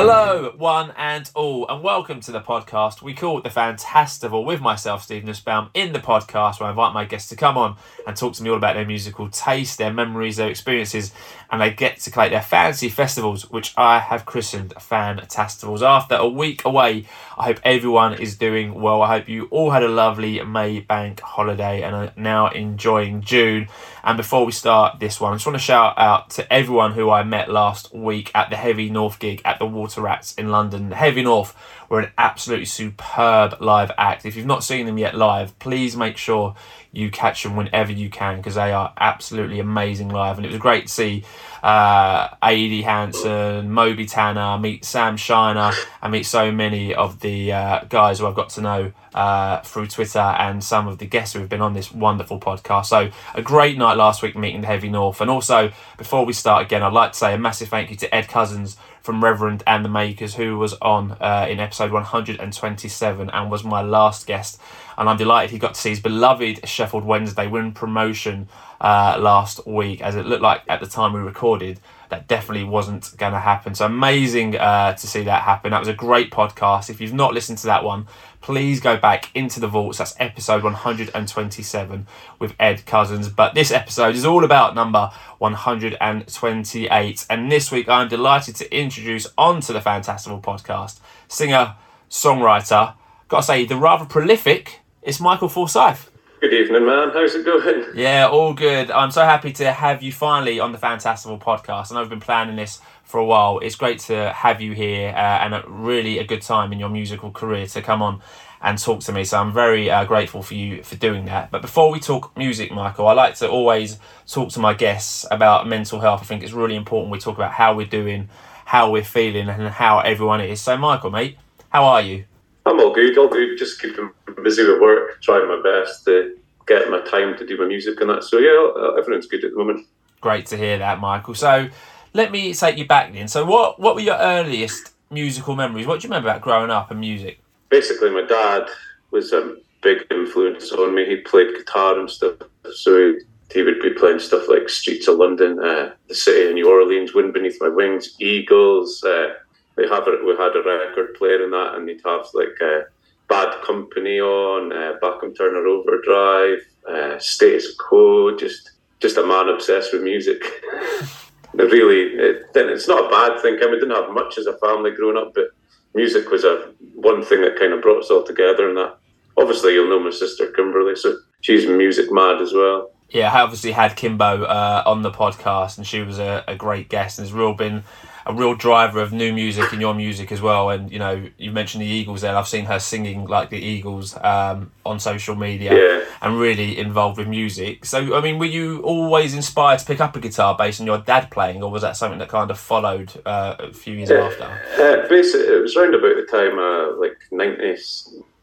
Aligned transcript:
Hello, 0.00 0.54
one 0.56 0.92
and 0.96 1.28
all, 1.34 1.66
and 1.66 1.82
welcome 1.82 2.20
to 2.20 2.30
the 2.30 2.40
podcast 2.40 3.02
we 3.02 3.14
call 3.14 3.38
it 3.38 3.42
the 3.42 3.50
Fantastival 3.50 4.44
with 4.44 4.60
myself, 4.60 5.02
Steve 5.02 5.24
Nussbaum, 5.24 5.70
in 5.74 5.92
the 5.92 5.98
podcast 5.98 6.60
where 6.60 6.68
I 6.68 6.70
invite 6.70 6.94
my 6.94 7.04
guests 7.04 7.28
to 7.30 7.34
come 7.34 7.58
on 7.58 7.76
and 8.06 8.16
talk 8.16 8.34
to 8.34 8.44
me 8.44 8.50
all 8.50 8.56
about 8.56 8.76
their 8.76 8.86
musical 8.86 9.28
taste, 9.28 9.76
their 9.76 9.92
memories, 9.92 10.36
their 10.36 10.50
experiences, 10.50 11.12
and 11.50 11.60
they 11.60 11.72
get 11.72 11.98
to 11.98 12.12
collect 12.12 12.30
their 12.30 12.42
fancy 12.42 12.88
festivals, 12.88 13.50
which 13.50 13.74
I 13.76 13.98
have 13.98 14.24
christened 14.24 14.72
Fantastivals. 14.76 15.82
After 15.82 16.14
a 16.14 16.28
week 16.28 16.64
away, 16.64 17.06
I 17.36 17.46
hope 17.46 17.58
everyone 17.64 18.14
is 18.14 18.36
doing 18.36 18.80
well. 18.80 19.02
I 19.02 19.18
hope 19.18 19.28
you 19.28 19.46
all 19.50 19.72
had 19.72 19.82
a 19.82 19.88
lovely 19.88 20.40
May 20.44 20.78
bank 20.78 21.18
holiday 21.22 21.82
and 21.82 21.96
are 21.96 22.12
now 22.16 22.50
enjoying 22.50 23.22
June. 23.22 23.66
And 24.08 24.16
before 24.16 24.46
we 24.46 24.52
start 24.52 25.00
this 25.00 25.20
one, 25.20 25.34
I 25.34 25.36
just 25.36 25.44
want 25.44 25.56
to 25.56 25.62
shout 25.62 25.98
out 25.98 26.30
to 26.30 26.50
everyone 26.50 26.92
who 26.92 27.10
I 27.10 27.24
met 27.24 27.50
last 27.50 27.94
week 27.94 28.30
at 28.34 28.48
the 28.48 28.56
Heavy 28.56 28.88
North 28.88 29.18
gig 29.18 29.42
at 29.44 29.58
the 29.58 29.66
Water 29.66 30.00
Rats 30.00 30.32
in 30.36 30.48
London. 30.48 30.92
Heavy 30.92 31.22
North 31.22 31.54
were 31.88 32.00
an 32.00 32.10
absolutely 32.18 32.66
superb 32.66 33.56
live 33.60 33.90
act. 33.96 34.26
If 34.26 34.36
you've 34.36 34.46
not 34.46 34.64
seen 34.64 34.86
them 34.86 34.98
yet 34.98 35.14
live, 35.14 35.58
please 35.58 35.96
make 35.96 36.16
sure 36.16 36.54
you 36.92 37.10
catch 37.10 37.42
them 37.42 37.54
whenever 37.54 37.92
you 37.92 38.08
can 38.08 38.38
because 38.38 38.54
they 38.54 38.72
are 38.72 38.92
absolutely 38.98 39.60
amazing 39.60 40.08
live. 40.08 40.36
And 40.36 40.46
it 40.46 40.50
was 40.50 40.58
great 40.58 40.86
to 40.86 40.92
see 40.92 41.24
uh, 41.62 42.28
Adi 42.42 42.82
Hansen, 42.82 43.70
Moby 43.70 44.06
Tanner, 44.06 44.58
meet 44.58 44.84
Sam 44.84 45.16
Shiner, 45.16 45.72
and 46.02 46.12
meet 46.12 46.24
so 46.24 46.50
many 46.50 46.94
of 46.94 47.20
the 47.20 47.52
uh, 47.52 47.84
guys 47.88 48.18
who 48.18 48.26
I've 48.26 48.34
got 48.34 48.50
to 48.50 48.60
know 48.60 48.92
uh, 49.14 49.60
through 49.62 49.88
Twitter 49.88 50.18
and 50.18 50.62
some 50.62 50.86
of 50.86 50.98
the 50.98 51.06
guests 51.06 51.34
who 51.34 51.40
have 51.40 51.48
been 51.48 51.60
on 51.60 51.74
this 51.74 51.92
wonderful 51.92 52.38
podcast. 52.40 52.86
So, 52.86 53.10
a 53.34 53.42
great 53.42 53.76
night 53.76 53.96
last 53.96 54.22
week 54.22 54.36
meeting 54.36 54.60
the 54.60 54.66
Heavy 54.66 54.88
North. 54.88 55.20
And 55.20 55.30
also, 55.30 55.72
before 55.96 56.24
we 56.24 56.32
start 56.32 56.64
again, 56.64 56.82
I'd 56.82 56.92
like 56.92 57.12
to 57.12 57.18
say 57.18 57.34
a 57.34 57.38
massive 57.38 57.68
thank 57.68 57.90
you 57.90 57.96
to 57.96 58.14
Ed 58.14 58.28
Cousins 58.28 58.76
from 59.08 59.24
Reverend 59.24 59.62
and 59.66 59.82
the 59.82 59.88
Makers, 59.88 60.34
who 60.34 60.58
was 60.58 60.74
on 60.82 61.12
uh, 61.12 61.46
in 61.48 61.60
episode 61.60 61.92
127 61.92 63.30
and 63.30 63.50
was 63.50 63.64
my 63.64 63.80
last 63.80 64.26
guest. 64.26 64.60
And 64.98 65.08
I'm 65.08 65.16
delighted 65.16 65.50
he 65.50 65.58
got 65.58 65.76
to 65.76 65.80
see 65.80 65.88
his 65.88 66.00
beloved 66.00 66.68
Sheffield 66.68 67.06
Wednesday 67.06 67.46
win 67.46 67.72
promotion 67.72 68.50
uh, 68.82 69.16
last 69.18 69.66
week, 69.66 70.02
as 70.02 70.14
it 70.14 70.26
looked 70.26 70.42
like 70.42 70.60
at 70.68 70.80
the 70.80 70.86
time 70.86 71.14
we 71.14 71.20
recorded 71.20 71.80
that 72.10 72.28
definitely 72.28 72.64
wasn't 72.64 73.16
going 73.16 73.32
to 73.32 73.40
happen. 73.40 73.74
So 73.74 73.86
amazing 73.86 74.56
uh, 74.56 74.94
to 74.94 75.06
see 75.06 75.22
that 75.24 75.42
happen. 75.42 75.70
That 75.70 75.80
was 75.80 75.88
a 75.88 75.94
great 75.94 76.30
podcast. 76.30 76.90
If 76.90 77.00
you've 77.00 77.12
not 77.14 77.34
listened 77.34 77.58
to 77.58 77.66
that 77.66 77.84
one, 77.84 78.06
please 78.40 78.80
go 78.80 78.96
back 78.96 79.30
into 79.34 79.60
the 79.60 79.68
vaults. 79.68 79.98
That's 79.98 80.14
episode 80.18 80.62
127 80.62 82.06
with 82.38 82.54
Ed 82.58 82.86
Cousins. 82.86 83.28
But 83.28 83.54
this 83.54 83.70
episode 83.70 84.14
is 84.14 84.24
all 84.24 84.44
about 84.44 84.74
number 84.74 85.10
128. 85.38 87.26
And 87.30 87.52
this 87.52 87.70
week 87.70 87.88
I'm 87.88 88.08
delighted 88.08 88.56
to 88.56 88.74
introduce 88.74 89.26
onto 89.36 89.72
the 89.72 89.80
Fantastival 89.80 90.42
podcast 90.42 91.00
singer, 91.28 91.76
songwriter, 92.10 92.94
gotta 93.28 93.42
say, 93.42 93.64
the 93.64 93.76
rather 93.76 94.06
prolific, 94.06 94.80
it's 95.02 95.20
Michael 95.20 95.48
Forsyth. 95.48 96.10
Good 96.40 96.54
evening, 96.54 96.86
man. 96.86 97.10
How's 97.12 97.34
it 97.34 97.44
going? 97.44 97.84
Yeah, 97.96 98.28
all 98.28 98.54
good. 98.54 98.92
I'm 98.92 99.10
so 99.10 99.24
happy 99.24 99.52
to 99.54 99.72
have 99.72 100.04
you 100.04 100.12
finally 100.12 100.60
on 100.60 100.70
the 100.70 100.78
Fantastival 100.78 101.40
podcast. 101.40 101.90
I 101.90 101.96
know 101.96 102.02
we've 102.02 102.10
been 102.10 102.20
planning 102.20 102.54
this 102.54 102.80
for 103.02 103.18
a 103.18 103.24
while. 103.24 103.58
It's 103.58 103.74
great 103.74 103.98
to 104.00 104.32
have 104.32 104.60
you 104.60 104.70
here 104.70 105.08
uh, 105.08 105.16
and 105.16 105.52
a, 105.52 105.64
really 105.66 106.18
a 106.18 106.24
good 106.24 106.42
time 106.42 106.72
in 106.72 106.78
your 106.78 106.90
musical 106.90 107.32
career 107.32 107.66
to 107.66 107.82
come 107.82 108.02
on 108.02 108.22
and 108.62 108.78
talk 108.78 109.00
to 109.00 109.12
me. 109.12 109.24
So 109.24 109.40
I'm 109.40 109.52
very 109.52 109.90
uh, 109.90 110.04
grateful 110.04 110.44
for 110.44 110.54
you 110.54 110.84
for 110.84 110.94
doing 110.94 111.24
that. 111.24 111.50
But 111.50 111.60
before 111.60 111.90
we 111.90 111.98
talk 111.98 112.36
music, 112.38 112.70
Michael, 112.70 113.08
I 113.08 113.14
like 113.14 113.34
to 113.36 113.50
always 113.50 113.98
talk 114.28 114.50
to 114.50 114.60
my 114.60 114.74
guests 114.74 115.26
about 115.32 115.66
mental 115.66 115.98
health. 115.98 116.20
I 116.20 116.24
think 116.24 116.44
it's 116.44 116.52
really 116.52 116.76
important 116.76 117.10
we 117.10 117.18
talk 117.18 117.34
about 117.34 117.50
how 117.50 117.74
we're 117.74 117.86
doing, 117.86 118.28
how 118.64 118.92
we're 118.92 119.02
feeling, 119.02 119.48
and 119.48 119.70
how 119.70 119.98
everyone 119.98 120.40
is. 120.40 120.60
So, 120.60 120.76
Michael, 120.76 121.10
mate, 121.10 121.36
how 121.70 121.84
are 121.84 122.00
you? 122.00 122.26
I'm 122.64 122.78
all 122.78 122.94
good, 122.94 123.18
all 123.18 123.28
good. 123.28 123.58
Just 123.58 123.82
keeping 123.82 124.10
busy 124.42 124.64
with 124.66 124.80
work, 124.80 125.20
trying 125.22 125.48
my 125.48 125.60
best 125.62 126.04
to 126.04 126.36
get 126.66 126.90
my 126.90 127.00
time 127.00 127.36
to 127.38 127.46
do 127.46 127.56
my 127.56 127.66
music 127.66 128.00
and 128.00 128.10
that. 128.10 128.24
So 128.24 128.38
yeah, 128.38 128.98
everything's 128.98 129.26
good 129.26 129.44
at 129.44 129.52
the 129.52 129.56
moment. 129.56 129.86
Great 130.20 130.46
to 130.46 130.56
hear 130.56 130.78
that, 130.78 131.00
Michael. 131.00 131.34
So 131.34 131.68
let 132.12 132.30
me 132.30 132.54
take 132.54 132.78
you 132.78 132.86
back 132.86 133.12
then. 133.12 133.28
So 133.28 133.44
what 133.44 133.80
what 133.80 133.94
were 133.94 134.00
your 134.00 134.18
earliest 134.18 134.92
musical 135.10 135.56
memories? 135.56 135.86
What 135.86 136.00
do 136.00 136.06
you 136.06 136.10
remember 136.10 136.28
about 136.28 136.42
growing 136.42 136.70
up 136.70 136.90
and 136.90 137.00
music? 137.00 137.40
Basically, 137.68 138.10
my 138.10 138.22
dad 138.22 138.66
was 139.10 139.32
a 139.32 139.56
big 139.82 140.06
influence 140.10 140.72
on 140.72 140.94
me. 140.94 141.06
He 141.06 141.16
played 141.16 141.54
guitar 141.54 141.98
and 141.98 142.10
stuff, 142.10 142.34
so 142.74 142.96
he, 142.96 143.18
he 143.52 143.62
would 143.62 143.80
be 143.80 143.90
playing 143.90 144.18
stuff 144.18 144.48
like 144.48 144.68
Streets 144.68 145.08
of 145.08 145.16
London, 145.16 145.58
uh, 145.58 145.92
The 146.08 146.14
City 146.14 146.48
of 146.48 146.54
New 146.54 146.70
Orleans, 146.70 147.14
Wind 147.14 147.32
Beneath 147.32 147.58
My 147.60 147.68
Wings, 147.68 148.16
Eagles. 148.18 149.02
Uh, 149.04 149.34
we 149.76 149.88
have 149.88 150.06
a, 150.08 150.18
we 150.26 150.32
had 150.32 150.56
a 150.56 150.62
record 150.64 151.14
player 151.14 151.44
in 151.44 151.50
that, 151.52 151.74
and 151.74 151.88
he'd 151.88 152.02
have 152.04 152.26
like 152.34 152.60
uh, 152.60 152.80
Bad 153.28 153.62
Company 153.62 154.20
on, 154.20 154.72
uh, 154.72 154.94
Bachman 155.00 155.34
Turner 155.34 155.66
Overdrive, 155.66 156.60
uh, 156.88 157.18
Status 157.18 157.74
Quo. 157.76 158.36
Just 158.36 158.72
just 159.00 159.16
a 159.16 159.26
man 159.26 159.48
obsessed 159.48 159.92
with 159.92 160.02
music. 160.02 160.42
really, 161.54 162.14
it, 162.14 162.46
it's 162.54 162.88
not 162.88 163.06
a 163.06 163.10
bad 163.10 163.40
thing. 163.40 163.56
I 163.56 163.60
mean, 163.60 163.72
we 163.72 163.80
didn't 163.80 163.94
have 163.94 164.10
much 164.10 164.38
as 164.38 164.46
a 164.46 164.58
family 164.58 164.90
growing 164.90 165.16
up, 165.16 165.34
but 165.34 165.50
music 165.94 166.30
was 166.30 166.44
a 166.44 166.72
one 166.94 167.22
thing 167.22 167.42
that 167.42 167.58
kind 167.58 167.72
of 167.72 167.82
brought 167.82 168.02
us 168.02 168.10
all 168.10 168.24
together. 168.24 168.68
And 168.68 168.76
that 168.76 168.98
obviously 169.36 169.74
you'll 169.74 169.88
know 169.88 170.00
my 170.00 170.10
sister 170.10 170.46
Kimberly, 170.48 170.96
so 170.96 171.16
she's 171.40 171.66
music 171.66 172.10
mad 172.10 172.40
as 172.40 172.52
well. 172.52 172.90
Yeah, 173.10 173.32
I 173.32 173.40
obviously 173.40 173.72
had 173.72 173.96
Kimbo 173.96 174.44
uh, 174.44 174.82
on 174.84 175.02
the 175.02 175.10
podcast, 175.10 175.78
and 175.78 175.86
she 175.86 176.02
was 176.02 176.18
a, 176.18 176.44
a 176.46 176.56
great 176.56 176.90
guest, 176.90 177.18
and 177.18 177.26
has 177.26 177.32
real 177.32 177.54
been 177.54 177.84
a 178.28 178.34
real 178.34 178.54
driver 178.54 179.00
of 179.00 179.10
new 179.10 179.32
music 179.32 179.72
in 179.72 179.80
your 179.80 179.94
music 179.94 180.30
as 180.30 180.42
well. 180.42 180.68
And 180.68 180.92
you 180.92 180.98
know, 180.98 181.28
you 181.38 181.50
mentioned 181.50 181.82
the 181.82 181.86
Eagles 181.86 182.20
there. 182.20 182.36
I've 182.36 182.46
seen 182.46 182.66
her 182.66 182.78
singing 182.78 183.24
like 183.24 183.48
the 183.48 183.56
Eagles 183.56 184.16
um, 184.22 184.70
on 184.84 185.00
social 185.00 185.34
media 185.34 185.74
yeah. 185.74 186.04
and 186.20 186.38
really 186.38 186.78
involved 186.78 187.16
with 187.16 187.26
music. 187.26 187.86
So, 187.86 188.14
I 188.14 188.20
mean, 188.20 188.38
were 188.38 188.44
you 188.44 188.82
always 188.82 189.34
inspired 189.34 189.78
to 189.78 189.86
pick 189.86 190.00
up 190.00 190.14
a 190.14 190.20
guitar 190.20 190.54
based 190.56 190.78
on 190.78 190.86
your 190.86 190.98
dad 190.98 191.30
playing, 191.30 191.62
or 191.62 191.70
was 191.70 191.80
that 191.80 191.96
something 191.96 192.18
that 192.18 192.28
kind 192.28 192.50
of 192.50 192.58
followed 192.58 193.10
uh, 193.24 193.56
a 193.58 193.72
few 193.72 193.94
years 193.94 194.10
yeah. 194.10 194.18
after? 194.18 194.44
Uh, 194.44 195.08
basically, 195.08 195.46
it 195.46 195.62
was 195.62 195.74
around 195.74 195.94
about 195.94 196.14
the 196.16 196.28
time, 196.30 196.58
uh, 196.58 197.00
like 197.00 197.16
90, 197.32 197.56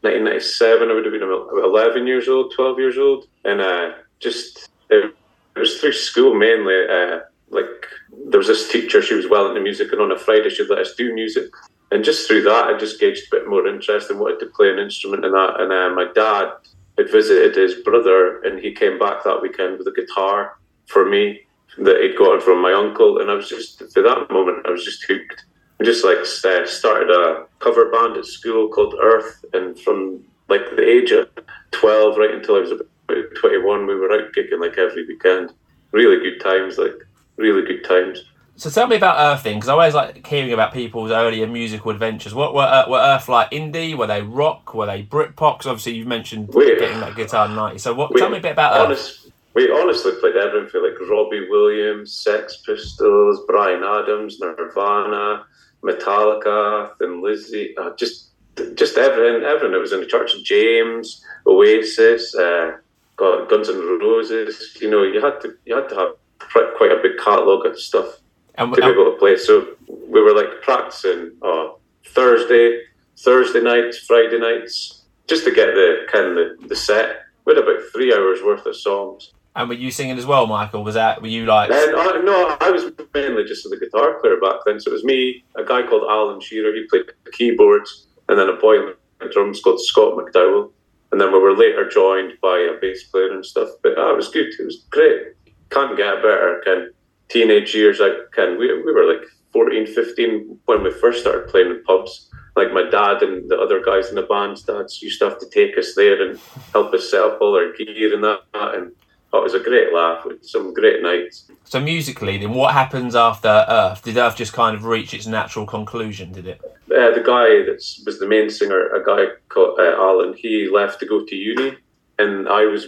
1997. 0.00 0.90
I 0.90 0.94
would 0.94 1.04
have 1.04 1.12
been 1.12 1.22
11 1.22 2.08
years 2.08 2.28
old, 2.28 2.52
12 2.56 2.78
years 2.80 2.98
old, 2.98 3.28
and 3.44 3.60
uh, 3.60 3.92
just 4.18 4.68
it, 4.90 5.14
it 5.54 5.58
was 5.58 5.80
through 5.80 5.92
school 5.92 6.34
mainly. 6.34 6.74
Uh, 6.90 7.20
like 7.50 7.86
there 8.28 8.38
was 8.38 8.48
this 8.48 8.70
teacher, 8.70 9.02
she 9.02 9.14
was 9.14 9.28
well 9.28 9.48
into 9.48 9.60
music, 9.60 9.92
and 9.92 10.00
on 10.00 10.12
a 10.12 10.18
Friday 10.18 10.48
she'd 10.50 10.68
let 10.68 10.78
us 10.78 10.94
do 10.94 11.14
music. 11.14 11.50
And 11.92 12.04
just 12.04 12.26
through 12.26 12.42
that, 12.42 12.66
I 12.66 12.78
just 12.78 12.98
gauged 12.98 13.24
a 13.26 13.36
bit 13.36 13.48
more 13.48 13.66
interest 13.66 14.10
and 14.10 14.18
wanted 14.18 14.40
to 14.40 14.46
play 14.46 14.70
an 14.70 14.78
instrument 14.78 15.24
in 15.24 15.32
that. 15.32 15.60
And 15.60 15.72
uh, 15.72 15.90
my 15.94 16.10
dad 16.12 16.50
had 16.98 17.10
visited 17.10 17.54
his 17.54 17.82
brother, 17.82 18.42
and 18.42 18.58
he 18.58 18.72
came 18.72 18.98
back 18.98 19.22
that 19.24 19.40
weekend 19.40 19.78
with 19.78 19.86
a 19.86 19.92
guitar 19.92 20.58
for 20.86 21.08
me 21.08 21.42
that 21.78 22.00
he'd 22.00 22.16
gotten 22.16 22.40
from 22.40 22.60
my 22.60 22.72
uncle. 22.72 23.20
And 23.20 23.30
I 23.30 23.34
was 23.34 23.48
just, 23.48 23.78
for 23.92 24.02
that 24.02 24.30
moment, 24.30 24.66
I 24.66 24.70
was 24.70 24.84
just 24.84 25.04
hooked. 25.04 25.44
I 25.80 25.84
just 25.84 26.04
like 26.04 26.18
uh, 26.18 26.66
started 26.66 27.10
a 27.10 27.46
cover 27.60 27.90
band 27.90 28.16
at 28.16 28.24
school 28.24 28.68
called 28.68 28.94
Earth. 29.00 29.44
And 29.52 29.78
from 29.78 30.24
like 30.48 30.64
the 30.74 30.88
age 30.88 31.12
of 31.12 31.28
12 31.72 32.16
right 32.16 32.34
until 32.34 32.56
I 32.56 32.60
was 32.60 32.72
about 32.72 32.88
21, 33.08 33.86
we 33.86 33.94
were 33.94 34.12
out 34.12 34.32
gigging 34.32 34.60
like 34.60 34.78
every 34.78 35.06
weekend. 35.06 35.52
Really 35.92 36.18
good 36.18 36.42
times, 36.42 36.78
like 36.78 36.96
really 37.36 37.62
good 37.62 37.84
times. 37.84 38.24
So 38.58 38.70
tell 38.70 38.86
me 38.86 38.96
about 38.96 39.18
Earth 39.18 39.42
then, 39.42 39.56
because 39.56 39.68
I 39.68 39.72
always 39.72 39.92
like 39.92 40.26
hearing 40.26 40.52
about 40.52 40.72
people's 40.72 41.10
earlier 41.10 41.46
musical 41.46 41.90
adventures. 41.90 42.34
What 42.34 42.54
were, 42.54 42.62
uh, 42.62 42.88
were 42.88 42.98
Earth 42.98 43.28
like? 43.28 43.50
Indie? 43.50 43.94
Were 43.94 44.06
they 44.06 44.22
rock? 44.22 44.72
Were 44.72 44.86
they 44.86 45.02
Britpop? 45.02 45.58
Because 45.58 45.66
obviously 45.66 45.96
you've 45.96 46.06
mentioned 46.06 46.48
we, 46.54 46.74
getting 46.78 47.00
that 47.00 47.14
guitar 47.14 47.48
90s. 47.48 47.80
So 47.80 47.92
what, 47.92 48.16
tell 48.16 48.30
me 48.30 48.38
a 48.38 48.40
bit 48.40 48.52
about 48.52 48.80
honest, 48.80 49.26
Earth. 49.26 49.32
We 49.52 49.70
honestly 49.70 50.12
played 50.20 50.36
everything 50.36 50.70
for 50.70 50.80
like 50.80 50.98
Robbie 51.08 51.48
Williams, 51.50 52.14
Sex 52.14 52.62
Pistols, 52.64 53.44
Bryan 53.46 53.84
Adams, 53.84 54.40
Nirvana, 54.40 55.44
Metallica, 55.82 56.96
Thin 56.98 57.22
Lizzy, 57.22 57.74
uh, 57.76 57.94
just 57.96 58.30
just 58.74 58.96
everything, 58.96 59.42
everything 59.42 59.72
that 59.72 59.80
was 59.80 59.92
in 59.92 60.00
the 60.00 60.06
church. 60.06 60.34
Of 60.34 60.44
James, 60.44 61.22
Oasis, 61.46 62.34
uh, 62.34 62.78
Guns 63.16 63.68
N' 63.68 63.98
Roses. 64.00 64.78
You 64.80 64.90
know, 64.90 65.02
you 65.02 65.20
had 65.20 65.40
to 65.42 65.54
you 65.66 65.76
had 65.76 65.90
to 65.90 65.94
have 65.94 66.10
quite 66.38 66.92
a 66.92 67.00
big 67.02 67.18
catalogue 67.18 67.66
of 67.66 67.78
stuff 67.78 68.20
and, 68.56 68.72
to 68.74 68.80
be 68.80 68.86
able 68.86 69.12
to 69.12 69.16
play. 69.18 69.36
So 69.36 69.76
we 69.88 70.22
were 70.22 70.34
like 70.34 70.62
practicing 70.62 71.32
uh, 71.42 71.70
Thursday, 72.08 72.82
Thursday 73.18 73.60
nights, 73.60 73.98
Friday 73.98 74.38
nights, 74.38 75.02
just 75.28 75.44
to 75.44 75.50
get 75.50 75.66
the 75.66 76.06
kind 76.10 76.26
of 76.26 76.34
the, 76.34 76.68
the 76.68 76.76
set. 76.76 77.22
We 77.44 77.54
had 77.54 77.62
about 77.62 77.80
three 77.92 78.12
hours 78.12 78.40
worth 78.42 78.66
of 78.66 78.76
songs. 78.76 79.32
And 79.54 79.68
were 79.68 79.74
you 79.74 79.90
singing 79.90 80.18
as 80.18 80.26
well, 80.26 80.46
Michael? 80.46 80.84
Was 80.84 80.94
that 80.94 81.22
were 81.22 81.28
you 81.28 81.46
like? 81.46 81.70
And, 81.70 81.94
uh, 81.94 82.20
no, 82.22 82.56
I 82.60 82.70
was 82.70 82.84
mainly 83.14 83.44
just 83.44 83.64
a 83.66 83.76
guitar 83.78 84.20
player 84.20 84.38
back 84.38 84.56
then. 84.66 84.78
So 84.80 84.90
it 84.90 84.94
was 84.94 85.04
me, 85.04 85.44
a 85.54 85.64
guy 85.64 85.86
called 85.86 86.02
Alan 86.10 86.40
Shearer. 86.40 86.74
He 86.74 86.86
played 86.90 87.06
the 87.24 87.30
keyboards, 87.32 88.06
and 88.28 88.38
then 88.38 88.48
a 88.48 88.54
boy 88.54 88.76
on 88.76 88.94
the 89.20 89.28
drums 89.32 89.60
called 89.62 89.80
Scott 89.80 90.14
McDowell. 90.14 90.72
And 91.12 91.20
then 91.20 91.32
we 91.32 91.38
were 91.38 91.56
later 91.56 91.88
joined 91.88 92.32
by 92.42 92.58
a 92.58 92.78
bass 92.80 93.04
player 93.04 93.32
and 93.32 93.46
stuff. 93.46 93.70
But 93.82 93.96
uh, 93.96 94.12
it 94.12 94.16
was 94.16 94.28
good. 94.28 94.48
It 94.58 94.64
was 94.64 94.84
great 94.90 95.35
can't 95.70 95.96
get 95.96 96.16
better 96.16 96.62
Can 96.64 96.90
teenage 97.28 97.74
years, 97.74 98.00
I 98.00 98.10
can 98.32 98.58
we, 98.58 98.72
we 98.82 98.92
were 98.92 99.12
like 99.12 99.26
14, 99.52 99.86
15 99.86 100.58
when 100.66 100.82
we 100.82 100.90
first 100.90 101.20
started 101.20 101.48
playing 101.48 101.70
in 101.70 101.82
pubs. 101.84 102.30
Like 102.56 102.72
my 102.72 102.88
dad 102.88 103.22
and 103.22 103.48
the 103.50 103.58
other 103.58 103.82
guys 103.84 104.08
in 104.08 104.14
the 104.14 104.22
band's 104.22 104.62
dads 104.62 105.02
used 105.02 105.18
to 105.20 105.28
have 105.28 105.38
to 105.40 105.48
take 105.50 105.76
us 105.76 105.94
there 105.94 106.26
and 106.26 106.38
help 106.72 106.94
us 106.94 107.10
set 107.10 107.20
up 107.20 107.38
all 107.40 107.54
our 107.54 107.72
gear 107.72 108.14
and 108.14 108.24
that. 108.24 108.40
And 108.54 108.92
oh, 109.32 109.40
it 109.40 109.42
was 109.42 109.54
a 109.54 109.60
great 109.60 109.92
laugh 109.92 110.24
with 110.24 110.44
some 110.44 110.72
great 110.72 111.02
nights. 111.02 111.50
So 111.64 111.80
musically, 111.80 112.38
then 112.38 112.54
what 112.54 112.72
happens 112.72 113.14
after 113.14 113.66
Earth? 113.68 114.02
Did 114.02 114.16
Earth 114.16 114.36
just 114.36 114.54
kind 114.54 114.74
of 114.74 114.84
reach 114.84 115.12
its 115.12 115.26
natural 115.26 115.66
conclusion? 115.66 116.32
Did 116.32 116.46
it? 116.46 116.60
Uh, 116.64 117.10
the 117.10 117.22
guy 117.24 117.64
that 117.66 117.82
was 118.06 118.18
the 118.18 118.28
main 118.28 118.48
singer, 118.48 118.88
a 118.94 119.04
guy 119.04 119.32
called 119.48 119.78
uh, 119.78 119.96
Alan, 119.96 120.34
he 120.34 120.70
left 120.72 121.00
to 121.00 121.06
go 121.06 121.26
to 121.26 121.34
uni, 121.34 121.76
and 122.18 122.48
I 122.48 122.64
was 122.64 122.86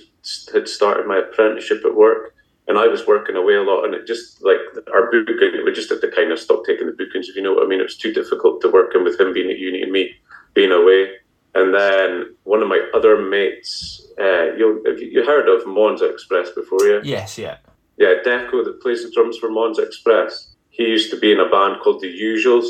had 0.52 0.68
started 0.68 1.06
my 1.06 1.18
apprenticeship 1.18 1.82
at 1.84 1.94
work 1.94 2.34
and 2.68 2.78
I 2.78 2.86
was 2.86 3.06
working 3.06 3.34
away 3.34 3.54
a 3.54 3.62
lot, 3.62 3.84
and 3.84 3.94
it 3.94 4.06
just 4.06 4.42
like 4.44 4.58
our 4.92 5.10
booking, 5.10 5.64
we 5.64 5.72
just 5.72 5.88
had 5.88 6.02
to 6.02 6.10
kind 6.10 6.30
of 6.30 6.38
stop 6.38 6.64
taking 6.66 6.86
the 6.86 6.92
bookings, 6.92 7.28
if 7.28 7.34
you 7.34 7.42
know 7.42 7.54
what 7.54 7.64
I 7.64 7.66
mean. 7.66 7.80
It 7.80 7.84
was 7.84 7.96
too 7.96 8.12
difficult 8.12 8.60
to 8.60 8.70
work 8.70 8.94
in 8.94 9.04
with 9.04 9.18
him 9.18 9.32
being 9.32 9.50
at 9.50 9.58
uni 9.58 9.82
and 9.82 9.90
me 9.90 10.14
being 10.54 10.70
away. 10.70 11.12
And 11.54 11.74
then 11.74 12.36
one 12.44 12.62
of 12.62 12.68
my 12.68 12.80
other 12.94 13.20
mates, 13.20 14.06
uh, 14.20 14.52
you 14.54 14.84
have 14.86 15.00
you 15.00 15.24
heard 15.24 15.48
of 15.48 15.66
Monza 15.66 16.04
Express 16.04 16.50
before, 16.50 16.84
yeah? 16.84 17.00
Yes, 17.02 17.38
yeah. 17.38 17.56
Yeah, 17.96 18.14
Deco, 18.24 18.64
that 18.64 18.80
plays 18.80 19.02
the 19.02 19.10
drums 19.10 19.38
for 19.38 19.50
Monza 19.50 19.82
Express. 19.82 20.54
He 20.70 20.84
used 20.84 21.10
to 21.10 21.18
be 21.18 21.32
in 21.32 21.40
a 21.40 21.48
band 21.48 21.80
called 21.82 22.00
The 22.00 22.06
Usuals, 22.06 22.68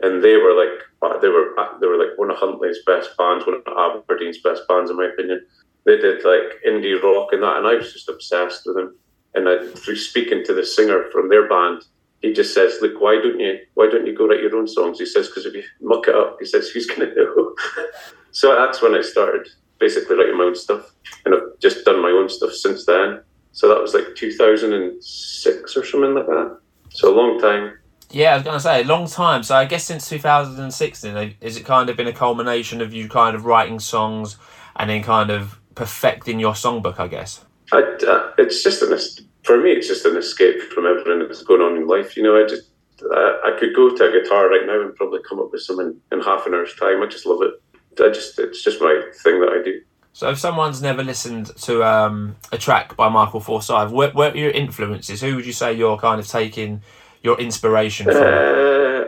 and 0.00 0.22
they 0.24 0.36
were 0.36 0.54
like 0.54 0.78
uh, 1.02 1.18
they 1.18 1.28
were 1.28 1.58
uh, 1.58 1.76
they 1.80 1.88
were 1.88 1.98
like 1.98 2.16
one 2.16 2.30
of 2.30 2.36
Huntly's 2.36 2.78
best 2.86 3.16
bands, 3.18 3.44
one 3.46 3.56
of 3.56 3.62
Aberdeen's 3.66 4.40
best 4.40 4.62
bands, 4.68 4.90
in 4.90 4.96
my 4.96 5.06
opinion. 5.06 5.44
They 5.84 5.96
did 5.96 6.24
like 6.24 6.62
indie 6.66 7.02
rock 7.02 7.32
and 7.32 7.42
that, 7.42 7.56
and 7.56 7.66
I 7.66 7.74
was 7.74 7.92
just 7.92 8.08
obsessed 8.08 8.62
with 8.64 8.76
them. 8.76 8.96
And 9.34 9.48
I, 9.48 9.66
through 9.66 9.96
speaking 9.96 10.42
to 10.44 10.54
the 10.54 10.64
singer 10.64 11.04
from 11.12 11.28
their 11.28 11.48
band, 11.48 11.82
he 12.20 12.32
just 12.32 12.52
says, 12.52 12.78
"Look, 12.82 13.00
why 13.00 13.16
don't 13.16 13.40
you 13.40 13.58
why 13.74 13.88
don't 13.90 14.06
you 14.06 14.14
go 14.14 14.26
write 14.26 14.40
your 14.42 14.56
own 14.56 14.68
songs?" 14.68 14.98
He 14.98 15.06
says, 15.06 15.28
"Because 15.28 15.46
if 15.46 15.54
you 15.54 15.62
muck 15.80 16.08
it 16.08 16.14
up, 16.14 16.36
he 16.38 16.46
says, 16.46 16.68
who's 16.74 16.86
going 16.86 17.00
to 17.00 17.14
know?" 17.14 17.54
so 18.32 18.54
that's 18.54 18.82
when 18.82 18.94
I 18.94 19.00
started 19.00 19.48
basically 19.78 20.16
writing 20.16 20.36
my 20.36 20.44
own 20.44 20.54
stuff, 20.54 20.92
and 21.24 21.34
I've 21.34 21.58
just 21.60 21.84
done 21.84 22.02
my 22.02 22.10
own 22.10 22.28
stuff 22.28 22.52
since 22.52 22.84
then. 22.84 23.22
So 23.52 23.68
that 23.68 23.80
was 23.80 23.94
like 23.94 24.14
2006 24.14 25.76
or 25.76 25.84
something 25.84 26.14
like 26.14 26.26
that. 26.26 26.58
So 26.90 27.12
a 27.12 27.16
long 27.16 27.40
time. 27.40 27.78
Yeah, 28.10 28.32
I 28.32 28.34
was 28.36 28.44
going 28.44 28.56
to 28.56 28.60
say 28.60 28.82
a 28.82 28.84
long 28.84 29.06
time. 29.08 29.42
So 29.42 29.56
I 29.56 29.64
guess 29.64 29.84
since 29.84 30.08
2016, 30.08 31.36
is 31.40 31.56
it 31.56 31.64
kind 31.64 31.88
of 31.88 31.96
been 31.96 32.06
a 32.06 32.12
culmination 32.12 32.80
of 32.80 32.92
you 32.92 33.08
kind 33.08 33.36
of 33.36 33.44
writing 33.44 33.78
songs 33.78 34.36
and 34.76 34.90
then 34.90 35.02
kind 35.02 35.30
of 35.30 35.60
perfecting 35.74 36.38
your 36.40 36.52
songbook? 36.52 36.98
I 36.98 37.08
guess. 37.08 37.44
I, 37.72 37.82
uh, 38.06 38.32
it's 38.38 38.62
just 38.62 38.82
an 38.82 38.96
for 39.44 39.60
me. 39.60 39.72
It's 39.72 39.88
just 39.88 40.04
an 40.04 40.16
escape 40.16 40.60
from 40.72 40.86
everything 40.86 41.20
that's 41.20 41.42
going 41.42 41.60
on 41.60 41.76
in 41.76 41.86
life. 41.86 42.16
You 42.16 42.22
know, 42.22 42.42
I 42.42 42.46
just 42.46 42.70
uh, 43.02 43.38
I 43.44 43.56
could 43.58 43.74
go 43.74 43.94
to 43.94 44.08
a 44.08 44.22
guitar 44.22 44.48
right 44.48 44.66
now 44.66 44.80
and 44.80 44.94
probably 44.94 45.20
come 45.28 45.40
up 45.40 45.52
with 45.52 45.62
something 45.62 45.96
in 46.12 46.20
half 46.20 46.46
an 46.46 46.54
hour's 46.54 46.74
time. 46.76 47.02
I 47.02 47.06
just 47.06 47.26
love 47.26 47.42
it. 47.42 47.54
I 48.02 48.08
just 48.10 48.38
it's 48.38 48.62
just 48.62 48.80
my 48.80 49.02
thing 49.22 49.40
that 49.40 49.50
I 49.50 49.62
do. 49.62 49.80
So 50.12 50.28
if 50.30 50.38
someone's 50.38 50.82
never 50.82 51.04
listened 51.04 51.54
to 51.62 51.84
um, 51.84 52.36
a 52.50 52.58
track 52.58 52.96
by 52.96 53.08
Michael 53.08 53.40
Forsyth, 53.40 53.92
what, 53.92 54.16
are 54.16 54.36
your 54.36 54.50
influences? 54.50 55.20
Who 55.20 55.36
would 55.36 55.46
you 55.46 55.52
say 55.52 55.72
you're 55.72 55.96
kind 55.98 56.20
of 56.20 56.26
taking 56.26 56.82
your 57.22 57.38
inspiration 57.40 58.06
from? 58.06 58.16
Uh, 58.16 59.04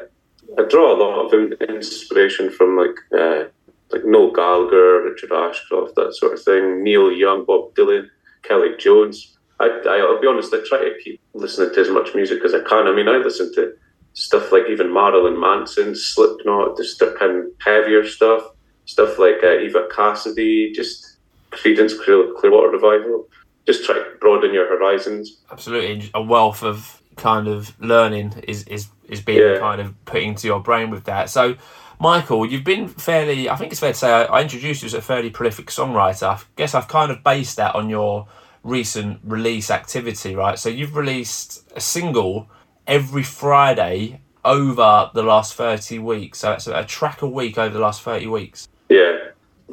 I 0.59 0.69
draw 0.69 0.95
a 0.95 0.99
lot 1.03 1.27
of 1.27 1.53
inspiration 1.69 2.51
from 2.51 2.77
like 2.77 2.97
uh, 3.19 3.45
like 3.91 4.05
Noel 4.05 4.33
Gallagher, 4.33 5.03
Richard 5.03 5.33
Ashcroft, 5.33 5.97
that 5.97 6.15
sort 6.15 6.35
of 6.35 6.43
thing. 6.43 6.83
Neil 6.85 7.11
Young, 7.11 7.45
Bob 7.45 7.75
Dylan. 7.75 8.09
Kelly 8.43 8.71
Jones. 8.79 9.37
I, 9.61 9.67
I, 9.89 9.97
will 9.99 10.21
be 10.21 10.27
honest, 10.27 10.53
I 10.53 10.59
try 10.67 10.79
to 10.79 10.95
keep 11.03 11.21
listening 11.35 11.73
to 11.75 11.81
as 11.81 11.91
much 11.91 12.15
music 12.15 12.45
as 12.45 12.55
I 12.55 12.61
can. 12.61 12.89
I 12.89 12.95
mean, 12.95 13.09
I 13.09 13.19
listen 13.19 13.55
to 13.55 13.75
stuff 14.15 14.53
like 14.53 14.65
even 14.69 14.93
Marilyn 14.93 15.39
Manson, 15.39 15.95
Slipknot, 15.95 16.77
just 16.77 16.99
kind 16.99 17.39
of 17.39 17.47
heavier 17.65 18.07
stuff, 18.07 18.43
stuff 18.87 19.19
like 19.19 19.37
uh, 19.43 19.59
Eva 19.59 19.87
Cassidy, 19.95 20.73
just 20.73 21.19
Creedence 21.51 21.93
Clearwater 22.03 22.71
Revival. 22.71 23.29
Just 23.67 23.85
try 23.85 23.95
to 23.95 24.05
broaden 24.21 24.53
your 24.53 24.67
horizons. 24.69 25.41
Absolutely, 25.51 26.11
a 26.15 26.23
wealth 26.23 26.65
of 26.65 27.01
kind 27.17 27.47
of 27.47 27.79
learning 27.81 28.43
is 28.49 28.65
is 28.65 28.89
is 29.09 29.21
being 29.21 29.39
yeah. 29.39 29.59
kind 29.59 29.81
of 29.81 30.05
put 30.05 30.23
into 30.23 30.49
your 30.49 30.61
brain 30.61 30.91
with 30.91 31.05
that. 31.05 31.31
So 31.31 31.57
Michael, 32.03 32.45
you've 32.45 32.65
been 32.65 32.89
fairly, 32.89 33.49
I 33.49 33.55
think 33.55 33.71
it's 33.71 33.79
fair 33.79 33.93
to 33.93 33.97
say, 33.97 34.11
I, 34.11 34.43
introduced 34.43 34.83
you 34.83 34.87
as 34.87 34.95
a 34.95 35.01
fairly 35.01 35.31
prolific 35.31 35.67
songwriter. 35.67 36.27
I 36.27 36.41
guess 36.57 36.75
I've 36.75 36.89
kind 36.89 37.13
of 37.13 37.23
based 37.23 37.59
that 37.59 37.77
on 37.77 37.89
your 37.89 38.27
recent 38.65 39.21
release 39.23 39.71
activity, 39.71 40.35
right? 40.35 40.59
So 40.59 40.69
you've 40.69 40.97
released 40.97 41.63
a 41.77 41.81
single 41.81 42.51
every 42.89 43.23
Friday 43.23 44.21
over 44.45 45.13
the 45.15 45.23
last 45.23 45.55
30 45.55 46.01
weeks. 46.01 46.41
So 46.41 46.51
it's 46.51 46.67
a 46.67 46.85
track 46.85 47.23
a 47.23 47.29
week 47.29 47.57
over 47.57 47.73
the 47.73 47.79
last 47.79 48.03
30 48.03 48.27
weeks. 48.27 48.67
Yeah. 48.89 49.19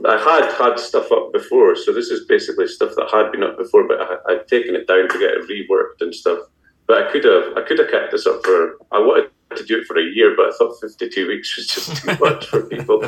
I 0.05 0.17
had 0.19 0.53
had 0.53 0.77
stuff 0.77 1.11
up 1.11 1.33
before, 1.33 1.75
so 1.75 1.91
this 1.91 2.11
is 2.11 2.27
basically 2.27 2.67
stuff 2.67 2.91
that 2.95 3.09
had 3.11 3.31
been 3.31 3.41
up 3.41 3.57
before, 3.57 3.87
but 3.87 4.01
I, 4.01 4.33
I'd 4.33 4.47
taken 4.47 4.75
it 4.75 4.85
down 4.85 5.09
to 5.09 5.17
get 5.17 5.31
it 5.31 5.49
reworked 5.49 6.01
and 6.01 6.13
stuff. 6.13 6.37
But 6.85 7.07
I 7.07 7.11
could 7.11 7.23
have, 7.23 7.57
I 7.57 7.63
could 7.67 7.79
have 7.79 7.89
kept 7.89 8.11
this 8.11 8.27
up 8.27 8.45
for. 8.45 8.77
I 8.91 8.99
wanted 8.99 9.31
to 9.55 9.63
do 9.63 9.79
it 9.79 9.85
for 9.85 9.97
a 9.97 10.03
year, 10.03 10.35
but 10.35 10.47
I 10.47 10.51
thought 10.57 10.79
52 10.79 11.27
weeks 11.27 11.55
was 11.57 11.67
just 11.67 11.97
too 11.97 12.15
much 12.19 12.47
for 12.47 12.63
people. 12.63 12.99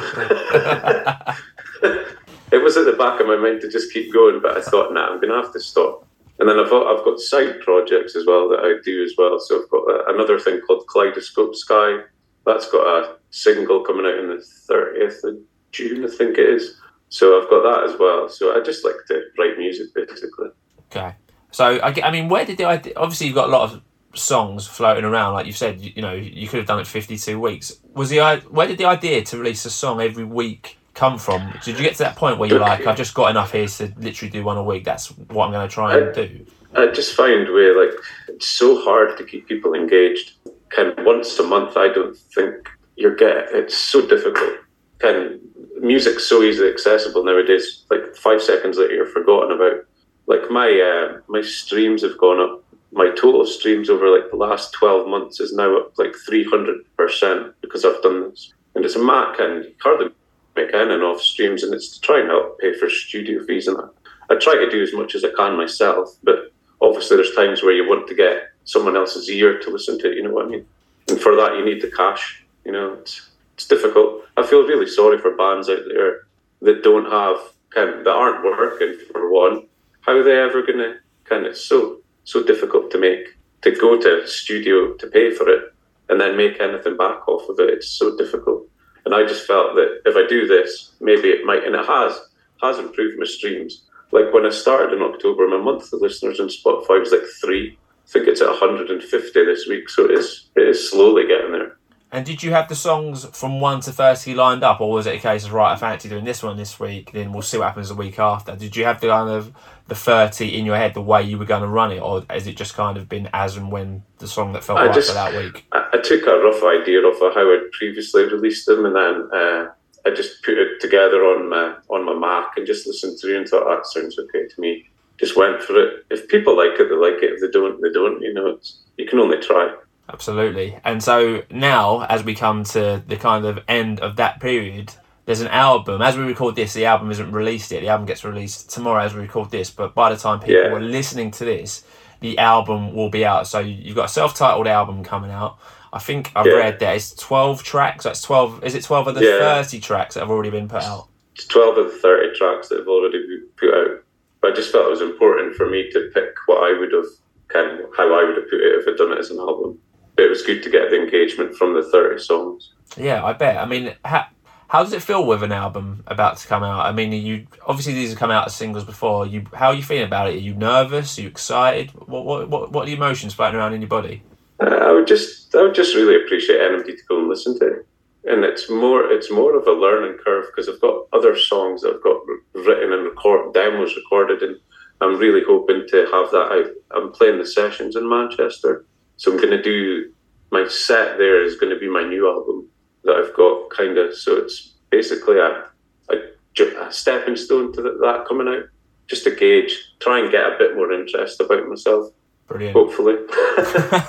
it 2.51 2.63
was 2.63 2.77
at 2.77 2.85
the 2.85 2.95
back 2.97 3.19
of 3.19 3.27
my 3.27 3.37
mind 3.37 3.61
to 3.61 3.69
just 3.69 3.93
keep 3.93 4.11
going, 4.13 4.41
but 4.41 4.57
I 4.57 4.61
thought, 4.61 4.93
nah, 4.93 5.07
I'm 5.07 5.21
going 5.21 5.29
to 5.29 5.41
have 5.41 5.53
to 5.53 5.59
stop. 5.59 6.07
And 6.39 6.49
then 6.49 6.57
I've, 6.57 6.73
I've 6.73 7.05
got 7.05 7.19
side 7.19 7.59
projects 7.61 8.15
as 8.15 8.25
well 8.25 8.49
that 8.49 8.59
I 8.59 8.81
do 8.83 9.03
as 9.03 9.13
well. 9.17 9.39
So 9.39 9.61
I've 9.61 9.69
got 9.69 9.83
uh, 9.87 10.05
another 10.13 10.39
thing 10.39 10.59
called 10.61 10.87
Kaleidoscope 10.91 11.55
Sky. 11.55 11.99
That's 12.45 12.69
got 12.71 12.87
a 12.87 13.15
single 13.29 13.81
coming 13.81 14.07
out 14.07 14.17
on 14.17 14.29
the 14.29 14.43
30th 14.69 15.23
of 15.23 15.37
June, 15.71 16.03
I 16.03 16.07
think 16.07 16.39
it 16.39 16.49
is. 16.49 16.77
So 17.09 17.39
I've 17.39 17.49
got 17.49 17.61
that 17.63 17.83
as 17.91 17.99
well. 17.99 18.27
So 18.27 18.59
I 18.59 18.63
just 18.63 18.83
like 18.83 18.95
to 19.09 19.21
write 19.37 19.59
music, 19.59 19.93
basically. 19.93 20.49
Okay. 20.89 21.15
So 21.51 21.65
I, 21.65 21.93
I 22.03 22.11
mean, 22.11 22.27
where 22.29 22.45
did 22.45 22.57
the 22.57 22.65
idea? 22.65 22.93
Obviously, 22.95 23.27
you've 23.27 23.35
got 23.35 23.49
a 23.49 23.51
lot 23.51 23.71
of 23.71 23.81
songs 24.13 24.67
floating 24.67 25.05
around, 25.05 25.33
like 25.33 25.45
you 25.45 25.53
said, 25.53 25.79
you, 25.81 25.91
you 25.95 26.01
know, 26.01 26.13
you 26.13 26.47
could 26.47 26.57
have 26.57 26.67
done 26.67 26.79
it 26.79 26.87
52 26.87 27.39
weeks. 27.39 27.79
Was 27.93 28.09
the 28.09 28.19
where 28.49 28.67
did 28.67 28.77
the 28.77 28.85
idea 28.85 29.23
to 29.23 29.37
release 29.37 29.65
a 29.65 29.69
song 29.69 30.01
every 30.01 30.23
week 30.23 30.77
come 30.93 31.17
from? 31.17 31.53
Did 31.63 31.77
you 31.77 31.83
get 31.83 31.93
to 31.93 32.03
that 32.03 32.15
point 32.15 32.37
where 32.37 32.49
you're 32.49 32.59
like, 32.59 32.85
I've 32.87 32.97
just 32.97 33.13
got 33.13 33.31
enough 33.31 33.51
here 33.51 33.67
to 33.67 33.93
literally 33.97 34.31
do 34.31 34.43
one 34.43 34.57
a 34.57 34.63
week? 34.63 34.83
That's 34.83 35.07
what 35.07 35.45
I'm 35.45 35.51
going 35.51 35.67
to 35.67 35.73
try 35.73 35.97
and 35.97 36.09
I, 36.09 36.13
do. 36.13 36.45
I 36.75 36.87
just 36.87 37.15
find 37.15 37.47
where 37.51 37.79
like 37.79 37.95
it's 38.27 38.47
so 38.47 38.81
hard 38.83 39.17
to 39.17 39.23
keep 39.23 39.47
people 39.47 39.73
engaged. 39.73 40.33
Kind 40.69 40.97
of 40.97 41.05
once 41.05 41.37
a 41.39 41.43
month, 41.43 41.75
I 41.75 41.89
don't 41.89 42.17
think 42.17 42.69
you're 42.95 43.15
get. 43.15 43.47
It's 43.51 43.77
so 43.77 44.07
difficult. 44.07 44.59
Kind 44.99 45.17
of 45.17 45.39
music's 45.81 46.25
so 46.25 46.43
easily 46.43 46.69
accessible 46.69 47.23
nowadays. 47.23 47.83
Like 47.89 48.15
five 48.15 48.41
seconds 48.41 48.77
later, 48.77 48.93
you're 48.93 49.05
forgotten 49.07 49.51
about. 49.51 49.85
Like 50.27 50.49
my 50.49 50.69
uh, 50.69 51.19
my 51.27 51.41
streams 51.41 52.03
have 52.03 52.17
gone 52.17 52.39
up 52.39 52.63
my 52.91 53.09
total 53.09 53.45
streams 53.45 53.89
over 53.89 54.09
like 54.09 54.29
the 54.29 54.37
last 54.37 54.73
12 54.73 55.07
months 55.07 55.39
is 55.39 55.53
now 55.53 55.77
up 55.77 55.97
like 55.97 56.13
300% 56.29 57.53
because 57.61 57.85
I've 57.85 58.01
done 58.01 58.29
this. 58.29 58.53
And 58.75 58.83
it's 58.83 58.95
a 58.95 59.03
Mac 59.03 59.39
and 59.39 59.65
you 59.65 59.73
hardly 59.81 60.09
make 60.55 60.73
anything 60.73 61.01
off 61.01 61.21
streams 61.21 61.63
and 61.63 61.73
it's 61.73 61.97
to 61.97 62.01
try 62.01 62.19
and 62.19 62.29
help 62.29 62.59
pay 62.59 62.73
for 62.73 62.89
studio 62.89 63.43
fees 63.45 63.67
and 63.67 63.77
that. 63.77 63.91
I 64.29 64.35
try 64.35 64.55
to 64.55 64.69
do 64.69 64.83
as 64.83 64.93
much 64.93 65.15
as 65.15 65.23
I 65.23 65.29
can 65.35 65.55
myself, 65.55 66.15
but 66.23 66.51
obviously 66.81 67.17
there's 67.17 67.35
times 67.35 67.63
where 67.63 67.73
you 67.73 67.87
want 67.87 68.07
to 68.07 68.15
get 68.15 68.49
someone 68.65 68.97
else's 68.97 69.29
ear 69.29 69.59
to 69.59 69.69
listen 69.69 69.97
to 69.99 70.11
it, 70.11 70.17
you 70.17 70.23
know 70.23 70.31
what 70.31 70.45
I 70.45 70.49
mean? 70.49 70.65
And 71.07 71.19
for 71.19 71.35
that 71.35 71.55
you 71.55 71.65
need 71.65 71.81
the 71.81 71.91
cash, 71.91 72.43
you 72.65 72.71
know, 72.71 72.93
it's, 72.93 73.29
it's 73.53 73.67
difficult. 73.67 74.23
I 74.35 74.43
feel 74.43 74.67
really 74.67 74.87
sorry 74.87 75.17
for 75.17 75.35
bands 75.35 75.69
out 75.69 75.83
there 75.87 76.27
that 76.61 76.83
don't 76.83 77.09
have 77.09 77.37
kind 77.69 77.89
of, 77.89 78.03
that 78.03 78.15
aren't 78.15 78.43
working 78.43 78.97
for 79.11 79.29
one. 79.31 79.65
How 80.01 80.17
are 80.17 80.23
they 80.23 80.39
ever 80.39 80.61
gonna 80.61 80.95
kind 81.25 81.45
of 81.45 81.57
so 81.57 82.00
so 82.23 82.43
difficult 82.43 82.91
to 82.91 82.99
make. 82.99 83.25
To 83.61 83.71
go 83.71 83.99
to 84.01 84.27
studio 84.27 84.93
to 84.93 85.07
pay 85.07 85.31
for 85.31 85.47
it 85.47 85.73
and 86.09 86.19
then 86.19 86.35
make 86.35 86.59
anything 86.59 86.97
back 86.97 87.27
off 87.27 87.47
of 87.47 87.59
it, 87.59 87.69
it's 87.69 87.87
so 87.87 88.17
difficult. 88.17 88.67
And 89.05 89.13
I 89.13 89.25
just 89.25 89.45
felt 89.45 89.75
that 89.75 90.01
if 90.05 90.15
I 90.15 90.27
do 90.27 90.47
this, 90.47 90.93
maybe 90.99 91.29
it 91.29 91.45
might, 91.45 91.63
and 91.63 91.75
it 91.75 91.85
has, 91.85 92.19
has 92.61 92.79
improved 92.79 93.19
my 93.19 93.25
streams. 93.25 93.83
Like 94.11 94.33
when 94.33 94.45
I 94.45 94.49
started 94.49 94.93
in 94.93 95.01
October, 95.01 95.47
my 95.47 95.57
monthly 95.57 95.99
listeners 95.99 96.39
on 96.39 96.47
Spotify 96.47 96.99
was 96.99 97.11
like 97.11 97.21
three. 97.39 97.77
I 98.05 98.11
think 98.11 98.27
it's 98.27 98.41
at 98.41 98.49
150 98.49 99.45
this 99.45 99.67
week, 99.67 99.89
so 99.89 100.05
it 100.05 100.11
is, 100.11 100.49
it 100.55 100.67
is 100.67 100.89
slowly 100.89 101.27
getting 101.27 101.51
there. 101.51 101.77
And 102.13 102.25
did 102.25 102.43
you 102.43 102.51
have 102.51 102.67
the 102.67 102.75
songs 102.75 103.23
from 103.25 103.61
one 103.61 103.79
to 103.81 103.91
thirty 103.91 104.33
lined 104.33 104.63
up, 104.63 104.81
or 104.81 104.91
was 104.91 105.07
it 105.07 105.15
a 105.15 105.19
case 105.19 105.45
of 105.45 105.53
right, 105.53 105.71
I 105.71 105.77
fancy 105.77 106.09
doing 106.09 106.25
this 106.25 106.43
one 106.43 106.57
this 106.57 106.77
week, 106.77 107.13
then 107.13 107.31
we'll 107.31 107.41
see 107.41 107.57
what 107.57 107.67
happens 107.67 107.87
the 107.87 107.95
week 107.95 108.19
after? 108.19 108.53
Did 108.53 108.75
you 108.75 108.83
have 108.83 108.99
the 108.99 109.07
kind 109.07 109.29
of 109.29 109.53
the 109.87 109.95
thirty 109.95 110.59
in 110.59 110.65
your 110.65 110.75
head, 110.75 110.93
the 110.93 111.01
way 111.01 111.23
you 111.23 111.37
were 111.37 111.45
going 111.45 111.61
to 111.61 111.69
run 111.69 111.93
it, 111.93 112.01
or 112.01 112.25
has 112.29 112.47
it 112.47 112.57
just 112.57 112.73
kind 112.73 112.97
of 112.97 113.07
been 113.07 113.29
as 113.31 113.55
and 113.55 113.71
when 113.71 114.03
the 114.17 114.27
song 114.27 114.51
that 114.53 114.63
felt 114.65 114.79
I 114.79 114.87
right 114.87 114.95
just, 114.95 115.07
for 115.07 115.13
that 115.13 115.33
week? 115.33 115.65
I, 115.71 115.87
I, 115.93 115.97
took 116.01 116.27
a 116.27 116.37
rough 116.37 116.61
idea 116.63 116.99
of 116.99 117.17
how 117.17 117.53
I'd 117.53 117.71
previously 117.71 118.25
released 118.25 118.65
them, 118.65 118.85
and 118.85 118.95
then 118.95 119.29
uh, 119.33 119.71
I 120.05 120.09
just 120.13 120.43
put 120.43 120.57
it 120.57 120.81
together 120.81 121.23
on 121.23 121.49
my 121.49 121.75
on 121.89 122.05
my 122.05 122.13
Mac 122.13 122.57
and 122.57 122.67
just 122.67 122.85
listened 122.87 123.19
through 123.21 123.37
and 123.37 123.47
thought 123.47 123.69
that 123.69 123.87
sounds 123.87 124.19
okay 124.19 124.49
to 124.49 124.59
me. 124.59 124.85
just 125.17 125.37
went 125.37 125.61
for 125.61 125.81
it. 125.81 126.05
If 126.09 126.27
people 126.27 126.57
like 126.57 126.77
it, 126.77 126.89
they 126.89 126.95
like 126.95 127.23
it. 127.23 127.35
If 127.35 127.39
they 127.41 127.57
don't, 127.57 127.81
they 127.81 127.91
don't. 127.91 128.21
You 128.21 128.33
know, 128.33 128.47
it's 128.47 128.79
you 128.97 129.07
can 129.07 129.19
only 129.19 129.39
try. 129.39 129.73
Absolutely. 130.11 130.77
And 130.83 131.01
so 131.03 131.43
now, 131.49 132.01
as 132.05 132.23
we 132.23 132.35
come 132.35 132.63
to 132.65 133.01
the 133.07 133.15
kind 133.15 133.45
of 133.45 133.59
end 133.67 133.99
of 134.01 134.17
that 134.17 134.39
period, 134.39 134.93
there's 135.25 135.41
an 135.41 135.47
album. 135.47 136.01
As 136.01 136.17
we 136.17 136.23
record 136.23 136.55
this, 136.55 136.73
the 136.73 136.85
album 136.85 137.11
isn't 137.11 137.31
released 137.31 137.71
yet. 137.71 137.81
The 137.81 137.89
album 137.89 138.05
gets 138.05 138.23
released 138.25 138.69
tomorrow 138.69 139.03
as 139.03 139.13
we 139.13 139.21
record 139.21 139.51
this. 139.51 139.69
But 139.69 139.95
by 139.95 140.09
the 140.13 140.17
time 140.17 140.39
people 140.39 140.55
Yeah. 140.55 140.67
are 140.73 140.79
listening 140.81 141.31
to 141.31 141.45
this, 141.45 141.83
the 142.19 142.37
album 142.37 142.93
will 142.93 143.09
be 143.09 143.25
out. 143.25 143.47
So 143.47 143.59
you've 143.59 143.95
got 143.95 144.05
a 144.05 144.13
self-titled 144.13 144.67
album 144.67 145.03
coming 145.03 145.31
out. 145.31 145.57
I 145.93 145.99
think 145.99 146.31
I've 146.35 146.45
Yeah. 146.45 146.53
read 146.53 146.79
that 146.79 146.95
it's 146.95 147.13
12 147.15 147.63
tracks. 147.63 148.03
That's 148.03 148.21
12. 148.21 148.63
Is 148.63 148.75
it 148.75 148.83
12 148.83 149.07
of 149.07 149.15
the 149.15 149.23
Yeah. 149.23 149.39
30 149.39 149.79
tracks 149.79 150.15
that 150.15 150.21
have 150.21 150.29
already 150.31 150.49
been 150.49 150.67
put 150.67 150.83
out? 150.83 151.05
It's 151.35 151.45
twelve 151.45 151.77
of 151.77 151.85
the 151.85 151.97
thirty 151.97 152.37
tracks 152.37 152.67
that 152.69 152.79
have 152.79 152.87
already 152.89 153.19
been 153.19 153.47
put 153.55 153.73
out. 153.73 154.03
But 154.41 154.51
I 154.51 154.55
just 154.55 154.71
felt 154.71 154.87
it 154.87 154.89
was 154.91 155.01
important 155.01 155.55
for 155.55 155.67
me 155.69 155.89
to 155.91 156.11
pick 156.13 156.33
what 156.45 156.57
I 156.63 156.77
would 156.77 156.91
have 156.91 157.05
kind 157.47 157.79
of 157.79 157.85
how 157.97 158.03
I 158.13 158.23
would 158.25 158.35
have 158.35 158.49
put 158.49 158.59
it 158.59 158.75
if 158.79 158.87
I'd 158.87 158.97
done 158.97 159.13
it 159.13 159.17
as 159.19 159.31
an 159.31 159.39
album. 159.39 159.79
But 160.21 160.27
it 160.27 160.29
was 160.29 160.43
good 160.43 160.61
to 160.61 160.69
get 160.69 160.91
the 160.91 161.01
engagement 161.01 161.55
from 161.55 161.73
the 161.73 161.81
thirty 161.81 162.21
songs. 162.21 162.73
Yeah, 162.95 163.25
I 163.25 163.33
bet. 163.33 163.57
I 163.57 163.65
mean, 163.65 163.95
how, 164.05 164.27
how 164.67 164.83
does 164.83 164.93
it 164.93 165.01
feel 165.01 165.25
with 165.25 165.41
an 165.41 165.51
album 165.51 166.03
about 166.05 166.37
to 166.37 166.47
come 166.47 166.61
out? 166.61 166.85
I 166.85 166.91
mean, 166.91 167.11
you 167.11 167.47
obviously 167.65 167.95
these 167.95 168.11
have 168.11 168.19
come 168.19 168.29
out 168.29 168.45
as 168.45 168.55
singles 168.55 168.83
before. 168.83 169.25
You, 169.25 169.47
how 169.51 169.69
are 169.69 169.73
you 169.73 169.81
feeling 169.81 170.05
about 170.05 170.27
it? 170.27 170.35
Are 170.35 170.37
you 170.37 170.53
nervous? 170.53 171.17
Are 171.17 171.23
you 171.23 171.27
excited? 171.27 171.89
What 172.07 172.25
what 172.25 172.49
what, 172.49 172.71
what 172.71 172.83
are 172.83 172.85
the 172.85 172.93
emotions 172.93 173.33
floating 173.33 173.59
around 173.59 173.73
in 173.73 173.81
your 173.81 173.87
body? 173.87 174.21
Uh, 174.59 174.65
I 174.65 174.91
would 174.91 175.07
just 175.07 175.55
I 175.55 175.63
would 175.63 175.73
just 175.73 175.95
really 175.95 176.23
appreciate 176.23 176.61
anybody 176.61 176.95
to 176.95 177.03
go 177.09 177.17
and 177.17 177.27
listen 177.27 177.57
to 177.57 177.65
it. 177.65 177.87
And 178.25 178.43
it's 178.43 178.69
more 178.69 179.11
it's 179.11 179.31
more 179.31 179.57
of 179.57 179.65
a 179.65 179.71
learning 179.71 180.19
curve 180.23 180.45
because 180.55 180.69
I've 180.69 180.81
got 180.81 181.07
other 181.13 181.35
songs 181.35 181.81
that 181.81 181.95
I've 181.95 182.03
got 182.03 182.21
written 182.53 182.93
and 182.93 183.05
record 183.05 183.55
demos 183.55 183.95
recorded 183.95 184.43
and 184.43 184.55
I'm 185.01 185.17
really 185.17 185.41
hoping 185.43 185.87
to 185.87 185.97
have 186.13 186.29
that 186.29 186.51
out. 186.51 186.71
I'm 186.91 187.11
playing 187.11 187.39
the 187.39 187.47
sessions 187.47 187.95
in 187.95 188.07
Manchester. 188.07 188.85
So 189.21 189.31
I'm 189.31 189.37
gonna 189.39 189.61
do 189.61 190.11
my 190.49 190.67
set 190.67 191.19
there 191.19 191.43
is 191.43 191.55
gonna 191.55 191.77
be 191.77 191.87
my 191.87 192.01
new 192.01 192.27
album 192.27 192.67
that 193.03 193.17
I've 193.17 193.35
got 193.35 193.69
kind 193.69 193.95
of 193.99 194.15
so 194.15 194.37
it's 194.37 194.73
basically 194.89 195.37
a, 195.37 195.65
a, 196.09 196.87
a 196.87 196.91
stepping 196.91 197.35
stone 197.35 197.71
to 197.73 197.83
that 197.83 198.25
coming 198.27 198.47
out. 198.47 198.63
Just 199.05 199.23
to 199.25 199.35
gauge, 199.35 199.77
try 199.99 200.21
and 200.21 200.31
get 200.31 200.43
a 200.43 200.55
bit 200.57 200.75
more 200.75 200.91
interest 200.91 201.39
about 201.39 201.67
myself, 201.67 202.07
Brilliant. 202.47 202.73
hopefully. 202.73 203.13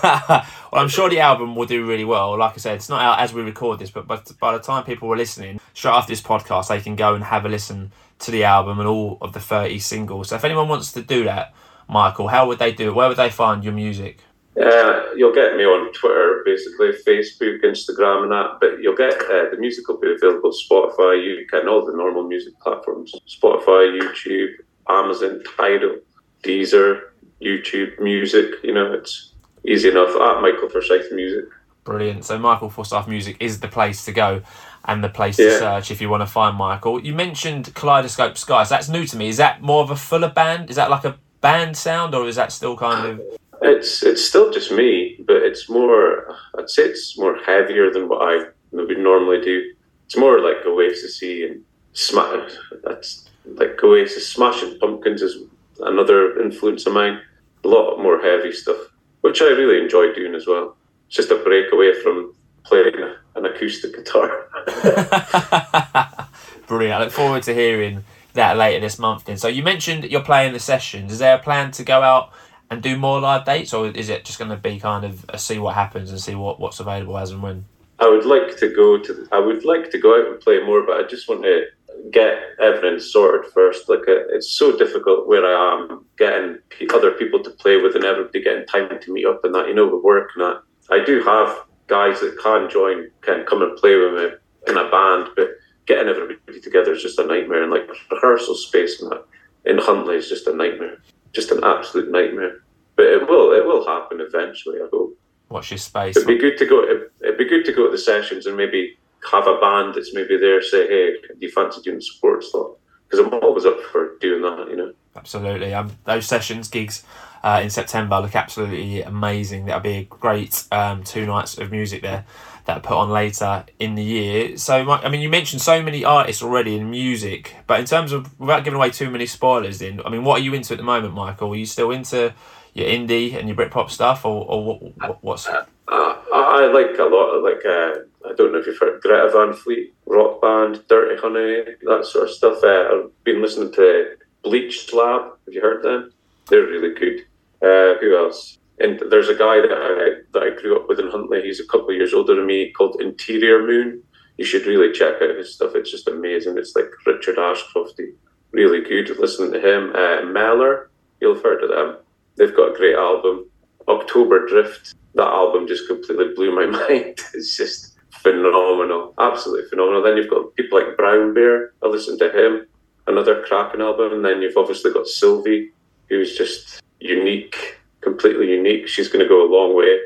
well, 0.03 0.83
I'm 0.83 0.89
sure 0.89 1.11
the 1.11 1.21
album 1.21 1.57
will 1.57 1.67
do 1.67 1.87
really 1.87 2.07
well. 2.07 2.39
Like 2.39 2.55
I 2.55 2.57
said, 2.57 2.77
it's 2.77 2.89
not 2.89 3.03
out 3.03 3.21
as 3.21 3.35
we 3.35 3.43
record 3.43 3.81
this, 3.81 3.91
but, 3.91 4.07
but 4.07 4.33
by 4.41 4.57
the 4.57 4.63
time 4.63 4.85
people 4.85 5.13
are 5.13 5.17
listening, 5.17 5.61
straight 5.75 5.93
after 5.93 6.11
this 6.11 6.23
podcast, 6.23 6.69
they 6.69 6.81
can 6.81 6.97
go 6.97 7.15
and 7.15 7.25
have 7.25 7.45
a 7.45 7.51
listen 7.51 7.93
to 8.21 8.31
the 8.31 8.45
album 8.45 8.79
and 8.79 8.89
all 8.89 9.19
of 9.21 9.35
the 9.35 9.41
30 9.41 9.79
singles. 9.81 10.31
So 10.31 10.37
if 10.37 10.45
anyone 10.45 10.69
wants 10.69 10.91
to 10.93 11.03
do 11.03 11.25
that, 11.25 11.53
Michael, 11.87 12.29
how 12.29 12.47
would 12.47 12.59
they 12.59 12.73
do 12.73 12.89
it? 12.89 12.95
Where 12.95 13.09
would 13.09 13.19
they 13.19 13.29
find 13.29 13.63
your 13.63 13.75
music? 13.75 14.21
Uh, 14.61 15.15
you'll 15.17 15.35
get 15.35 15.57
me 15.57 15.65
on 15.65 15.93
Twitter, 15.95 16.43
basically 16.45 16.91
Facebook, 17.07 17.63
Instagram, 17.65 18.25
and 18.25 18.33
that. 18.33 18.59
But 18.61 18.83
you'll 18.83 18.97
get 18.97 19.15
uh, 19.15 19.49
the 19.51 19.57
music 19.59 19.89
will 19.89 19.99
be 19.99 20.13
available 20.13 20.53
Spotify, 20.53 21.25
you 21.25 21.47
can 21.51 21.69
all 21.69 21.87
the 21.87 21.97
normal 21.97 22.25
music 22.25 22.59
platforms: 22.61 23.15
Spotify, 23.27 23.99
YouTube, 23.99 24.51
Amazon, 24.89 25.43
Tidal, 25.57 26.01
Deezer, 26.43 27.01
YouTube 27.41 27.99
Music. 28.01 28.57
You 28.63 28.75
know, 28.75 28.93
it's 28.93 29.33
easy 29.67 29.89
enough. 29.89 30.11
At 30.11 30.43
Michael 30.43 30.69
Forsyth 30.69 31.11
Music. 31.13 31.47
Brilliant. 31.85 32.25
So 32.27 32.39
Michael 32.39 32.69
Forsyth 32.69 33.09
Music 33.09 33.39
is 33.41 33.61
the 33.61 33.69
place 33.69 34.05
to 34.05 34.13
go 34.13 34.43
and 34.85 35.03
the 35.03 35.09
place 35.09 35.37
to 35.37 35.59
search 35.59 35.91
if 35.91 36.01
you 36.01 36.11
want 36.11 36.21
to 36.21 36.27
find 36.27 36.57
Michael. 36.57 37.03
You 37.03 37.15
mentioned 37.15 37.75
Kaleidoscope 37.75 38.37
Skies. 38.37 38.69
That's 38.69 38.89
new 38.89 39.07
to 39.07 39.17
me. 39.17 39.29
Is 39.29 39.39
that 39.39 39.63
more 39.63 39.83
of 39.83 39.91
a 39.91 39.97
fuller 39.97 40.31
band? 40.31 40.69
Is 40.69 40.77
that 40.77 40.91
like 40.91 41.05
a 41.05 41.17
band 41.41 41.77
sound 41.77 42.15
or 42.15 42.29
is 42.29 42.37
that 42.37 42.53
still 42.53 42.77
kind 42.77 43.07
of 43.09 43.21
It's 43.63 44.03
it's 44.03 44.25
still 44.25 44.51
just 44.51 44.73
me, 44.73 45.19
but 45.27 45.37
it's 45.37 45.69
more. 45.69 46.37
I'd 46.59 46.69
say 46.69 46.83
it's 46.85 47.17
more 47.19 47.37
heavier 47.37 47.93
than 47.93 48.09
what 48.09 48.23
I 48.23 48.47
would 48.73 48.99
normally 48.99 49.41
do. 49.41 49.73
It's 50.07 50.17
more 50.17 50.41
like 50.41 50.67
Oasis 50.67 51.23
and 51.23 51.65
smash. 51.93 52.53
That's 52.83 53.29
like 53.45 53.83
Oasis. 53.83 54.29
Smashing 54.29 54.79
Pumpkins 54.79 55.23
is 55.23 55.45
another 55.81 56.41
influence 56.41 56.87
of 56.87 56.95
mine. 56.95 57.21
A 57.65 57.69
lot 57.69 58.03
more 58.03 58.21
heavy 58.21 58.53
stuff, 58.53 58.79
which 59.21 59.41
I 59.41 59.47
really 59.47 59.81
enjoy 59.81 60.13
doing 60.13 60.35
as 60.35 60.47
well. 60.47 60.77
It's 61.07 61.17
just 61.17 61.31
a 61.31 61.37
break 61.37 61.73
away 61.73 61.95
from 62.03 62.35
playing 62.65 62.95
an 63.37 63.47
acoustic 63.47 63.95
guitar. 63.95 64.49
Brilliant. 66.67 66.95
I 66.95 67.05
look 67.05 67.13
forward 67.13 67.43
to 67.45 67.55
hearing 67.55 68.05
that 68.35 68.57
later 68.57 68.81
this 68.81 68.99
month 68.99 69.25
then. 69.25 69.37
So 69.37 69.49
you 69.49 69.63
mentioned 69.63 70.05
you're 70.05 70.23
playing 70.23 70.53
the 70.53 70.61
sessions. 70.61 71.13
Is 71.13 71.19
there 71.19 71.37
a 71.37 71.39
plan 71.39 71.71
to 71.73 71.85
go 71.85 72.03
out 72.03 72.33
and 72.73 72.83
do 72.83 72.97
more 72.97 73.21
live 73.21 73.45
dates 73.45 73.75
or 73.75 73.89
is 73.89 74.09
it 74.09 74.25
just 74.25 74.39
going 74.39 74.51
to 74.51 74.57
be 74.57 74.81
kind 74.81 75.05
of 75.05 75.25
see 75.39 75.59
what 75.59 75.75
happens 75.75 76.11
and 76.11 76.19
see 76.19 76.35
what, 76.35 76.59
what's 76.59 76.81
available 76.81 77.19
as 77.19 77.31
and 77.31 77.43
when? 77.43 77.67
I 77.99 78.09
would 78.09 78.25
like 78.25 78.57
to 78.59 78.75
go 78.75 78.99
to. 78.99 79.29
I 79.31 79.39
would 79.39 79.65
like 79.65 79.91
to 79.91 79.99
go 79.99 80.19
out 80.19 80.27
and 80.27 80.41
play 80.41 80.65
more, 80.65 80.85
but 80.85 80.97
I 80.97 81.07
just 81.07 81.29
want 81.29 81.43
to 81.43 81.67
get 82.11 82.43
everything 82.61 82.99
sorted 82.99 83.53
first. 83.53 83.89
Like 83.89 84.09
uh, 84.09 84.27
it's 84.31 84.51
so 84.51 84.77
difficult 84.77 85.29
where 85.29 85.45
I 85.45 85.75
am 85.75 86.05
getting 86.17 86.59
other 86.93 87.13
people 87.13 87.43
to 87.45 87.51
play 87.51 87.77
with 87.77 87.95
and 87.95 88.05
everybody 88.05 88.43
getting 88.43 88.67
time 88.67 88.89
to 88.99 89.13
meet 89.13 89.27
up 89.27 89.45
and 89.45 89.55
that. 89.55 89.69
You 89.69 89.75
know, 89.75 89.87
with 89.87 90.03
work 90.03 90.31
and 90.35 90.45
that. 90.45 90.63
I 90.91 91.05
do 91.05 91.23
have 91.23 91.57
guys 91.87 92.21
that 92.21 92.39
can 92.43 92.69
join, 92.71 93.11
can 93.21 93.45
come 93.45 93.63
and 93.63 93.77
play 93.77 93.97
with 93.97 94.15
me 94.15 94.31
in 94.67 94.79
a 94.79 94.91
band, 94.91 95.29
but 95.37 95.51
getting 95.87 96.09
everybody 96.09 96.61
together 96.61 96.93
is 96.93 97.03
just 97.03 97.19
a 97.19 97.27
nightmare. 97.27 97.63
And 97.63 97.71
like 97.71 97.89
rehearsal 98.11 98.57
space 98.57 99.01
and 99.01 99.13
that 99.13 99.25
in 99.65 99.79
Huntly 99.79 100.17
is 100.17 100.29
just 100.29 100.47
a 100.49 100.57
nightmare, 100.57 100.99
just 101.33 101.51
an 101.51 101.65
absolute 101.65 102.11
nightmare. 102.11 102.63
But 102.97 103.07
it 103.07 103.29
will, 103.29 103.53
it 103.53 103.65
will 103.65 103.87
happen 103.87 104.21
eventually. 104.21 104.79
I 104.79 104.89
hope. 104.93 105.19
Watch 105.49 105.71
your 105.71 105.79
space. 105.79 106.17
It'd 106.17 106.29
be 106.29 106.39
good 106.39 106.57
to 106.59 106.67
go. 106.67 106.85
It'd 107.23 107.39
be 107.39 107.49
good 107.49 107.65
to 107.67 107.73
go 107.73 107.87
to 107.87 107.93
the 107.93 107.99
sessions 107.99 108.47
and 108.47 108.57
maybe 108.57 108.97
have 109.31 109.47
a 109.47 109.59
band 109.59 109.95
that's 109.95 110.15
maybe 110.15 110.37
there. 110.37 110.63
Say, 110.63 110.87
hey, 110.87 111.13
do 111.29 111.47
you 111.47 111.51
fancy 111.51 111.83
doing 111.83 112.01
support 112.01 112.45
stuff? 112.45 112.69
Because 113.09 113.27
I'm 113.27 113.35
always 113.35 113.67
up 113.67 113.81
for 113.93 114.17
doing 114.21 114.43
that. 114.43 114.69
You 114.71 114.77
know. 114.77 114.93
Absolutely. 115.15 115.75
Um, 115.75 115.97
those 116.05 116.27
sessions, 116.27 116.69
gigs 116.69 117.05
uh, 117.43 117.61
in 117.63 117.71
September 117.71 118.21
look 118.21 118.35
absolutely 118.35 119.03
amazing. 119.03 119.67
That'll 119.67 119.81
be 119.81 119.97
a 119.97 120.05
great 120.05 120.65
um, 120.73 121.05
two 121.05 121.27
nights 121.27 121.59
of 121.59 121.71
music 121.71 122.03
there 122.03 122.25
that 122.65 122.77
are 122.77 122.81
put 122.81 122.97
on 122.97 123.11
later 123.11 123.65
in 123.79 123.95
the 123.95 124.05
year. 124.05 124.57
So, 124.57 124.91
I 124.91 125.09
mean, 125.09 125.21
you 125.21 125.29
mentioned 125.29 125.63
so 125.63 125.83
many 125.83 126.05
artists 126.05 126.43
already 126.43 126.77
in 126.77 126.91
music, 126.91 127.57
but 127.67 127.81
in 127.81 127.87
terms 127.87 128.13
of, 128.13 128.39
without 128.39 128.65
giving 128.65 128.77
away 128.77 128.91
too 128.91 129.11
many 129.11 129.27
spoilers, 129.27 129.79
then, 129.81 130.01
I 130.05 130.11
mean, 130.11 130.25
what 130.25 130.41
are 130.41 130.45
you 130.45 130.55
into 130.55 130.75
at 130.75 130.77
the 130.77 130.85
moment, 130.85 131.15
Michael? 131.15 131.53
Are 131.53 131.57
you 131.57 131.67
still 131.67 131.91
into 131.91 132.35
your 132.75 132.87
indie 132.87 133.35
and 133.35 133.49
your 133.49 133.57
Britpop 133.57 133.91
stuff, 133.91 134.25
or, 134.25 134.47
or 134.49 134.65
what, 134.65 134.83
what, 134.83 135.25
what's. 135.25 135.47
Uh, 135.47 135.65
I, 135.89 136.17
I 136.33 136.67
like 136.73 136.99
a 136.99 137.05
lot 137.05 137.35
of 137.35 137.43
like. 137.43 137.65
Uh, 137.65 138.07
I 138.29 138.35
don't 138.35 138.53
know 138.53 138.59
if 138.59 138.67
you've 138.67 138.79
heard 138.79 139.03
Greta 139.03 139.31
Van 139.33 139.53
Fleet, 139.53 139.93
rock 140.07 140.41
band, 140.41 140.83
Dirty 140.89 141.21
Honey, 141.21 141.65
that 141.83 142.07
sort 142.07 142.29
of 142.29 142.35
stuff. 142.35 142.63
Uh, 142.63 142.89
I've 142.93 143.25
been 143.25 143.43
listening 143.43 143.73
to 143.75 144.17
Bleach 144.43 144.93
Lab. 144.93 145.33
Have 145.45 145.55
you 145.55 145.61
heard 145.61 145.83
them? 145.83 146.13
They're 146.49 146.63
really 146.63 146.95
good. 146.95 147.21
Uh, 147.61 147.99
who 148.01 148.17
else? 148.17 148.59
And 148.83 149.01
there's 149.11 149.29
a 149.29 149.35
guy 149.35 149.61
that 149.61 149.71
I 149.73 150.23
that 150.33 150.43
I 150.43 150.61
grew 150.61 150.77
up 150.77 150.89
with 150.89 150.99
in 150.99 151.09
Huntly. 151.09 151.43
He's 151.43 151.61
a 151.61 151.67
couple 151.67 151.91
of 151.91 151.97
years 151.97 152.13
older 152.13 152.35
than 152.35 152.47
me, 152.47 152.73
called 152.73 153.01
Interior 153.01 153.65
Moon. 153.65 154.03
You 154.39 154.45
should 154.45 154.67
really 154.67 154.93
check 154.93 155.23
out 155.23 155.37
his 155.37 155.55
stuff. 155.55 155.77
It's 155.77 155.91
just 155.91 156.09
amazing. 156.09 156.59
It's 156.59 156.75
like 156.75 156.91
Richard 157.07 157.37
Ashcrofty. 157.37 158.15
Really 158.51 158.81
good. 158.81 159.17
Listening 159.19 159.53
to 159.53 159.61
him. 159.61 159.93
Uh, 159.95 160.23
Meller, 160.33 160.91
you'll 161.21 161.35
have 161.35 161.45
heard 161.45 161.63
of 161.63 161.71
them. 161.71 161.99
They've 162.37 162.57
got 162.57 162.73
a 162.73 162.77
great 162.77 162.97
album. 162.97 163.49
October 163.87 164.49
Drift. 164.49 164.95
That 165.15 165.29
album 165.29 165.69
just 165.69 165.87
completely 165.87 166.35
blew 166.35 166.55
my 166.55 166.67
mind. 166.89 167.19
It's 167.35 167.57
just 167.57 167.97
phenomenal. 168.11 169.15
Absolutely 169.21 169.69
phenomenal. 169.69 170.03
Then 170.03 170.17
you've 170.17 170.31
got 170.31 170.55
people 170.57 170.81
like 170.81 170.97
Brown 170.97 171.35
Bear. 171.35 171.73
I 171.85 171.87
listened 171.87 172.19
to 172.19 172.33
him. 172.33 172.67
Another 173.07 173.43
cracking 173.43 173.81
album. 173.81 174.13
And 174.13 174.25
then 174.25 174.43
you've 174.43 174.57
obviously 174.57 174.93
got 174.93 175.07
Sylvie, 175.07 175.71
who's 176.09 176.37
just 176.37 176.83
unique, 176.99 177.79
completely 178.03 178.51
unique. 178.51 178.89
She's 178.89 179.09
going 179.09 179.25
to 179.25 179.29
go 179.29 179.47
a 179.47 179.51
long 179.51 179.77
way. 179.77 179.99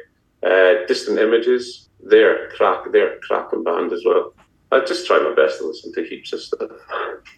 Uh, 0.43 0.87
Distant 0.87 1.19
Images. 1.19 1.89
They're 2.03 2.51
crack. 2.51 2.93
They're 2.93 3.15
a 3.15 3.21
cracking 3.21 3.65
band 3.65 3.93
as 3.93 4.03
well. 4.05 4.33
I 4.73 4.81
just 4.81 5.07
try 5.07 5.19
my 5.19 5.35
best 5.35 5.59
to 5.59 5.67
listen 5.67 5.93
to 5.95 6.05
heaps 6.05 6.33
of 6.33 6.41
stuff. 6.41 6.71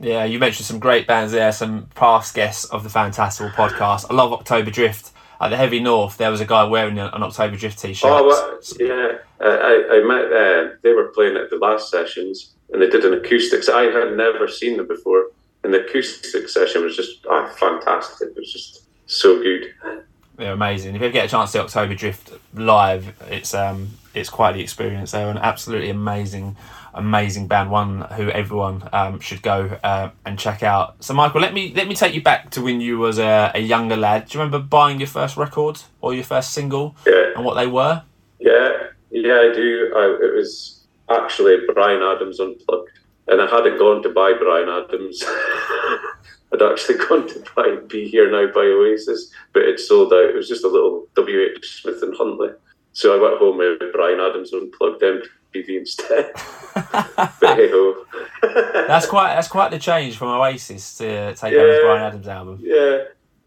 Yeah, 0.00 0.24
you 0.24 0.38
mentioned 0.38 0.66
some 0.66 0.78
great 0.78 1.06
bands 1.06 1.32
there, 1.32 1.52
some 1.52 1.86
past 1.94 2.34
guests 2.34 2.64
of 2.66 2.84
the 2.84 2.88
Fantastival 2.88 3.52
podcast. 3.52 4.06
I 4.10 4.14
love 4.14 4.32
October 4.32 4.70
Drift. 4.70 5.12
At 5.40 5.50
the 5.50 5.56
Heavy 5.56 5.78
North, 5.78 6.16
there 6.16 6.32
was 6.32 6.40
a 6.40 6.44
guy 6.44 6.64
wearing 6.64 6.98
an 6.98 7.22
October 7.22 7.56
Drift 7.56 7.78
t 7.78 7.94
shirt. 7.94 8.10
Oh, 8.10 8.26
well, 8.26 8.58
yeah. 8.80 9.18
Uh, 9.40 9.44
I, 9.44 9.98
I 9.98 10.02
met, 10.04 10.32
uh, 10.32 10.74
they 10.82 10.92
were 10.92 11.12
playing 11.14 11.36
at 11.36 11.48
the 11.48 11.58
last 11.58 11.92
sessions 11.92 12.54
and 12.72 12.82
they 12.82 12.88
did 12.88 13.04
an 13.04 13.14
acoustics. 13.14 13.68
I 13.68 13.84
had 13.84 14.16
never 14.16 14.48
seen 14.48 14.76
them 14.76 14.88
before. 14.88 15.26
And 15.62 15.72
the 15.72 15.84
acoustic 15.84 16.48
session 16.48 16.82
was 16.82 16.96
just 16.96 17.24
oh, 17.28 17.46
fantastic. 17.56 18.30
It 18.30 18.36
was 18.36 18.52
just 18.52 18.84
so 19.06 19.40
good. 19.40 19.74
They're 20.38 20.52
amazing. 20.52 20.94
If 20.94 21.00
you 21.00 21.08
ever 21.08 21.12
get 21.12 21.24
a 21.24 21.28
chance 21.28 21.50
to 21.50 21.58
see 21.58 21.62
October 21.64 21.94
Drift 21.96 22.30
live, 22.54 23.12
it's 23.28 23.54
um 23.54 23.90
it's 24.14 24.30
quite 24.30 24.52
the 24.52 24.60
experience. 24.62 25.10
They're 25.10 25.28
an 25.28 25.36
absolutely 25.38 25.90
amazing, 25.90 26.56
amazing 26.94 27.48
band. 27.48 27.72
One 27.72 28.02
who 28.02 28.30
everyone 28.30 28.88
um, 28.92 29.18
should 29.18 29.42
go 29.42 29.78
uh, 29.82 30.10
and 30.24 30.38
check 30.38 30.62
out. 30.62 31.02
So 31.02 31.12
Michael, 31.12 31.40
let 31.40 31.54
me 31.54 31.72
let 31.74 31.88
me 31.88 31.94
take 31.96 32.14
you 32.14 32.22
back 32.22 32.50
to 32.50 32.62
when 32.62 32.80
you 32.80 32.98
was 32.98 33.18
a, 33.18 33.50
a 33.52 33.58
younger 33.60 33.96
lad. 33.96 34.28
Do 34.28 34.38
you 34.38 34.44
remember 34.44 34.64
buying 34.64 35.00
your 35.00 35.08
first 35.08 35.36
record 35.36 35.80
or 36.00 36.14
your 36.14 36.24
first 36.24 36.52
single 36.52 36.94
Yeah, 37.04 37.32
and 37.34 37.44
what 37.44 37.54
they 37.54 37.66
were? 37.66 38.02
yeah, 38.38 38.68
yeah. 39.10 39.34
I 39.34 39.52
do. 39.52 39.92
I, 39.96 40.18
it 40.22 40.36
was 40.36 40.86
actually 41.10 41.56
Bryan 41.74 42.00
Adams 42.00 42.38
unplugged, 42.38 42.90
and 43.26 43.40
I 43.42 43.46
hadn't 43.50 43.76
gone 43.76 44.04
to 44.04 44.08
buy 44.10 44.34
Bryan 44.38 44.68
Adams. 44.68 45.24
I'd 46.52 46.62
actually 46.62 46.98
gone 47.08 47.28
to 47.28 47.44
buy 47.56 47.76
"Be 47.88 48.08
Here 48.08 48.30
Now" 48.30 48.52
by 48.52 48.60
Oasis, 48.60 49.30
but 49.52 49.62
it 49.62 49.78
sold 49.80 50.12
out. 50.12 50.24
It 50.30 50.34
was 50.34 50.48
just 50.48 50.64
a 50.64 50.68
little 50.68 51.06
W. 51.16 51.40
H. 51.56 51.82
Smith 51.82 52.02
and 52.02 52.14
Huntly. 52.16 52.50
So 52.92 53.16
I 53.16 53.22
went 53.22 53.38
home 53.38 53.58
with 53.58 53.92
Bryan 53.92 54.18
Adams 54.20 54.52
and 54.52 54.62
unplugged 54.62 55.02
MTV 55.02 55.68
instead. 55.78 56.32
but 56.74 57.56
hey 57.56 57.68
ho. 57.70 58.04
That's 58.88 59.06
quite 59.06 59.34
that's 59.34 59.48
quite 59.48 59.70
the 59.70 59.78
change 59.78 60.16
from 60.16 60.28
Oasis 60.28 60.96
to 60.98 61.34
take 61.34 61.52
Yeah. 61.52 61.60
over 61.60 61.82
Bryan 61.82 62.02
Adams 62.02 62.28
album. 62.28 62.58
Yeah, 62.62 62.98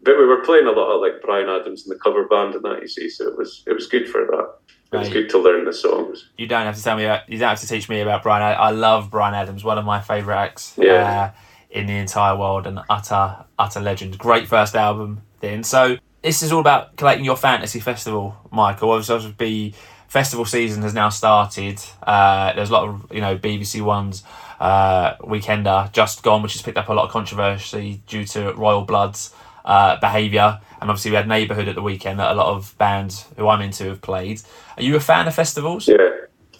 but 0.02 0.16
we 0.18 0.24
were 0.26 0.42
playing 0.44 0.66
a 0.66 0.70
lot 0.70 0.92
of 0.94 1.00
like 1.00 1.20
Bryan 1.22 1.48
Adams 1.48 1.84
and 1.86 1.94
the 1.94 1.98
cover 1.98 2.26
band 2.28 2.54
and 2.54 2.64
that. 2.64 2.80
You 2.82 2.88
see, 2.88 3.08
so 3.10 3.26
it 3.28 3.36
was 3.36 3.62
it 3.66 3.72
was 3.72 3.86
good 3.88 4.08
for 4.08 4.26
that. 4.26 4.54
It 4.92 4.98
was 4.98 5.08
good 5.08 5.30
to 5.30 5.38
learn 5.38 5.64
the 5.64 5.72
songs. 5.72 6.28
You 6.36 6.46
don't 6.46 6.66
have 6.66 6.76
to 6.76 6.82
tell 6.82 6.96
me. 6.98 7.04
About, 7.04 7.26
you 7.28 7.38
don't 7.38 7.48
have 7.48 7.60
to 7.60 7.66
teach 7.66 7.88
me 7.88 8.00
about 8.00 8.22
Bryan. 8.22 8.42
I, 8.42 8.52
I 8.52 8.70
love 8.72 9.10
Bryan 9.10 9.34
Adams. 9.34 9.64
One 9.64 9.78
of 9.78 9.86
my 9.86 10.00
favourite 10.02 10.38
acts 10.42 10.74
Yeah. 10.76 10.92
uh, 10.92 11.30
in 11.72 11.86
the 11.86 11.96
entire 11.96 12.36
world, 12.36 12.66
and 12.66 12.80
utter 12.88 13.44
utter 13.58 13.80
legend. 13.80 14.18
Great 14.18 14.46
first 14.46 14.74
album. 14.74 15.22
Then 15.40 15.64
so 15.64 15.96
this 16.22 16.42
is 16.42 16.52
all 16.52 16.60
about 16.60 16.96
collecting 16.96 17.24
your 17.24 17.36
fantasy 17.36 17.80
festival, 17.80 18.36
Michael. 18.50 18.90
Obviously, 18.90 19.14
obviously 19.14 19.74
festival 20.06 20.44
season 20.44 20.82
has 20.82 20.94
now 20.94 21.08
started. 21.08 21.80
Uh, 22.02 22.52
there's 22.52 22.68
a 22.68 22.72
lot 22.72 22.88
of 22.88 23.10
you 23.12 23.20
know 23.20 23.36
BBC 23.36 23.80
ones. 23.80 24.22
Uh, 24.60 25.16
Weekender 25.16 25.90
just 25.92 26.22
gone, 26.22 26.42
which 26.42 26.52
has 26.52 26.62
picked 26.62 26.78
up 26.78 26.88
a 26.88 26.92
lot 26.92 27.06
of 27.06 27.10
controversy 27.10 28.00
due 28.06 28.24
to 28.26 28.52
Royal 28.52 28.82
Blood's 28.82 29.34
uh, 29.64 29.98
behaviour, 29.98 30.60
and 30.80 30.90
obviously 30.90 31.10
we 31.10 31.16
had 31.16 31.26
Neighbourhood 31.26 31.66
at 31.66 31.74
the 31.74 31.82
weekend 31.82 32.20
that 32.20 32.30
a 32.30 32.34
lot 32.34 32.54
of 32.54 32.76
bands 32.78 33.26
who 33.36 33.48
I'm 33.48 33.60
into 33.60 33.84
have 33.86 34.00
played. 34.02 34.40
Are 34.76 34.82
you 34.82 34.94
a 34.94 35.00
fan 35.00 35.26
of 35.26 35.34
festivals? 35.34 35.88
Yeah, 35.88 35.96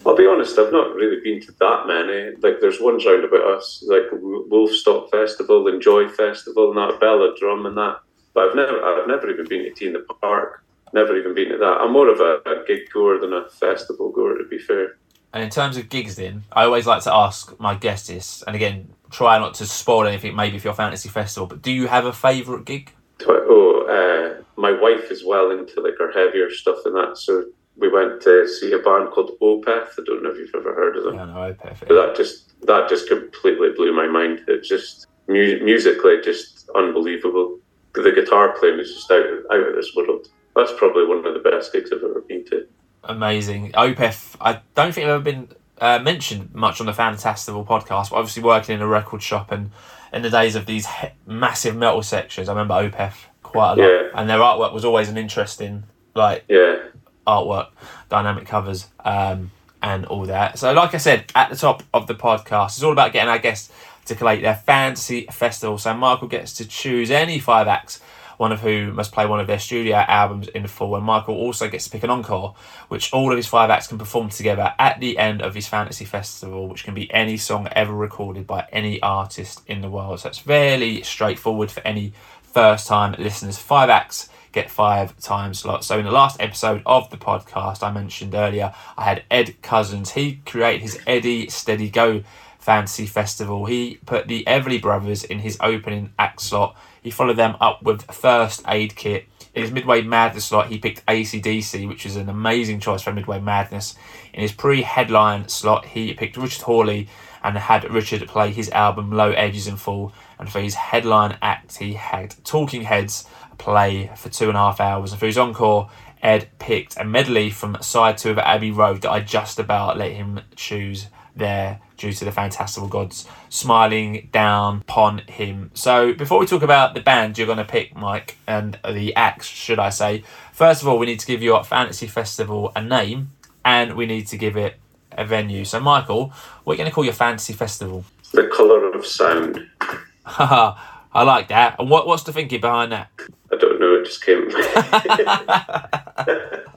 I'll 0.05 0.17
be 0.17 0.27
honest. 0.27 0.59
I've 0.59 0.71
not 0.71 0.93
really 0.95 1.21
been 1.23 1.41
to 1.41 1.51
that 1.59 1.87
many. 1.87 2.35
Like, 2.41 2.59
there's 2.59 2.81
ones 2.81 3.05
round 3.05 3.23
about 3.23 3.57
us, 3.57 3.83
like 3.87 4.09
Wolfstock 4.11 5.09
Festival 5.09 5.67
and 5.67 5.81
Joy 5.81 6.09
Festival, 6.09 6.69
and 6.69 6.77
that 6.77 6.99
Belladrum 6.99 7.67
and 7.67 7.77
that. 7.77 7.99
But 8.33 8.49
I've 8.49 8.55
never, 8.55 8.83
I've 8.83 9.07
never 9.07 9.29
even 9.29 9.47
been 9.47 9.63
to 9.63 9.71
T 9.71 9.87
in 9.87 9.93
the 9.93 10.05
Park. 10.21 10.63
Never 10.93 11.17
even 11.17 11.33
been 11.33 11.49
to 11.49 11.57
that. 11.57 11.77
I'm 11.81 11.93
more 11.93 12.09
of 12.09 12.19
a, 12.19 12.41
a 12.49 12.63
gig 12.67 12.89
goer 12.93 13.19
than 13.19 13.33
a 13.33 13.49
festival 13.49 14.11
goer, 14.11 14.37
to 14.37 14.45
be 14.45 14.59
fair. 14.59 14.97
And 15.33 15.43
in 15.43 15.49
terms 15.49 15.77
of 15.77 15.89
gigs, 15.89 16.15
then 16.15 16.43
I 16.51 16.65
always 16.65 16.85
like 16.85 17.01
to 17.03 17.13
ask 17.13 17.59
my 17.59 17.73
guests 17.73 18.07
this, 18.07 18.43
and 18.43 18.55
again, 18.55 18.93
try 19.09 19.39
not 19.39 19.55
to 19.55 19.65
spoil 19.65 20.05
anything. 20.05 20.35
Maybe 20.35 20.59
for 20.59 20.67
your 20.67 20.75
fantasy 20.75 21.09
festival, 21.09 21.47
but 21.47 21.61
do 21.61 21.71
you 21.71 21.87
have 21.87 22.05
a 22.05 22.13
favourite 22.13 22.65
gig? 22.65 22.91
Oh, 23.25 23.85
uh, 23.89 24.43
my 24.61 24.71
wife 24.71 25.09
is 25.09 25.25
well 25.25 25.49
into 25.51 25.81
like 25.81 25.97
her 25.97 26.11
heavier 26.11 26.51
stuff 26.51 26.85
and 26.85 26.95
that. 26.95 27.17
So 27.17 27.45
we 27.77 27.89
went 27.89 28.21
to 28.21 28.47
see 28.47 28.71
a 28.71 28.79
band 28.79 29.09
called 29.11 29.31
Opeth. 29.41 29.99
I 29.99 30.03
don't 30.05 30.23
know 30.23 30.31
if 30.31 30.37
you've 30.37 30.55
ever 30.55 30.73
heard 30.73 30.97
of 30.97 31.03
them. 31.03 31.15
Yeah, 31.15 31.25
no, 31.25 31.53
perfect. 31.53 31.87
But 31.89 31.95
that 32.07 32.15
just 32.15 32.53
that 32.67 32.89
just 32.89 33.07
completely 33.07 33.69
blew 33.75 33.93
my 33.95 34.07
mind. 34.07 34.43
It 34.47 34.63
just 34.63 35.07
mu- 35.27 35.59
musically 35.63 36.21
just 36.23 36.69
unbelievable. 36.75 37.59
The 37.93 38.11
guitar 38.11 38.55
playing 38.57 38.79
is 38.79 38.93
just 38.93 39.11
out 39.11 39.25
out 39.51 39.67
of 39.69 39.75
this 39.75 39.91
world. 39.95 40.27
That's 40.55 40.71
probably 40.77 41.05
one 41.05 41.25
of 41.25 41.33
the 41.33 41.39
best 41.49 41.73
gigs 41.73 41.91
I've 41.91 42.03
ever 42.03 42.21
been 42.21 42.45
to. 42.45 42.67
Amazing. 43.05 43.71
Opeth, 43.73 44.35
I 44.39 44.61
don't 44.75 44.93
think 44.93 45.05
I've 45.05 45.15
ever 45.15 45.23
been 45.23 45.49
uh, 45.79 45.99
mentioned 45.99 46.53
much 46.53 46.79
on 46.79 46.85
the 46.85 46.93
Fantastival 46.93 47.65
podcast, 47.65 48.11
but 48.11 48.17
obviously 48.17 48.43
working 48.43 48.75
in 48.75 48.81
a 48.81 48.87
record 48.87 49.21
shop 49.21 49.51
and 49.51 49.71
in 50.13 50.21
the 50.21 50.29
days 50.29 50.55
of 50.55 50.65
these 50.67 50.85
he- 50.85 51.07
massive 51.25 51.75
metal 51.75 52.03
sections, 52.03 52.47
I 52.47 52.53
remember 52.53 52.75
Opeth 52.75 53.15
quite 53.41 53.73
a 53.73 53.75
lot. 53.75 53.77
Yeah. 53.79 54.09
And 54.13 54.29
their 54.29 54.37
artwork 54.37 54.73
was 54.73 54.85
always 54.85 55.09
an 55.09 55.17
interesting, 55.17 55.83
like, 56.15 56.45
Yeah, 56.47 56.82
artwork, 57.25 57.67
dynamic 58.09 58.45
covers, 58.45 58.87
um, 59.03 59.51
and 59.81 60.05
all 60.05 60.25
that. 60.25 60.57
So, 60.57 60.71
like 60.73 60.95
I 60.95 60.97
said 60.97 61.25
at 61.35 61.49
the 61.49 61.55
top 61.55 61.83
of 61.93 62.07
the 62.07 62.15
podcast, 62.15 62.67
it's 62.67 62.83
all 62.83 62.93
about 62.93 63.13
getting 63.13 63.29
our 63.29 63.37
guests 63.37 63.71
to 64.05 64.15
collate 64.15 64.41
their 64.41 64.55
fantasy 64.55 65.27
festival. 65.31 65.77
So, 65.77 65.93
Michael 65.93 66.27
gets 66.27 66.53
to 66.53 66.65
choose 66.65 67.11
any 67.11 67.37
five 67.37 67.67
acts, 67.67 67.99
one 68.37 68.51
of 68.51 68.61
who 68.61 68.93
must 68.93 69.11
play 69.11 69.25
one 69.25 69.41
of 69.41 69.47
their 69.47 69.59
studio 69.59 69.97
albums 69.97 70.47
in 70.47 70.65
full. 70.67 70.95
And 70.95 71.05
Michael 71.05 71.35
also 71.35 71.69
gets 71.69 71.83
to 71.83 71.89
pick 71.89 72.03
an 72.03 72.09
encore, 72.09 72.55
which 72.87 73.11
all 73.11 73.31
of 73.31 73.37
his 73.37 73.47
five 73.47 73.69
acts 73.69 73.87
can 73.87 73.97
perform 73.97 74.29
together 74.29 74.73
at 74.79 74.99
the 75.01 75.17
end 75.17 75.41
of 75.41 75.53
his 75.53 75.67
fantasy 75.67 76.05
festival, 76.05 76.67
which 76.69 76.85
can 76.85 76.93
be 76.93 77.13
any 77.13 77.35
song 77.35 77.67
ever 77.73 77.93
recorded 77.93 78.47
by 78.47 78.65
any 78.71 79.01
artist 79.01 79.61
in 79.67 79.81
the 79.81 79.89
world. 79.89 80.21
So, 80.21 80.29
it's 80.29 80.39
fairly 80.39 81.03
straightforward 81.03 81.71
for 81.71 81.81
any 81.85 82.13
first 82.41 82.87
time 82.87 83.15
listeners. 83.19 83.57
Five 83.57 83.89
acts 83.89 84.29
get 84.53 84.71
five 84.71 85.19
time 85.19 85.53
slots. 85.53 85.87
So 85.87 85.99
in 85.99 86.05
the 86.05 86.11
last 86.11 86.39
episode 86.39 86.81
of 86.85 87.09
the 87.09 87.17
podcast 87.17 87.83
I 87.83 87.91
mentioned 87.91 88.33
earlier, 88.33 88.73
I 88.97 89.03
had 89.03 89.23
Ed 89.29 89.61
Cousins. 89.61 90.11
He 90.11 90.35
created 90.45 90.83
his 90.83 90.99
Eddie 91.05 91.49
Steady 91.49 91.89
Go 91.89 92.23
Fantasy 92.59 93.05
Festival. 93.05 93.65
He 93.65 93.99
put 94.05 94.27
the 94.27 94.45
Everly 94.45 94.81
Brothers 94.81 95.25
in 95.25 95.39
his 95.39 95.57
opening 95.59 96.13
act 96.17 96.39
slot. 96.39 96.77
He 97.01 97.11
followed 97.11 97.35
them 97.35 97.57
up 97.59 97.83
with 97.83 98.03
First 98.03 98.63
Aid 98.67 98.95
Kit. 98.95 99.25
In 99.53 99.61
his 99.61 99.71
Midway 99.71 100.01
Madness 100.01 100.45
slot, 100.45 100.67
he 100.67 100.79
picked 100.79 101.05
ACDC, 101.05 101.87
which 101.87 102.05
is 102.05 102.15
an 102.15 102.29
amazing 102.29 102.79
choice 102.79 103.01
for 103.01 103.11
Midway 103.11 103.39
Madness. 103.39 103.95
In 104.33 104.41
his 104.41 104.51
pre-headline 104.51 105.49
slot, 105.49 105.85
he 105.85 106.13
picked 106.13 106.37
Richard 106.37 106.63
Hawley 106.63 107.07
and 107.43 107.57
had 107.57 107.91
Richard 107.91 108.27
play 108.27 108.51
his 108.51 108.69
album 108.69 109.11
Lowedges 109.11 109.67
in 109.67 109.75
full. 109.75 110.13
And 110.39 110.49
for 110.49 110.59
his 110.59 110.75
headline 110.75 111.37
act, 111.41 111.77
he 111.77 111.93
had 111.93 112.35
Talking 112.43 112.83
Heads 112.83 113.27
play 113.57 114.11
for 114.15 114.29
two 114.29 114.47
and 114.47 114.57
a 114.57 114.59
half 114.59 114.79
hours. 114.79 115.11
And 115.11 115.19
for 115.19 115.25
his 115.25 115.37
encore, 115.37 115.89
Ed 116.21 116.49
picked 116.59 116.97
a 116.97 117.03
medley 117.03 117.49
from 117.49 117.77
side 117.81 118.17
two 118.17 118.31
of 118.31 118.39
Abbey 118.39 118.71
Road 118.71 119.01
that 119.01 119.11
I 119.11 119.19
just 119.19 119.59
about 119.59 119.97
let 119.97 120.11
him 120.11 120.41
choose 120.55 121.07
there 121.35 121.79
due 121.97 122.13
to 122.13 122.25
the 122.25 122.31
fantastival 122.31 122.89
gods 122.89 123.27
smiling 123.49 124.29
down 124.31 124.81
upon 124.81 125.19
him. 125.19 125.71
So 125.73 126.13
before 126.13 126.39
we 126.39 126.45
talk 126.45 126.61
about 126.61 126.93
the 126.93 127.01
band 127.01 127.37
you're 127.37 127.47
going 127.47 127.57
to 127.57 127.65
pick, 127.65 127.95
Mike, 127.95 128.37
and 128.47 128.79
the 128.89 129.15
acts, 129.15 129.47
should 129.47 129.79
I 129.79 129.89
say, 129.89 130.23
first 130.51 130.81
of 130.81 130.87
all, 130.87 130.97
we 130.97 131.05
need 131.05 131.19
to 131.19 131.27
give 131.27 131.41
your 131.41 131.63
fantasy 131.63 132.07
festival 132.07 132.71
a 132.75 132.81
name 132.81 133.31
and 133.65 133.95
we 133.95 134.05
need 134.05 134.27
to 134.27 134.37
give 134.37 134.55
it 134.55 134.79
a 135.11 135.25
venue. 135.25 135.65
So, 135.65 135.79
Michael, 135.79 136.33
what 136.63 136.73
are 136.73 136.75
you 136.75 136.77
going 136.77 136.89
to 136.89 136.93
call 136.93 137.05
your 137.05 137.13
fantasy 137.13 137.53
festival? 137.53 138.05
the 138.33 138.47
color 138.47 138.91
of 138.91 139.05
sound. 139.05 139.67
I 141.13 141.23
like 141.23 141.49
that. 141.49 141.79
And 141.79 141.89
what, 141.89 142.07
what's 142.07 142.23
the 142.23 142.33
thinking 142.33 142.61
behind 142.61 142.91
that? 142.91 143.09
I 143.51 143.55
don't 143.57 143.79
know. 143.79 143.95
It 143.95 144.05
just 144.05 144.23
came. 144.23 144.49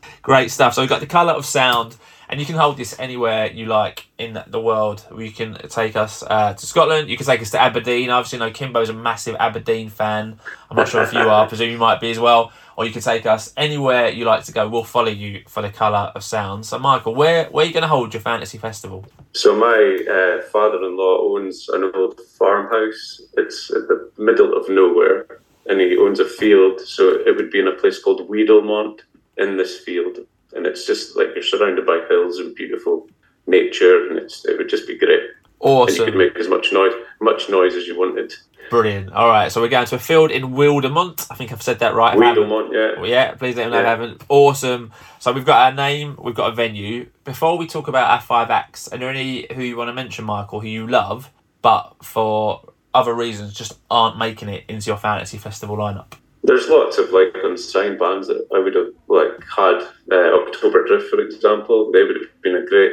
Great 0.22 0.51
stuff. 0.51 0.75
So 0.75 0.83
we've 0.83 0.88
got 0.88 1.01
the 1.01 1.07
colour 1.07 1.33
of 1.33 1.46
sound, 1.46 1.96
and 2.29 2.38
you 2.38 2.44
can 2.44 2.57
hold 2.57 2.77
this 2.77 2.99
anywhere 2.99 3.51
you 3.51 3.66
like 3.66 4.07
in 4.18 4.42
the 4.46 4.61
world. 4.61 5.07
You 5.16 5.31
can 5.31 5.55
take 5.68 5.96
us 5.96 6.22
uh, 6.22 6.53
to 6.53 6.66
Scotland. 6.66 7.09
You 7.09 7.16
can 7.16 7.25
take 7.25 7.40
us 7.40 7.51
to 7.53 7.61
Aberdeen. 7.61 8.11
Obviously, 8.11 8.38
know 8.38 8.51
Kimbo's 8.51 8.90
a 8.90 8.92
massive 8.92 9.37
Aberdeen 9.37 9.88
fan. 9.88 10.38
I'm 10.70 10.77
not 10.77 10.88
sure 10.88 11.03
if 11.03 11.12
you 11.12 11.20
are. 11.20 11.44
I 11.46 11.49
presume 11.49 11.70
you 11.70 11.79
might 11.79 12.01
be 12.01 12.11
as 12.11 12.18
well. 12.18 12.53
Or 12.77 12.85
you 12.85 12.93
can 12.93 13.01
take 13.01 13.25
us 13.25 13.53
anywhere 13.57 14.11
you 14.11 14.27
like 14.27 14.45
to 14.45 14.53
go. 14.53 14.69
We'll 14.69 14.85
follow 14.85 15.09
you 15.09 15.43
for 15.49 15.62
the 15.62 15.71
colour 15.71 16.12
of 16.15 16.23
sound. 16.23 16.67
So, 16.67 16.79
Michael, 16.79 17.15
where 17.15 17.47
where 17.47 17.65
are 17.65 17.67
you 17.67 17.73
going 17.73 17.83
to 17.83 17.89
hold 17.89 18.12
your 18.12 18.21
fantasy 18.21 18.59
festival? 18.59 19.07
So 19.33 19.55
my 19.55 19.99
uh, 20.11 20.43
father-in-law 20.51 21.37
owns 21.37 21.69
an 21.71 21.91
old 21.95 22.21
farmhouse. 22.39 23.23
It's 23.37 23.71
at 23.71 23.89
the 23.89 24.11
middle 24.19 24.57
of 24.57 24.69
nowhere, 24.69 25.41
and 25.67 25.81
he 25.81 25.97
owns 25.97 26.21
a 26.21 26.29
field. 26.29 26.81
So 26.81 27.21
it 27.27 27.35
would 27.37 27.51
be 27.51 27.61
in 27.61 27.69
a 27.69 27.73
place 27.73 27.99
called 27.99 28.29
Weedlemont 28.29 29.01
in 29.39 29.57
this 29.57 29.81
field, 29.81 30.19
and 30.55 30.67
it's 30.67 30.87
just 30.87 31.17
like 31.17 31.29
you're 31.35 31.45
surrounded 31.45 31.87
by 31.87 32.05
hills 32.09 32.39
and 32.39 32.55
beautiful 32.55 33.09
nature, 33.47 34.09
and 34.09 34.19
it's 34.19 34.45
it 34.45 34.59
would 34.59 34.69
just 34.69 34.87
be 34.87 34.99
great. 34.99 35.23
Awesome. 35.61 35.89
And 35.89 35.99
you 35.99 36.05
could 36.05 36.19
make 36.19 36.39
as 36.39 36.49
much 36.49 36.73
noise 36.73 36.93
much 37.21 37.49
noise 37.49 37.75
as 37.75 37.87
you 37.87 37.99
wanted. 37.99 38.33
Brilliant. 38.70 39.12
All 39.12 39.29
right. 39.29 39.50
So 39.50 39.61
we're 39.61 39.68
going 39.68 39.87
to 39.87 39.96
a 39.96 39.98
field 39.98 40.31
in 40.31 40.52
Wildermont. 40.55 41.26
I 41.31 41.35
think 41.35 41.52
I've 41.52 41.62
said 41.62 41.79
that 41.81 41.94
right. 41.94 42.14
If 42.16 42.20
I 42.22 42.26
haven't- 42.26 42.44
Weedlemont, 42.44 42.72
yeah. 42.72 43.00
Well, 43.00 43.09
yeah, 43.11 43.33
please 43.35 43.57
let 43.57 43.64
them 43.64 43.72
know 43.72 43.79
I 43.79 43.83
Yeah. 43.83 43.88
haven't. 43.88 44.22
Awesome. 44.29 44.92
So 45.18 45.33
we've 45.33 45.44
got 45.44 45.59
our 45.66 45.72
name, 45.74 46.16
we've 46.22 46.35
got 46.35 46.52
a 46.52 46.55
venue. 46.55 47.07
Before 47.24 47.57
we 47.59 47.66
talk 47.66 47.88
about 47.88 48.11
our 48.11 48.20
five 48.20 48.50
acts, 48.50 48.88
are 48.92 48.98
there 48.98 49.11
any 49.11 49.46
who 49.55 49.62
you 49.62 49.76
want 49.76 49.88
to 49.88 49.94
mention, 49.94 50.24
Michael, 50.24 50.61
who 50.61 50.68
you 50.68 50.87
love, 50.87 51.31
but 51.62 51.94
for 52.02 52.61
other 52.94 53.12
reasons 53.14 53.52
just 53.55 53.79
aren't 53.90 54.18
making 54.18 54.48
it 54.48 54.64
into 54.68 54.88
your 54.88 54.96
fantasy 54.96 55.38
festival 55.38 55.76
lineup? 55.76 56.12
There's 56.44 56.68
lots 56.68 56.96
of 56.98 57.11
like 57.11 57.37
unsigned 57.42 57.98
bands 57.98 58.29
that 58.29 58.46
I 58.55 58.59
would 58.61 58.74
have 58.76 58.88
like 59.09 59.33
had. 59.57 59.83
Uh, 60.12 60.38
October 60.46 60.87
Drift, 60.87 61.09
for 61.11 61.20
example, 61.20 61.90
they 61.92 62.05
would 62.05 62.16
have 62.16 62.42
been 62.42 62.55
a 62.57 62.64
great 62.64 62.92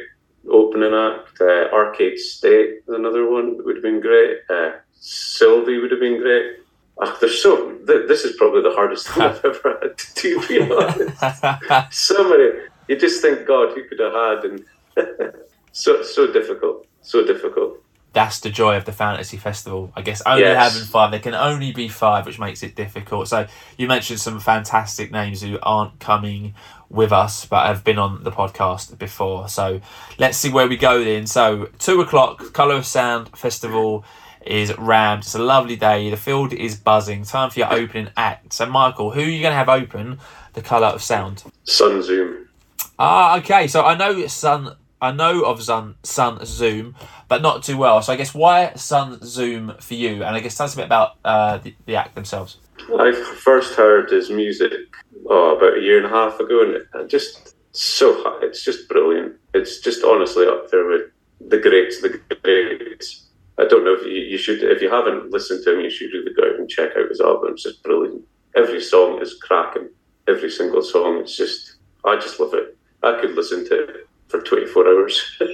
opening 0.50 0.94
act. 0.94 1.40
Uh, 1.40 1.70
Arcade 1.72 2.18
State 2.18 2.80
is 2.88 2.96
another 2.96 3.30
one 3.30 3.56
that 3.58 3.66
would 3.66 3.76
have 3.76 3.84
been 3.84 4.02
great. 4.02 4.38
Uh, 4.50 4.72
Sylvie 5.08 5.80
would 5.80 5.92
have 5.92 6.00
been 6.00 6.18
great. 6.22 6.60
oh, 7.00 7.18
there's 7.20 7.42
so 7.44 7.72
th- 7.86 8.08
this 8.08 8.24
is 8.24 8.38
probably 8.38 8.62
the 8.62 8.72
hardest 8.72 9.10
thing 9.10 9.24
I've 9.24 9.44
ever 9.44 9.78
had 9.82 9.98
to 9.98 10.14
do. 10.22 10.42
To 10.42 10.48
be 10.48 10.74
honest, 10.74 11.92
so 11.92 12.30
many. 12.30 12.52
You 12.88 12.98
just 12.98 13.22
think, 13.22 13.46
God, 13.46 13.74
who 13.76 13.84
could 13.88 14.00
have 14.00 14.14
had? 14.14 14.46
And 14.46 15.34
so 15.74 16.02
so 16.04 16.32
difficult, 16.32 16.88
so 17.02 17.26
difficult. 17.26 17.80
That's 18.14 18.40
the 18.40 18.50
joy 18.52 18.78
of 18.78 18.86
the 18.86 18.92
fantasy 18.94 19.38
festival. 19.38 19.92
I 19.96 20.04
guess 20.04 20.22
only 20.26 20.44
Yes. 20.44 20.74
having 20.74 20.88
five. 20.88 21.12
There 21.12 21.20
can 21.20 21.34
only 21.34 21.72
be 21.74 21.88
five, 21.90 22.26
which 22.26 22.40
makes 22.40 22.62
it 22.64 22.76
difficult. 22.76 23.28
So 23.28 23.48
you 23.78 23.88
mentioned 23.88 24.20
some 24.22 24.40
fantastic 24.40 25.12
names 25.12 25.42
who 25.42 25.58
aren't 25.64 26.00
coming 26.00 26.54
with 26.90 27.12
us, 27.12 27.46
but 27.46 27.66
have 27.66 27.84
been 27.84 27.98
on 27.98 28.24
the 28.24 28.32
podcast 28.32 28.98
before. 29.00 29.50
So 29.50 29.82
let's 30.20 30.38
see 30.38 30.52
where 30.52 30.68
we 30.68 30.78
go 30.78 31.04
then. 31.04 31.26
So 31.26 31.70
two 31.80 32.00
o'clock, 32.02 32.54
Colour 32.54 32.76
of 32.76 32.86
Sound 32.86 33.36
Festival 33.36 34.06
is 34.46 34.78
rammed. 34.78 35.24
It's 35.24 35.36
a 35.36 35.40
lovely 35.40 35.76
day. 35.76 36.10
The 36.10 36.18
field 36.18 36.54
is 36.54 36.76
buzzing. 36.76 37.24
Time 37.24 37.50
for 37.50 37.60
your 37.60 37.74
opening 37.74 38.10
act. 38.18 38.54
So 38.54 38.66
Michael, 38.66 39.12
who 39.12 39.22
are 39.22 39.24
you 39.24 39.42
going 39.42 39.52
to 39.52 39.58
have 39.58 39.70
open 39.70 40.20
the 40.54 40.62
Colour 40.62 40.88
of 40.88 41.02
Sound? 41.02 41.44
Sun 41.64 42.04
Zoom. 42.04 42.50
Ah, 43.00 43.38
okay. 43.38 43.68
So 43.68 43.84
I 43.84 43.96
know 43.96 44.26
Sun. 44.28 44.76
I 45.02 45.12
know 45.12 45.44
of 45.44 45.62
Sun 45.62 45.96
Sun 46.04 46.46
Zoom, 46.46 46.96
but 47.28 47.42
not 47.42 47.64
too 47.64 47.78
well. 47.78 48.02
So 48.02 48.14
I 48.14 48.16
guess 48.16 48.34
why 48.34 48.74
Sun 48.76 49.20
Zoom 49.24 49.74
for 49.80 49.96
you? 49.96 50.24
And 50.24 50.36
I 50.36 50.40
guess 50.40 50.56
tell 50.56 50.66
us 50.66 50.74
a 50.74 50.78
bit 50.78 50.86
about 50.86 51.18
uh, 51.26 51.58
the, 51.58 51.76
the 51.86 51.96
act 51.96 52.16
themselves. 52.16 52.58
I 52.98 53.12
first 53.44 53.76
heard 53.76 54.10
his 54.10 54.30
music 54.30 54.72
oh, 55.30 55.58
about 55.58 55.78
a 55.78 55.82
year 55.82 55.98
and 55.98 56.06
a 56.06 56.10
half 56.10 56.40
ago, 56.40 56.64
and 56.64 56.72
it 56.72 56.88
it 56.96 57.10
just 57.10 57.56
so 57.74 58.24
high. 58.24 58.46
It's 58.46 58.64
just 58.64 58.88
brilliant. 58.88 59.36
It's 59.54 59.80
just 59.80 60.04
honestly 60.04 60.46
up 60.48 60.72
there 60.72 60.88
with 60.88 61.12
the 61.48 61.58
greats, 61.58 62.02
the 62.02 62.22
greats. 62.42 63.26
I 63.60 63.66
don't 63.66 63.84
know 63.86 63.94
if 63.94 64.06
you, 64.06 64.14
you 64.14 64.38
should, 64.38 64.64
if 64.64 64.82
you 64.82 64.90
haven't 64.90 65.32
listened 65.32 65.64
to 65.64 65.74
him, 65.74 65.82
you 65.82 65.90
should 65.90 66.12
really 66.12 66.34
go 66.34 66.44
out 66.44 66.60
and 66.60 66.70
check 66.70 66.92
out 66.98 67.10
his 67.10 67.22
album. 67.22 67.54
It's 67.54 67.64
just 67.64 67.84
brilliant. 67.84 68.24
Every 68.56 68.82
song 68.82 69.22
is 69.22 69.36
cracking. 69.42 69.90
Every 70.28 70.50
single 70.50 70.82
song. 70.82 71.18
It's 71.20 71.36
just, 71.38 71.76
I 72.06 72.16
just 72.16 72.40
love 72.40 72.54
it. 72.54 72.78
I 73.04 73.20
could 73.20 73.36
listen 73.36 73.68
to 73.70 73.84
it 73.84 74.08
for 74.28 74.42
24 74.42 74.88
hours. 74.88 75.42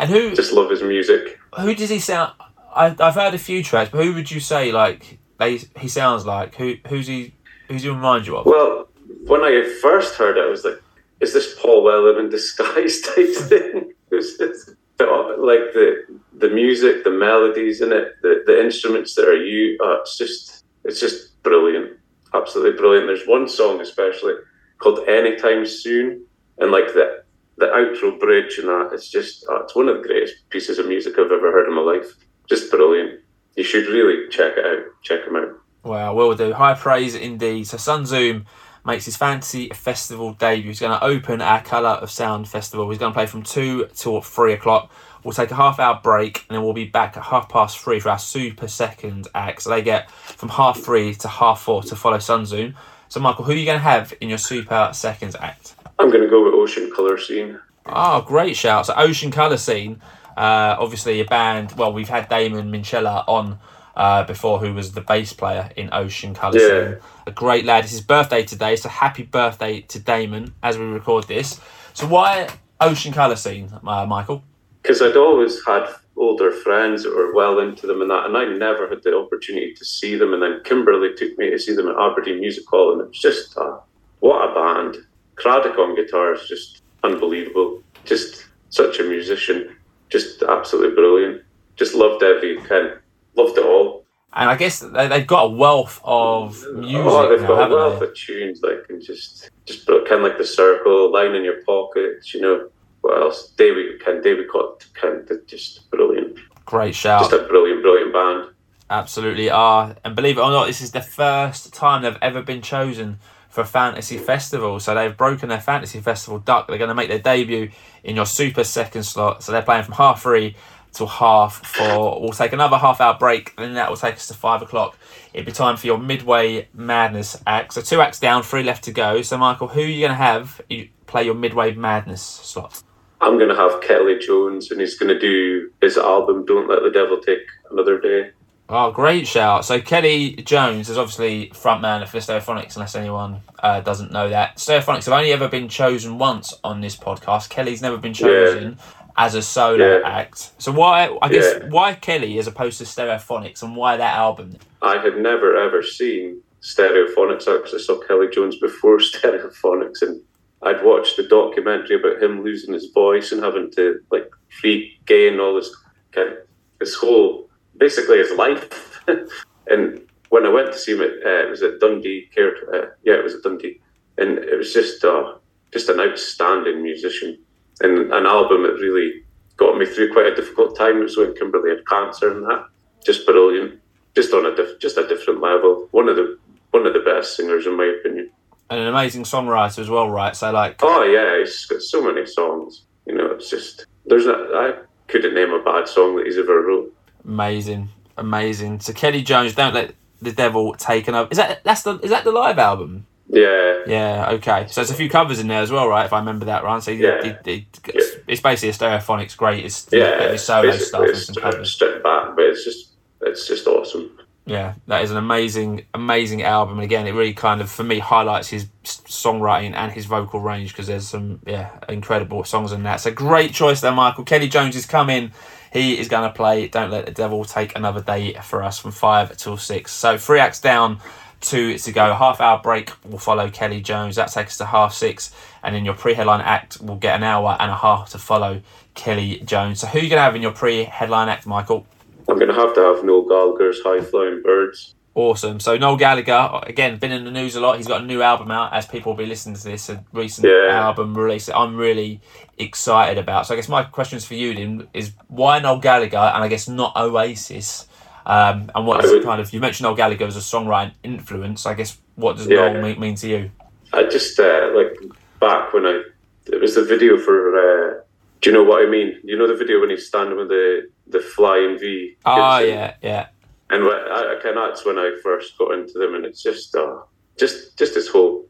And 0.00 0.08
who 0.10 0.34
just 0.36 0.52
love 0.52 0.70
his 0.70 0.80
music. 0.82 1.40
who 1.58 1.74
does 1.74 1.90
he 1.90 1.98
sound? 1.98 2.32
I, 2.72 2.94
I've 3.00 3.14
heard 3.16 3.34
a 3.34 3.38
few 3.38 3.64
tracks, 3.64 3.90
but 3.90 4.04
who 4.04 4.14
would 4.14 4.30
you 4.30 4.38
say 4.38 4.70
like 4.70 5.18
they 5.38 5.56
he 5.80 5.88
sounds 5.88 6.24
like? 6.24 6.54
Who 6.54 6.76
who's 6.88 7.08
he? 7.08 7.34
Who's 7.66 7.82
he 7.82 7.88
remind 7.88 8.26
you 8.26 8.36
of? 8.36 8.46
Well, 8.46 8.88
when 9.26 9.40
I 9.40 9.68
first 9.82 10.14
heard 10.14 10.38
it, 10.38 10.44
I 10.46 10.48
was 10.48 10.64
like, 10.64 10.80
"Is 11.18 11.32
this 11.32 11.58
Paul 11.60 11.82
Weller 11.82 12.20
in 12.20 12.30
disguise?" 12.30 13.00
type 13.14 13.34
thing. 13.48 13.92
It 14.10 14.14
was 14.14 14.36
just, 14.38 14.70
like 15.06 15.72
the 15.72 16.04
the 16.38 16.50
music, 16.50 17.04
the 17.04 17.10
melodies 17.10 17.80
in 17.80 17.92
it, 17.92 18.20
the, 18.22 18.42
the 18.46 18.60
instruments 18.60 19.14
that 19.14 19.28
are 19.28 19.36
you. 19.36 19.78
Uh, 19.82 20.00
it's 20.00 20.18
just 20.18 20.64
it's 20.84 21.00
just 21.00 21.40
brilliant, 21.42 21.98
absolutely 22.34 22.78
brilliant. 22.78 23.06
There's 23.06 23.26
one 23.26 23.48
song 23.48 23.80
especially 23.80 24.34
called 24.78 25.08
"Anytime 25.08 25.66
Soon," 25.66 26.24
and 26.58 26.70
like 26.70 26.88
the 26.94 27.24
the 27.56 27.66
outro 27.66 28.18
bridge 28.18 28.58
and 28.58 28.68
that. 28.68 28.90
It's 28.92 29.08
just 29.08 29.44
uh, 29.48 29.62
it's 29.62 29.74
one 29.74 29.88
of 29.88 29.96
the 29.96 30.08
greatest 30.08 30.48
pieces 30.50 30.78
of 30.78 30.86
music 30.86 31.14
I've 31.14 31.32
ever 31.32 31.52
heard 31.52 31.68
in 31.68 31.74
my 31.74 31.82
life. 31.82 32.14
Just 32.48 32.70
brilliant. 32.70 33.20
You 33.56 33.64
should 33.64 33.88
really 33.88 34.28
check 34.30 34.54
it 34.56 34.64
out. 34.64 34.84
Check 35.02 35.26
him 35.26 35.36
out. 35.36 35.58
Wow, 35.82 36.14
well, 36.14 36.28
will 36.28 36.36
do. 36.36 36.52
High 36.52 36.74
praise 36.74 37.14
indeed. 37.14 37.66
So 37.66 37.76
Sun 37.76 38.06
Zoom 38.06 38.46
makes 38.88 39.04
his 39.04 39.16
fantasy 39.16 39.68
festival 39.68 40.32
debut. 40.32 40.70
He's 40.70 40.80
going 40.80 40.98
to 40.98 41.04
open 41.04 41.40
our 41.40 41.62
Colour 41.62 41.90
of 41.90 42.10
Sound 42.10 42.48
festival. 42.48 42.88
He's 42.88 42.98
going 42.98 43.12
to 43.12 43.14
play 43.14 43.26
from 43.26 43.42
two 43.42 43.86
till 43.94 44.20
three 44.22 44.54
o'clock. 44.54 44.90
We'll 45.22 45.34
take 45.34 45.50
a 45.50 45.54
half 45.54 45.78
hour 45.78 46.00
break 46.02 46.46
and 46.48 46.56
then 46.56 46.64
we'll 46.64 46.72
be 46.72 46.86
back 46.86 47.16
at 47.16 47.24
half 47.24 47.48
past 47.50 47.78
three 47.78 48.00
for 48.00 48.08
our 48.08 48.18
super 48.18 48.66
second 48.66 49.28
act. 49.34 49.62
So 49.62 49.70
they 49.70 49.82
get 49.82 50.10
from 50.10 50.48
half 50.48 50.80
three 50.80 51.14
to 51.16 51.28
half 51.28 51.60
four 51.60 51.82
to 51.82 51.94
follow 51.94 52.18
Sun 52.18 52.46
Zoom. 52.46 52.74
So 53.08 53.20
Michael, 53.20 53.44
who 53.44 53.52
are 53.52 53.56
you 53.56 53.66
going 53.66 53.78
to 53.78 53.82
have 53.82 54.14
in 54.20 54.28
your 54.30 54.38
super 54.38 54.90
seconds 54.94 55.36
act? 55.38 55.74
I'm 55.98 56.10
going 56.10 56.22
to 56.22 56.28
go 56.28 56.42
with 56.42 56.54
Ocean 56.54 56.90
Colour 56.94 57.18
Scene. 57.18 57.60
Oh, 57.86 58.22
great 58.22 58.56
shout. 58.56 58.86
So 58.86 58.94
Ocean 58.96 59.30
Colour 59.30 59.58
Scene, 59.58 60.00
uh, 60.36 60.76
obviously 60.78 61.20
a 61.20 61.24
band, 61.26 61.72
well, 61.72 61.92
we've 61.92 62.08
had 62.08 62.28
Damon 62.28 62.72
Minchella 62.72 63.24
on 63.28 63.58
uh, 63.98 64.24
before, 64.24 64.58
who 64.58 64.72
was 64.72 64.92
the 64.92 65.02
bass 65.02 65.32
player 65.32 65.70
in 65.76 65.90
Ocean 65.92 66.32
Colour 66.32 66.58
Yeah. 66.58 66.94
A 67.26 67.30
great 67.30 67.66
lad. 67.66 67.84
It's 67.84 67.92
his 67.92 68.00
birthday 68.00 68.42
today, 68.42 68.76
so 68.76 68.88
happy 68.88 69.24
birthday 69.24 69.82
to 69.82 69.98
Damon 69.98 70.54
as 70.62 70.78
we 70.78 70.84
record 70.86 71.24
this. 71.24 71.60
So 71.92 72.06
why 72.06 72.48
Ocean 72.80 73.12
Colour 73.12 73.36
Scene, 73.36 73.70
uh, 73.86 74.06
Michael? 74.06 74.42
because 74.88 75.02
I'd 75.02 75.16
always 75.16 75.62
had 75.66 75.86
older 76.16 76.50
friends 76.50 77.02
that 77.02 77.14
were 77.14 77.34
well 77.34 77.58
into 77.58 77.86
them 77.86 78.00
and 78.00 78.10
that, 78.10 78.24
and 78.24 78.36
I 78.36 78.44
never 78.46 78.88
had 78.88 79.02
the 79.02 79.16
opportunity 79.16 79.74
to 79.74 79.84
see 79.84 80.16
them. 80.16 80.32
And 80.32 80.42
then 80.42 80.62
Kimberly 80.64 81.14
took 81.14 81.36
me 81.36 81.50
to 81.50 81.58
see 81.58 81.74
them 81.74 81.88
at 81.88 81.96
Aberdeen 81.98 82.40
Music 82.40 82.64
Hall, 82.66 82.92
and 82.92 83.02
it 83.02 83.08
was 83.08 83.18
just 83.18 83.56
uh, 83.58 83.78
what 84.20 84.50
a 84.50 84.54
band! 84.54 84.96
Cradock 85.36 85.78
on 85.78 85.94
guitar 85.94 86.32
is 86.32 86.48
just 86.48 86.82
unbelievable. 87.04 87.82
Just 88.04 88.46
such 88.70 88.98
a 88.98 89.04
musician, 89.04 89.76
just 90.08 90.42
absolutely 90.42 90.94
brilliant. 90.94 91.42
Just 91.76 91.94
loved 91.94 92.22
every 92.22 92.56
kind, 92.62 92.98
loved 93.38 93.56
it 93.56 93.64
all. 93.64 94.04
And 94.34 94.50
I 94.50 94.56
guess 94.56 94.80
they, 94.80 95.08
they've 95.08 95.26
got 95.26 95.44
a 95.44 95.48
wealth 95.48 96.00
of 96.04 96.62
music 96.74 97.00
oh, 97.02 97.28
they've 97.30 97.40
now, 97.40 97.48
got 97.48 97.70
a 97.70 97.74
wealth 97.74 98.00
they? 98.00 98.06
of 98.06 98.14
tunes, 98.14 98.62
like 98.62 98.84
and 98.88 99.02
just 99.02 99.50
just 99.64 99.86
kind 99.86 100.12
of 100.12 100.22
like 100.22 100.38
the 100.38 100.44
circle, 100.44 101.10
line 101.12 101.34
in 101.34 101.44
your 101.44 101.62
pockets. 101.64 102.34
You 102.34 102.42
know 102.42 102.70
what 103.00 103.22
else? 103.22 103.52
David, 103.56 104.00
can 104.00 104.20
David 104.22 104.48
Cott, 104.50 104.86
can 104.94 105.26
just 105.46 105.90
brilliant. 105.90 106.38
Great 106.66 106.94
shout. 106.94 107.22
Just 107.22 107.32
a 107.32 107.48
brilliant, 107.48 107.82
brilliant 107.82 108.12
band. 108.12 108.50
Absolutely 108.90 109.50
are. 109.50 109.96
And 110.04 110.14
believe 110.14 110.38
it 110.38 110.42
or 110.42 110.50
not, 110.50 110.66
this 110.66 110.80
is 110.80 110.92
the 110.92 111.02
first 111.02 111.72
time 111.72 112.02
they've 112.02 112.18
ever 112.20 112.42
been 112.42 112.62
chosen 112.62 113.18
for 113.48 113.62
a 113.62 113.66
fantasy 113.66 114.18
festival. 114.18 114.78
So 114.80 114.94
they've 114.94 115.16
broken 115.16 115.48
their 115.48 115.60
fantasy 115.60 116.00
festival 116.00 116.38
duck. 116.38 116.68
They're 116.68 116.78
going 116.78 116.88
to 116.88 116.94
make 116.94 117.08
their 117.08 117.18
debut 117.18 117.70
in 118.04 118.16
your 118.16 118.26
super 118.26 118.64
second 118.64 119.04
slot. 119.04 119.42
So 119.42 119.52
they're 119.52 119.62
playing 119.62 119.84
from 119.84 119.94
half 119.94 120.22
three 120.22 120.56
till 120.92 121.06
half 121.06 121.66
four. 121.66 122.20
We'll 122.20 122.32
take 122.32 122.52
another 122.52 122.78
half 122.78 123.00
hour 123.00 123.16
break, 123.18 123.54
and 123.56 123.66
then 123.66 123.74
that 123.74 123.88
will 123.88 123.96
take 123.96 124.14
us 124.14 124.28
to 124.28 124.34
five 124.34 124.62
o'clock. 124.62 124.98
It'll 125.32 125.46
be 125.46 125.52
time 125.52 125.76
for 125.76 125.86
your 125.86 125.98
midway 125.98 126.68
madness 126.74 127.40
act. 127.46 127.74
So 127.74 127.80
two 127.80 128.00
acts 128.00 128.18
down, 128.18 128.42
three 128.42 128.62
left 128.62 128.84
to 128.84 128.92
go. 128.92 129.22
So 129.22 129.38
Michael, 129.38 129.68
who 129.68 129.80
are 129.80 129.84
you 129.84 130.00
going 130.00 130.10
to 130.10 130.16
have 130.16 130.60
you 130.68 130.88
play 131.06 131.24
your 131.24 131.34
midway 131.34 131.74
madness 131.74 132.22
slot? 132.22 132.82
I'm 133.20 133.36
going 133.36 133.48
to 133.48 133.56
have 133.56 133.80
Kelly 133.80 134.18
Jones, 134.18 134.70
and 134.70 134.80
he's 134.80 134.96
going 134.98 135.12
to 135.12 135.18
do 135.18 135.70
his 135.80 135.96
album 135.96 136.44
"Don't 136.46 136.68
Let 136.68 136.82
the 136.82 136.90
Devil 136.90 137.20
Take 137.20 137.46
Another 137.70 138.00
Day." 138.00 138.30
Oh, 138.70 138.90
great 138.90 139.26
shout. 139.26 139.64
So 139.64 139.80
Kelly 139.80 140.36
Jones 140.36 140.90
is 140.90 140.98
obviously 140.98 141.48
frontman 141.54 142.06
for 142.06 142.18
Stereophonics, 142.18 142.76
unless 142.76 142.94
anyone 142.94 143.40
uh, 143.60 143.80
doesn't 143.80 144.12
know 144.12 144.28
that. 144.28 144.58
Stereophonics 144.58 145.06
have 145.06 145.14
only 145.14 145.32
ever 145.32 145.48
been 145.48 145.70
chosen 145.70 146.18
once 146.18 146.52
on 146.62 146.82
this 146.82 146.94
podcast. 146.94 147.48
Kelly's 147.48 147.80
never 147.80 147.96
been 147.96 148.12
chosen 148.12 148.76
as 149.18 149.34
a 149.34 149.42
solo 149.42 149.98
Yeah. 149.98 150.08
act. 150.08 150.52
So 150.58 150.70
why, 150.70 151.14
I 151.20 151.28
guess, 151.28 151.54
Yeah. 151.60 151.68
why 151.68 151.94
Kelly 151.94 152.38
as 152.38 152.46
opposed 152.46 152.78
to 152.78 152.84
Stereophonics, 152.84 153.62
and 153.62 153.74
why 153.76 153.96
that 153.96 154.16
album? 154.16 154.56
I 154.80 154.98
had 154.98 155.18
never 155.18 155.56
ever 155.56 155.82
seen 155.82 156.40
Stereophonics 156.62 157.44
because 157.46 157.74
I 157.74 157.78
saw 157.78 157.98
Kelly 157.98 158.28
Jones 158.32 158.56
before 158.60 158.98
Stereophonics, 159.12 160.02
and 160.02 160.20
I'd 160.62 160.84
watched 160.84 161.16
the 161.16 161.24
documentary 161.24 161.96
about 161.96 162.22
him 162.22 162.42
losing 162.44 162.72
his 162.72 162.86
voice 162.92 163.32
and 163.32 163.42
having 163.42 163.70
to 163.72 163.98
like 164.12 164.30
regain 164.62 165.40
all 165.40 165.54
this 165.56 165.74
kind 166.12 166.28
of 166.28 166.38
his 166.78 166.94
whole 166.94 167.50
basically 167.76 168.18
his 168.18 168.32
life. 168.32 169.02
and 169.68 170.00
when 170.28 170.46
I 170.46 170.48
went 170.48 170.72
to 170.72 170.78
see 170.78 170.92
him, 170.92 171.00
at, 171.00 171.10
uh, 171.26 171.46
it 171.46 171.50
was 171.50 171.62
at 171.62 171.80
Dundee. 171.80 172.28
Care, 172.34 172.52
uh, 172.72 172.86
yeah, 173.02 173.14
it 173.14 173.24
was 173.24 173.34
at 173.34 173.42
Dundee, 173.42 173.80
and 174.16 174.38
it 174.38 174.56
was 174.56 174.72
just 174.72 175.04
uh, 175.04 175.34
just 175.72 175.88
an 175.88 175.98
outstanding 175.98 176.82
musician 176.82 177.38
and 177.80 178.12
an 178.12 178.26
album 178.26 178.62
that 178.64 178.74
really 178.80 179.22
got 179.56 179.78
me 179.78 179.86
through 179.86 180.12
quite 180.12 180.26
a 180.26 180.34
difficult 180.34 180.76
time. 180.76 180.98
It 180.98 181.04
was 181.04 181.16
when 181.16 181.34
Kimberly 181.34 181.70
had 181.70 181.86
cancer 181.86 182.30
and 182.30 182.44
that. 182.44 182.66
Just 183.04 183.26
brilliant 183.26 183.80
just 184.18 184.32
on 184.34 184.46
a 184.46 184.54
diff- 184.54 184.80
just 184.80 184.96
a 184.98 185.06
different 185.06 185.40
level. 185.40 185.86
One 185.92 186.08
of 186.08 186.16
the 186.16 186.38
one 186.70 186.86
of 186.86 186.92
the 186.92 187.00
best 187.00 187.36
singers 187.36 187.66
in 187.66 187.76
my 187.76 187.84
opinion. 187.84 188.30
And 188.70 188.80
an 188.80 188.88
amazing 188.88 189.22
songwriter 189.22 189.78
as 189.78 189.88
well, 189.88 190.10
right? 190.10 190.34
So 190.36 190.50
like, 190.50 190.76
Oh 190.82 191.02
yeah, 191.04 191.38
he's 191.38 191.64
got 191.66 191.80
so 191.80 192.02
many 192.02 192.26
songs. 192.26 192.82
You 193.06 193.14
know, 193.14 193.26
it's 193.32 193.48
just 193.48 193.86
there's 194.06 194.26
not 194.26 194.40
I 194.54 194.74
couldn't 195.06 195.34
name 195.34 195.52
a 195.52 195.62
bad 195.62 195.88
song 195.88 196.16
that 196.16 196.26
he's 196.26 196.36
ever 196.36 196.60
wrote. 196.62 196.92
amazing, 197.24 197.90
amazing. 198.16 198.80
So 198.80 198.92
Kelly 198.92 199.22
Jones, 199.22 199.54
don't 199.54 199.72
let 199.72 199.94
the 200.20 200.32
devil 200.32 200.74
take 200.74 201.06
another. 201.08 201.28
Is 201.30 201.38
that 201.38 201.62
that's 201.64 201.82
the 201.82 201.98
is 202.00 202.10
that 202.10 202.24
the 202.24 202.32
live 202.32 202.58
album? 202.58 203.06
Yeah, 203.30 203.82
Yeah, 203.86 204.30
okay. 204.32 204.66
So 204.68 204.80
there's 204.80 204.90
a 204.90 204.94
few 204.94 205.10
covers 205.10 205.38
in 205.38 205.48
there 205.48 205.60
as 205.60 205.70
well, 205.70 205.86
right? 205.88 206.06
If 206.06 206.12
I 206.14 206.18
remember 206.18 206.46
that 206.46 206.64
right. 206.64 206.82
So 206.82 206.90
Yeah. 206.92 207.22
he- 207.44 207.52
he- 207.52 207.66
it's, 207.88 208.16
it's 208.26 208.40
basically 208.40 208.70
a 208.70 208.72
stereophonics 208.72 209.36
greatest. 209.36 209.90
yeah. 209.92 210.30
his 210.32 210.42
solo 210.42 210.62
basically 210.62 210.86
stuff 210.86 211.00
and 211.02 211.10
it's 211.10 211.26
some 211.26 211.34
stripped, 211.34 211.52
covers. 211.52 211.70
stripped 211.72 212.02
back, 212.04 212.36
but 212.36 212.44
it's 212.44 212.64
just 212.64 212.88
it's 213.20 213.46
just 213.46 213.66
awesome. 213.66 214.10
Yeah, 214.46 214.74
that 214.86 215.02
is 215.02 215.10
an 215.10 215.18
amazing, 215.18 215.84
amazing 215.92 216.42
album. 216.42 216.78
And 216.78 216.84
again, 216.84 217.06
it 217.06 217.12
really 217.12 217.34
kind 217.34 217.60
of 217.60 217.70
for 217.70 217.84
me 217.84 217.98
highlights 217.98 218.48
his 218.48 218.66
songwriting 218.84 219.74
and 219.74 219.92
his 219.92 220.06
vocal 220.06 220.40
range 220.40 220.72
because 220.72 220.86
there's 220.86 221.06
some 221.08 221.40
yeah 221.46 221.70
incredible 221.88 222.44
songs 222.44 222.72
in 222.72 222.82
that. 222.84 223.00
So 223.00 223.10
great 223.10 223.52
choice 223.52 223.80
there, 223.80 223.92
Michael. 223.92 224.24
Kelly 224.24 224.48
Jones 224.48 224.74
is 224.76 224.86
coming 224.86 225.32
he 225.70 225.98
is 225.98 226.08
going 226.08 226.26
to 226.26 226.34
play 226.34 226.66
Don't 226.66 226.90
Let 226.90 227.04
the 227.04 227.12
Devil 227.12 227.44
Take 227.44 227.76
Another 227.76 228.00
Day 228.00 228.32
for 228.42 228.62
us 228.62 228.78
from 228.78 228.90
5 228.90 229.36
till 229.36 229.58
6. 229.58 229.92
So 229.92 230.16
three 230.16 230.38
acts 230.40 230.60
down, 230.60 230.98
two 231.40 231.78
to 231.78 231.92
go. 231.92 232.14
Half 232.14 232.40
hour 232.40 232.60
break 232.62 232.90
will 233.04 233.18
follow 233.18 233.48
Kelly 233.50 233.80
Jones. 233.80 234.16
That 234.16 234.30
takes 234.32 234.52
us 234.52 234.58
to 234.58 234.66
half 234.66 234.94
six. 234.94 235.34
And 235.62 235.74
then 235.74 235.84
your 235.84 235.94
pre 235.94 236.14
headline 236.14 236.40
act 236.40 236.80
will 236.80 236.96
get 236.96 237.16
an 237.16 237.22
hour 237.22 237.56
and 237.58 237.70
a 237.70 237.76
half 237.76 238.10
to 238.10 238.18
follow 238.18 238.62
Kelly 238.94 239.40
Jones. 239.44 239.80
So 239.80 239.86
who 239.86 239.98
are 239.98 240.02
you 240.02 240.08
going 240.08 240.18
to 240.18 240.22
have 240.22 240.36
in 240.36 240.42
your 240.42 240.52
pre 240.52 240.84
headline 240.84 241.28
act, 241.28 241.46
Michael? 241.46 241.86
I'm 242.28 242.36
going 242.38 242.48
to 242.48 242.54
have 242.54 242.74
to 242.74 242.80
have 242.80 243.04
Noel 243.04 243.26
Gallagher's 243.28 243.80
High 243.82 244.00
Flying 244.02 244.42
Birds. 244.42 244.94
Awesome. 245.14 245.58
So 245.58 245.76
Noel 245.76 245.96
Gallagher, 245.96 246.60
again, 246.62 246.96
been 246.98 247.10
in 247.10 247.24
the 247.24 247.30
news 247.32 247.56
a 247.56 247.60
lot. 247.60 247.76
He's 247.78 247.88
got 247.88 248.02
a 248.02 248.04
new 248.04 248.22
album 248.22 248.52
out, 248.52 248.72
as 248.72 248.86
people 248.86 249.12
will 249.12 249.16
be 249.18 249.26
listening 249.26 249.56
to 249.56 249.64
this, 249.64 249.88
a 249.88 250.04
recent 250.12 250.46
Yeah. 250.46 250.68
album 250.78 251.16
release 251.16 251.46
that 251.46 251.56
I'm 251.56 251.74
really 251.76 252.20
excited 252.56 253.18
about. 253.18 253.46
So 253.46 253.54
I 253.54 253.56
guess 253.56 253.68
my 253.68 253.82
questions 253.82 254.24
for 254.24 254.34
you 254.34 254.54
then 254.54 254.86
is 254.94 255.10
why 255.26 255.58
Noel 255.58 255.78
Gallagher 255.78 256.16
and 256.18 256.44
I 256.44 256.46
guess 256.46 256.68
not 256.68 256.96
Oasis? 256.96 257.87
Um, 258.28 258.70
and 258.74 258.86
what 258.86 259.02
would- 259.02 259.24
kind 259.24 259.40
of 259.40 259.52
you 259.54 259.58
mentioned 259.60 259.84
Noel 259.86 259.96
Gallagher 259.96 260.26
as 260.26 260.36
a 260.36 260.40
songwriting 260.40 260.92
influence. 261.02 261.64
I 261.66 261.74
guess 261.74 261.98
what 262.16 262.36
does 262.36 262.46
Yeah. 262.46 262.72
Noel 262.72 262.82
mean, 262.82 263.00
mean 263.00 263.14
to 263.16 263.28
you? 263.28 263.50
I 263.92 264.04
just 264.04 264.38
uh, 264.38 264.70
like 264.74 264.94
back 265.40 265.72
when 265.72 265.86
I 265.86 266.02
it 266.46 266.60
was 266.60 266.74
the 266.74 266.84
video 266.84 267.16
for. 267.18 267.36
Uh, 267.58 268.00
do 268.40 268.50
you 268.50 268.54
know 268.56 268.62
what 268.62 268.86
I 268.86 268.88
mean? 268.88 269.18
You 269.24 269.36
know 269.36 269.48
the 269.48 269.54
video 269.56 269.80
when 269.80 269.90
he's 269.90 270.06
standing 270.06 270.36
with 270.36 270.48
the 270.48 270.88
the 271.08 271.20
flying 271.20 271.78
V. 271.78 272.16
Oh 272.26 272.58
Gibson? 272.58 272.74
yeah, 272.74 272.94
yeah. 273.02 273.26
And 273.70 273.84
when, 273.84 273.96
I, 273.96 274.36
I 274.36 274.42
kind 274.42 274.56
of 274.58 274.68
that's 274.68 274.84
when 274.84 274.98
I 274.98 275.16
first 275.22 275.56
got 275.58 275.72
into 275.72 275.98
them, 275.98 276.14
and 276.14 276.24
it's 276.26 276.42
just 276.42 276.76
uh, 276.76 276.98
just 277.38 277.78
just 277.78 277.94
this 277.94 278.08
whole 278.08 278.46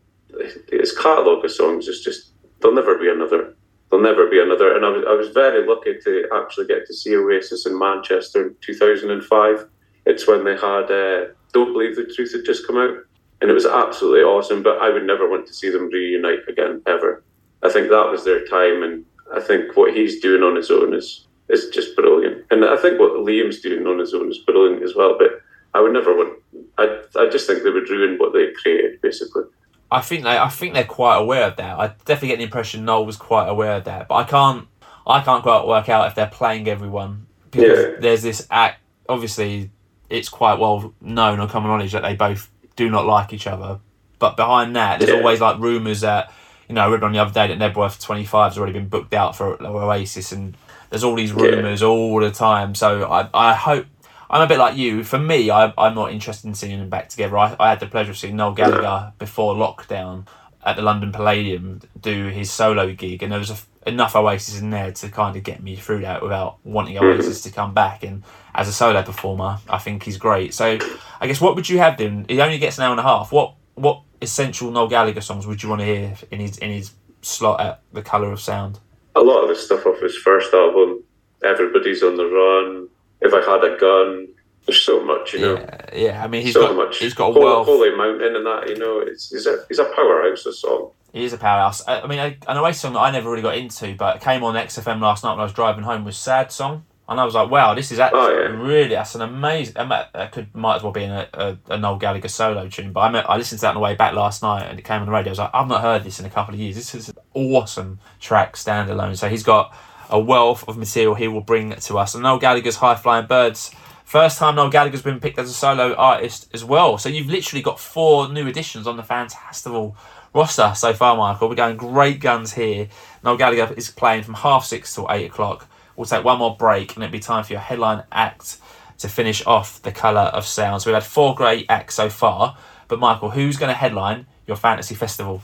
his 0.71 0.93
catalogue 0.97 1.45
of 1.45 1.51
songs 1.53 1.87
is 1.89 2.01
just 2.03 2.33
there'll 2.61 2.75
never 2.77 2.99
be 2.99 3.09
another. 3.09 3.55
There'll 3.91 4.05
never 4.05 4.29
be 4.29 4.41
another. 4.41 4.77
And 4.77 4.85
I 4.85 4.91
was 4.91 5.05
I 5.09 5.13
was 5.13 5.29
very 5.29 5.67
lucky 5.67 5.95
to 6.05 6.29
actually 6.35 6.67
get 6.67 6.87
to 6.87 6.95
see 6.95 7.17
Oasis 7.17 7.67
in 7.67 7.79
Manchester 7.79 8.49
in 8.49 8.57
two 8.61 8.75
thousand 8.75 9.11
and 9.11 9.25
five. 9.25 9.67
It's 10.07 10.27
when 10.27 10.45
they 10.45 10.55
had 10.55 10.91
uh, 10.91 11.27
"Don't 11.53 11.73
Believe 11.73 11.97
the 11.97 12.11
Truth" 12.15 12.33
had 12.33 12.45
just 12.45 12.67
come 12.67 12.79
out, 12.79 12.97
and 13.41 13.51
it 13.51 13.55
was 13.55 13.67
absolutely 13.67 14.23
awesome. 14.23 14.63
But 14.63 14.79
I 14.79 14.91
would 14.91 15.05
never 15.05 15.29
want 15.29 15.47
to 15.47 15.55
see 15.55 15.71
them 15.71 15.91
reunite 15.91 16.49
again 16.49 16.83
ever. 16.87 17.25
I 17.63 17.71
think 17.71 17.89
that 17.89 18.11
was 18.11 18.25
their 18.25 18.45
time, 18.47 18.83
and 18.83 19.05
I 19.35 19.41
think 19.41 19.77
what 19.77 19.95
he's 19.95 20.21
doing 20.21 20.43
on 20.43 20.57
his 20.57 20.71
own 20.71 20.95
is 20.95 21.27
is 21.49 21.71
just 21.71 21.97
brilliant. 21.97 22.45
And 22.51 22.65
I 22.65 22.77
think 22.77 23.01
what 23.01 23.13
Liam's 23.13 23.61
doing 23.61 23.87
on 23.87 23.99
his 23.99 24.13
own 24.13 24.31
is 24.31 24.39
brilliant 24.39 24.83
as 24.83 24.95
well. 24.95 25.17
But 25.19 25.41
I 25.75 25.81
would 25.81 25.93
never 25.93 26.15
want. 26.15 26.39
I 26.77 27.03
I 27.17 27.29
just 27.29 27.47
think 27.47 27.63
they 27.63 27.71
would 27.71 27.89
ruin 27.89 28.19
what 28.19 28.33
they 28.33 28.53
created, 28.53 29.01
basically. 29.01 29.45
I 29.91 30.01
think 30.01 30.25
they 30.25 30.37
I 30.39 30.49
think 30.49 30.75
they're 30.75 30.85
quite 30.85 31.17
aware 31.17 31.45
of 31.45 31.57
that. 31.57 31.79
I 31.79 31.89
definitely 32.05 32.29
get 32.29 32.39
the 32.39 32.45
impression 32.45 32.85
Noel 32.85 33.07
was 33.07 33.17
quite 33.17 33.49
aware 33.49 33.77
of 33.77 33.85
that, 33.85 34.09
but 34.09 34.15
I 34.17 34.25
can't 34.25 34.67
I 35.07 35.21
can't 35.23 35.43
quite 35.43 35.67
work 35.67 35.89
out 35.89 36.07
if 36.09 36.15
they're 36.15 36.27
playing 36.27 36.69
everyone 36.69 37.27
because 37.51 37.79
Yeah. 37.79 38.01
there's 38.01 38.23
this 38.23 38.47
act. 38.51 38.81
Obviously, 39.09 39.71
it's 40.11 40.29
quite 40.29 40.59
well 40.59 40.93
known 41.01 41.41
or 41.41 41.49
common 41.49 41.71
knowledge 41.71 41.93
that 41.93 42.03
they 42.03 42.15
both 42.15 42.51
do 42.77 42.91
not 42.91 43.07
like 43.07 43.33
each 43.33 43.47
other. 43.47 43.81
But 44.19 44.37
behind 44.37 44.77
that, 44.77 44.99
there's 44.99 45.11
Yeah. 45.11 45.17
always 45.19 45.41
like 45.41 45.59
rumours 45.59 46.03
that 46.03 46.31
you 46.69 46.75
know 46.75 46.83
I 46.83 46.89
read 46.89 47.03
on 47.03 47.13
the 47.13 47.19
other 47.21 47.33
day 47.33 47.47
that 47.47 47.59
Knebworth 47.59 48.03
25 48.03 48.51
has 48.53 48.59
already 48.59 48.75
been 48.75 48.89
booked 48.89 49.15
out 49.15 49.35
for 49.35 49.57
Oasis, 49.65 50.33
and 50.33 50.55
there's 50.91 51.05
all 51.05 51.15
these 51.15 51.33
Yeah. 51.33 51.43
rumours 51.45 51.83
all 51.83 52.21
the 52.21 52.31
time. 52.31 52.75
So 52.75 53.11
I 53.11 53.29
I 53.33 53.55
hope. 53.55 53.87
I'm 54.31 54.43
a 54.43 54.47
bit 54.47 54.59
like 54.59 54.77
you. 54.77 55.05
For 55.05 55.19
me, 55.19 55.51
I, 55.51 55.73
I'm 55.79 55.95
not 55.95 56.13
interested 56.13 56.47
in 56.47 56.55
seeing 56.55 56.79
them 56.79 56.91
back 56.91 57.09
together. 57.09 57.39
I, 57.39 57.57
I 57.59 57.71
had 57.71 57.81
the 57.81 57.87
pleasure 57.87 58.11
of 58.11 58.19
seeing 58.19 58.37
Noel 58.37 58.53
Gallagher 58.53 59.13
before 59.19 59.55
lockdown 59.55 60.27
at 60.65 60.77
the 60.77 60.83
London 60.83 61.13
Palladium 61.13 61.81
do 62.01 62.27
his 62.27 62.51
solo 62.51 62.93
gig, 62.93 63.23
and 63.23 63.33
there 63.33 63.39
was 63.39 63.51
a, 63.51 63.89
enough 63.89 64.15
Oasis 64.15 64.61
in 64.61 64.71
there 64.71 64.93
to 64.93 65.09
kind 65.09 65.37
of 65.37 65.43
get 65.43 65.63
me 65.63 65.77
through 65.77 66.01
that 66.01 66.23
without 66.23 66.59
wanting 66.65 66.97
hmm. 66.97 67.05
Oasis 67.05 67.43
to 67.43 67.51
come 67.51 67.73
back. 67.73 68.03
And 68.03 68.23
as 68.55 68.69
a 68.69 68.73
solo 68.73 69.03
performer, 69.03 69.59
I 69.69 69.79
think 69.79 70.03
he's 70.03 70.19
great. 70.19 70.53
So, 70.53 70.79
I 71.21 71.27
guess 71.27 71.41
what 71.41 71.57
would 71.57 71.69
you 71.69 71.79
have 71.79 71.97
then? 71.97 72.27
He 72.29 72.41
only 72.41 72.59
gets 72.59 72.79
an 72.79 72.85
hour 72.85 72.91
and 72.91 73.01
a 73.01 73.05
half. 73.05 73.33
What 73.33 73.55
what 73.75 74.03
essential 74.21 74.71
Noel 74.71 74.89
Gallagher 74.89 75.21
songs 75.21 75.47
would 75.47 75.63
you 75.63 75.69
want 75.69 75.81
to 75.81 75.87
hear 75.87 76.15
in 76.31 76.41
his 76.41 76.59
in 76.59 76.71
his 76.71 76.93
slot 77.23 77.61
at 77.61 77.81
the 77.93 78.03
Colour 78.03 78.33
of 78.33 78.41
Sound? 78.41 78.79
A 79.17 79.21
lot 79.21 79.43
of 79.43 79.49
the 79.49 79.57
stuff 79.57 79.87
off 79.87 80.01
his 80.01 80.17
first 80.17 80.53
album, 80.53 81.03
Everybody's 81.43 82.03
on 82.03 82.17
the 82.17 82.27
Run, 82.27 82.89
If 83.21 83.33
I 83.35 83.51
Had 83.51 83.65
a 83.65 83.77
Gun. 83.79 84.29
There's 84.67 84.83
so 84.83 85.03
much, 85.03 85.33
you 85.33 85.41
know. 85.41 85.55
Yeah, 85.55 85.87
yeah. 85.95 86.23
I 86.25 86.29
mean, 86.29 86.43
he's 86.43 86.53
so 86.53 86.61
got 86.67 86.77
much. 86.77 86.99
he's 86.99 87.15
got 87.15 87.31
a 87.31 87.33
Holy. 87.33 87.65
Holy 87.65 87.97
Mountain 87.97 88.37
and 88.37 88.45
that, 88.45 88.69
you 88.69 88.77
know. 88.77 88.99
It's 89.01 89.31
he's 89.31 89.47
a 89.47 89.65
he's 89.67 89.79
a 89.79 89.87
powerhouse. 89.87 90.45
Of 90.45 90.57
song. 90.57 90.91
He 91.15 91.25
is 91.25 91.33
a 91.33 91.39
powerhouse. 91.39 91.81
I, 91.89 92.03
I 92.03 92.07
mean, 92.07 92.19
a- 92.19 92.37
an 92.51 92.59
Oasis 92.59 92.83
song 92.83 92.93
that 92.93 92.99
I 92.99 93.11
never 93.11 93.31
really 93.31 93.41
got 93.41 93.57
into, 93.57 93.95
but 93.95 94.17
it 94.17 94.23
came 94.23 94.45
on 94.45 94.57
XFM 94.57 95.01
last 95.01 95.25
night 95.25 95.31
when 95.31 95.41
I 95.41 95.45
was 95.45 95.55
driving 95.55 95.85
home 95.85 96.05
was 96.05 96.19
"Sad 96.19 96.53
Song," 96.53 96.85
and 97.09 97.19
I 97.19 97.25
was 97.25 97.35
like, 97.35 97.49
"Wow, 97.51 97.73
this 97.73 97.91
is 97.91 97.99
oh, 97.99 98.03
actually 98.03 98.21
Oh, 98.21 98.29
yeah. 98.31 98.47
really 98.63 98.89
that's 98.91 99.15
an 99.15 99.23
amazing." 99.23 99.75
I 99.79 100.07
That 100.13 100.33
could 100.33 100.55
might 100.55 100.77
as 100.77 100.83
well 100.83 100.93
be 100.93 101.05
in 101.05 101.13
a, 101.13 101.27
a, 101.33 101.59
a 101.71 101.79
Noel 101.79 101.97
Gallagher 101.97 102.29
solo 102.29 102.69
tune, 102.69 102.93
but 102.93 103.01
I 103.01 103.11
mean, 103.11 103.23
I 103.27 103.39
listened 103.39 103.61
to 103.61 103.63
that 103.63 103.69
on 103.71 103.75
the 103.77 103.81
way 103.81 103.95
back 103.95 104.13
last 104.13 104.43
night, 104.43 104.65
and 104.69 104.79
it 104.79 104.83
came 104.85 105.01
on 105.01 105.07
the 105.07 105.13
radio. 105.13 105.31
I 105.31 105.33
was 105.33 105.39
like, 105.39 105.51
"I've 105.55 105.67
not 105.69 105.81
heard 105.81 106.05
this 106.05 106.21
in 106.21 106.27
a 106.27 106.31
couple 106.31 106.53
of 106.53 106.61
years. 106.61 106.77
This 106.77 106.95
is 106.95 107.09
an 107.09 107.17
awesome 107.33 108.01
track 108.21 108.57
standalone." 108.57 109.17
So 109.17 109.31
he's 109.31 109.43
got 109.43 109.75
a 110.11 110.19
wealth 110.19 110.67
of 110.69 110.77
material 110.77 111.15
he 111.15 111.29
will 111.29 111.41
bring 111.41 111.75
to 111.75 111.99
us. 111.99 112.15
And 112.15 112.23
Noel 112.23 112.39
Gallagher's 112.39 112.77
"High 112.77 112.95
Flying 112.95 113.27
Birds." 113.27 113.71
First 114.05 114.39
time 114.39 114.55
Noel 114.55 114.71
Gallagher's 114.71 115.03
been 115.03 115.21
picked 115.21 115.39
as 115.39 115.51
a 115.51 115.53
solo 115.53 115.95
artist 115.95 116.49
as 116.55 116.65
well. 116.65 116.97
So 116.97 117.09
you've 117.11 117.29
literally 117.29 117.61
got 117.63 117.79
four 117.79 118.29
new 118.29 118.47
additions 118.49 118.87
on 118.87 118.97
the 118.97 119.03
fantastival 119.03 119.95
roster 120.35 120.73
so 120.75 120.95
far, 120.95 121.15
Michael. 121.17 121.49
We're 121.51 121.57
going 121.57 121.77
great 121.77 122.21
guns 122.21 122.55
here. 122.55 122.89
Noel 123.23 123.37
Gallagher 123.37 123.75
is 123.77 123.91
playing 123.91 124.23
from 124.23 124.35
half 124.35 124.65
six 124.65 124.95
till 124.95 125.07
eight 125.11 125.27
o'clock. 125.27 125.69
We'll 125.95 126.07
take 126.07 126.25
one 126.25 126.39
more 126.39 126.57
break 126.57 126.95
and 126.95 127.05
it'll 127.05 127.13
be 127.13 127.19
time 127.19 127.45
for 127.45 127.53
your 127.53 127.61
headline 127.61 128.05
act 128.11 128.59
to 128.99 129.09
finish 129.09 129.45
off 129.47 129.83
the 129.83 129.93
colour 129.93 130.31
of 130.33 130.47
sound. 130.47 130.81
So 130.83 130.91
we've 130.91 130.95
had 130.95 131.05
four 131.05 131.35
great 131.35 131.67
acts 131.69 131.95
so 131.97 132.09
far. 132.09 132.57
But 132.89 132.99
Michael, 133.01 133.31
who's 133.31 133.57
going 133.59 133.69
to 133.71 133.77
headline 133.77 134.27
your 134.47 134.57
fantasy 134.57 134.95
festival? 134.95 135.43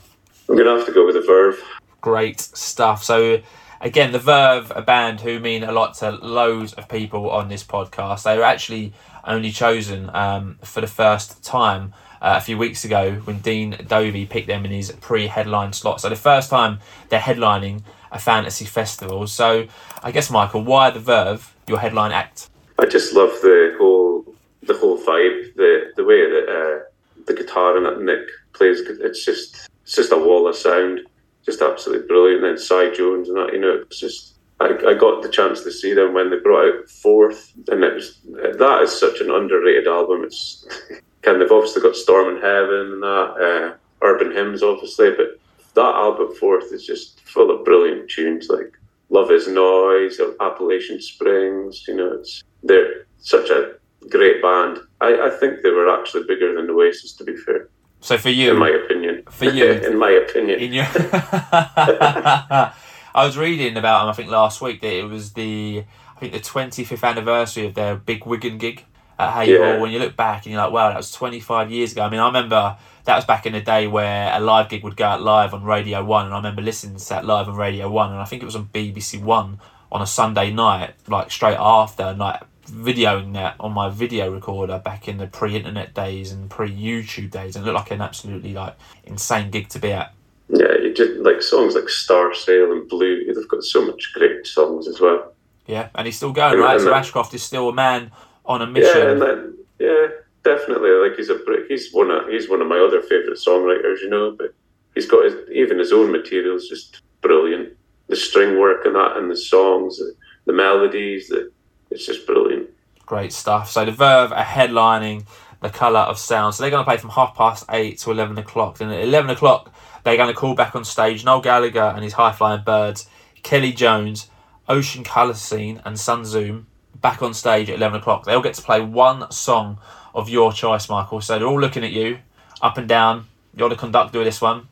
I'm 0.49 0.57
gonna 0.57 0.77
have 0.77 0.87
to 0.87 0.93
go 0.93 1.05
with 1.05 1.15
the 1.17 1.21
Verve. 1.23 1.63
great 2.01 2.41
stuff. 2.41 3.03
So 3.05 3.41
again, 3.85 4.13
the 4.13 4.19
Verve, 4.19 4.73
a 4.75 4.83
band 4.83 5.21
who 5.21 5.39
mean 5.39 5.63
a 5.63 5.71
lot 5.71 5.95
to 5.95 6.11
loads 6.11 6.73
of 6.73 6.89
people 6.89 7.31
on 7.31 7.49
this 7.49 7.63
podcast. 7.63 8.25
They 8.25 8.37
were 8.37 8.45
actually 8.45 8.95
only 9.25 9.53
chosen 9.53 10.11
um, 10.15 10.59
for 10.65 10.81
the 10.81 10.87
first 10.87 11.45
time 11.45 11.93
uh, 12.21 12.35
a 12.39 12.41
few 12.41 12.57
weeks 12.59 12.85
ago 12.85 13.21
when 13.25 13.39
Dean 13.41 13.77
Dovey 13.87 14.27
picked 14.27 14.49
them 14.49 14.65
in 14.65 14.71
his 14.71 14.91
pre-headline 14.91 15.75
slot. 15.75 16.01
So 16.01 16.09
the 16.09 16.17
first 16.17 16.51
time 16.51 16.81
they're 17.11 17.21
headlining 17.21 17.83
a 18.11 18.19
fantasy 18.19 18.65
festival. 18.65 19.27
So 19.27 19.67
I 20.03 20.11
guess 20.11 20.31
Michael, 20.31 20.65
why 20.65 20.91
the 20.91 21.01
Verve 21.01 21.55
your 21.69 21.79
headline 21.79 22.13
act? 22.13 22.49
I 22.79 22.87
just 22.87 23.13
love 23.15 23.31
the 23.43 23.77
whole 23.79 24.25
the 24.63 24.75
whole 24.75 24.97
vibe, 24.99 25.55
the 25.57 25.93
the 25.97 26.05
way 26.05 26.21
that 26.29 26.47
uh, 26.49 27.23
the 27.27 27.35
guitar 27.35 27.77
and 27.77 27.85
that 27.85 28.01
Nick 28.01 28.27
plays. 28.55 28.81
It's 28.81 29.25
just 29.25 29.69
it's 29.83 29.95
just 29.95 30.13
a 30.13 30.17
wall 30.17 30.49
of 30.49 30.57
sound, 30.57 31.01
just 31.45 31.63
absolutely 31.63 32.07
brilliant. 32.07 32.45
And 32.45 32.57
then 32.57 32.59
Cy 32.59 32.91
Jones 32.91 33.29
and 33.29 33.37
that, 33.37 33.53
you 33.53 33.61
know, 33.61 33.83
it's 33.83 34.01
just. 34.01 34.33
I, 34.61 34.67
I 34.87 34.95
got 34.95 35.21
the 35.21 35.29
chance 35.29 35.63
to 35.63 35.73
see 35.73 35.95
them 35.95 36.15
when 36.15 36.31
they 36.31 36.37
brought 36.39 36.65
out 36.65 36.89
Forth, 36.89 37.53
and 37.69 37.83
it 37.83 37.93
was 37.93 38.21
that 38.25 38.83
is 38.83 38.99
such 38.99 39.21
an 39.21 39.29
underrated 39.29 39.89
album. 39.89 40.23
It's 40.23 40.65
kind 41.23 41.43
of 41.43 41.51
obviously 41.51 41.83
got 41.83 41.97
Storm 41.97 42.37
in 42.37 42.41
Heaven 42.41 42.93
and 42.93 43.03
that 43.03 43.77
uh, 43.77 44.07
Urban 44.07 44.31
Hymns, 44.31 44.63
obviously, 44.63 45.11
but 45.11 45.41
that 45.75 45.95
album 45.95 46.35
Forth 46.37 46.73
is 46.73 46.87
just 46.87 47.21
full 47.23 47.51
of 47.51 47.65
brilliant 47.65 48.09
tunes 48.09 48.49
like 48.49 48.79
Love 49.11 49.33
Is 49.33 49.49
Noise, 49.49 50.21
or 50.21 50.35
Appalachian 50.41 51.01
Springs. 51.01 51.85
You 51.89 51.97
know, 51.97 52.13
it's 52.13 52.45
they're 52.63 53.07
such 53.19 53.51
a 53.51 53.75
great 54.09 54.43
band. 54.43 54.79
I, 55.01 55.27
I 55.27 55.31
think 55.31 55.63
they 55.63 55.71
were 55.71 55.93
actually 55.93 56.25
bigger 56.25 56.55
than 56.55 56.71
Oasis, 56.71 57.13
to 57.15 57.25
be 57.25 57.37
fair, 57.37 57.69
So 58.05 58.19
for 58.19 58.29
you, 58.29 58.53
in 58.53 58.59
my 58.59 58.69
opinion. 58.69 59.23
For 59.31 59.47
you. 59.47 59.65
in 59.89 59.97
my 59.97 60.11
opinion. 60.11 60.61
in 60.61 60.75
your 60.75 60.85
I 60.95 62.75
was 63.17 63.39
reading 63.39 63.79
about 63.79 64.01
them 64.03 64.11
I 64.11 64.13
think 64.13 64.31
last 64.31 64.61
week 64.61 64.83
that 64.83 64.93
it 64.93 65.05
was 65.09 65.33
the 65.33 65.85
I 66.15 66.21
think 66.21 66.35
the 66.35 66.39
25th 66.41 67.03
anniversary 67.03 67.65
of 67.67 67.73
their 67.73 67.97
big 67.97 68.27
Wigan 68.27 68.59
gig 68.59 68.85
at 69.19 69.33
Haigh 69.33 69.55
Yeah. 69.55 69.73
Hall 69.73 69.81
when 69.81 69.91
you 69.91 69.99
look 70.01 70.17
back 70.17 70.45
and 70.45 70.53
you're 70.53 70.63
like 70.63 70.71
wow 70.71 70.89
that 70.89 70.99
was 70.99 71.13
25 71.13 71.71
years 71.71 71.93
ago 71.93 72.03
I 72.03 72.11
mean 72.11 72.21
I 72.21 72.27
remember 72.27 72.77
that 73.07 73.17
was 73.17 73.25
back 73.25 73.47
in 73.47 73.55
the 73.55 73.63
day 73.63 73.87
where 73.87 74.31
a 74.37 74.39
live 74.39 74.69
gig 74.69 74.85
would 74.85 74.97
go 74.99 75.07
out 75.07 75.23
live 75.23 75.55
on 75.55 75.65
Radio 75.65 76.05
1 76.05 76.27
and 76.27 76.35
I 76.35 76.37
remember 76.37 76.61
listening 76.61 76.99
to 76.99 77.09
that 77.09 77.25
live 77.25 77.49
on 77.49 77.57
Radio 77.57 77.89
1 77.89 78.11
and 78.11 78.21
I 78.21 78.27
think 78.27 78.43
it 78.43 78.45
was 78.47 78.57
on 78.57 78.67
BBC 78.67 79.19
1 79.23 79.59
on 79.91 80.03
a 80.03 80.07
Sunday 80.07 80.51
night 80.53 80.93
like 81.09 81.31
straight 81.31 81.57
after 81.59 82.03
and 82.03 82.19
like 82.19 82.43
videoing 82.67 83.33
that 83.35 83.57
on 83.61 83.73
my 83.73 83.89
video 83.91 84.31
recorder 84.33 84.79
back 84.79 85.07
in 85.09 85.19
the 85.19 85.27
pre-internet 85.27 85.95
days 85.95 86.33
and 86.33 86.49
pre-YouTube 86.51 87.31
days 87.31 87.57
and 87.57 87.65
it 87.67 87.73
looked 87.73 87.79
like 87.85 87.91
an 87.91 88.01
absolutely 88.01 88.53
like 88.53 88.75
insane 89.05 89.51
gig 89.51 89.69
to 89.69 89.79
be 89.79 89.93
at 89.93 90.13
yeah, 90.49 90.77
you 90.83 90.93
just 90.93 91.13
like 91.21 91.41
songs 91.41 91.75
like 91.75 91.89
Star 91.89 92.35
Sail 92.35 92.71
and 92.73 92.87
Blue. 92.87 93.25
They've 93.33 93.49
got 93.49 93.63
so 93.63 93.85
much 93.87 94.13
great 94.13 94.47
songs 94.47 94.87
as 94.87 95.01
well. 95.01 95.33
Yeah, 95.67 95.89
and 95.95 96.05
he's 96.07 96.17
still 96.17 96.33
going, 96.33 96.53
And- 96.55 96.61
right? 96.63 96.73
and 96.75 96.83
So 96.83 96.91
that- 96.91 96.97
Ashcroft 96.97 97.33
is 97.33 97.43
still 97.43 97.71
a 97.71 97.73
man 97.73 98.11
on 98.45 98.61
a 98.61 98.67
mission. 98.67 98.93
Yeah, 98.95 99.11
and 99.13 99.23
then 99.23 99.59
yeah, 99.79 100.07
definitely. 100.45 100.91
Like 100.91 101.17
he's 101.17 101.31
a 101.31 101.39
he's 101.69 101.91
one 101.95 102.11
of 102.11 102.29
he's 102.29 102.51
one 102.51 102.61
of 102.61 102.69
my 102.69 102.79
other 102.79 103.01
favorite 103.01 103.39
songwriters, 103.39 104.01
you 104.03 104.11
know. 104.11 104.33
But 104.33 104.53
he's 104.95 105.07
got 105.07 105.25
his, 105.25 105.35
even 105.51 105.79
his 105.79 105.93
own 105.93 106.13
materials 106.13 106.69
just 106.69 107.01
brilliant. 107.23 107.71
The 108.09 108.17
string 108.17 108.59
work 108.61 108.85
and 108.85 108.95
that, 108.97 109.17
and 109.17 109.31
the 109.31 109.37
songs, 109.39 109.97
the, 109.97 110.15
the 110.45 110.53
melodies, 110.53 111.29
the 111.29 111.51
it's 111.95 112.07
just 112.07 112.27
brilliant. 112.27 112.69
Great 113.07 113.33
stuff. 113.33 113.71
So 113.71 113.85
the 113.85 113.93
Verve 113.93 114.33
are 114.33 114.45
headlining 114.45 115.27
the 115.63 115.71
Colour 115.71 116.01
of 116.01 116.19
Sound. 116.19 116.55
So 116.55 116.63
they're 116.63 116.71
going 116.71 116.85
to 116.85 116.89
play 116.91 116.99
from 116.99 117.11
half 117.11 117.35
past 117.35 117.65
eight 117.71 117.99
to 117.99 118.11
11 118.11 118.37
o'clock. 118.37 118.79
Then 118.79 118.91
at 118.91 119.01
11 119.01 119.31
o'clock, 119.31 119.73
they're 120.03 120.17
going 120.17 120.29
to 120.29 120.35
call 120.35 120.55
back 120.55 120.75
on 120.75 120.85
stage 120.85 121.25
Noel 121.25 121.41
Gallagher 121.41 121.93
and 121.95 122.03
his 122.03 122.15
High 122.15 122.33
Flying 122.33 122.65
Birds, 122.65 123.09
Kelly 123.43 123.73
Jones, 123.73 124.29
Ocean 124.69 125.05
Colour 125.05 125.35
Scene, 125.35 125.81
and 125.85 125.99
Sun 125.99 126.25
Zoom 126.25 126.67
back 127.01 127.23
on 127.23 127.33
stage 127.33 127.71
at 127.71 127.77
11 127.77 128.01
o'clock. 128.01 128.25
They 128.25 128.35
all 128.35 128.43
get 128.43 128.55
to 128.55 128.63
play 128.63 128.81
one 128.81 129.31
song 129.31 129.79
of 130.15 130.29
your 130.29 130.53
choice, 130.53 130.89
Michael. 130.89 131.21
So 131.21 131.39
they're 131.39 131.49
all 131.49 131.61
looking 131.61 131.85
at 131.85 131.93
you, 131.93 132.19
up 132.61 132.77
and 132.77 132.89
down. 132.89 133.27
You're 133.57 133.69
the 133.69 133.77
conductor 133.77 134.19
of 134.19 134.25
this 134.25 134.41
one. 134.41 134.69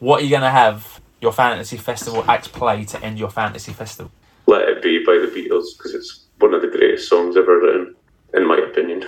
What 0.00 0.20
are 0.20 0.24
you 0.24 0.30
going 0.30 0.42
to 0.42 0.50
have 0.50 1.00
your 1.20 1.32
fantasy 1.32 1.76
festival 1.76 2.24
act 2.28 2.52
play 2.52 2.84
to 2.86 3.02
end 3.02 3.18
your 3.18 3.30
fantasy 3.30 3.72
festival? 3.72 4.10
Let 4.46 4.68
It 4.68 4.82
Be 4.82 5.04
by 5.04 5.14
the 5.14 5.28
Beatles 5.28 5.76
because 5.76 5.94
it's 5.94 6.23
one 6.44 6.52
of 6.52 6.60
the 6.60 6.68
greatest 6.68 7.08
songs 7.08 7.38
ever 7.38 7.58
written, 7.58 7.94
in 8.34 8.46
my 8.46 8.58
opinion. 8.58 9.00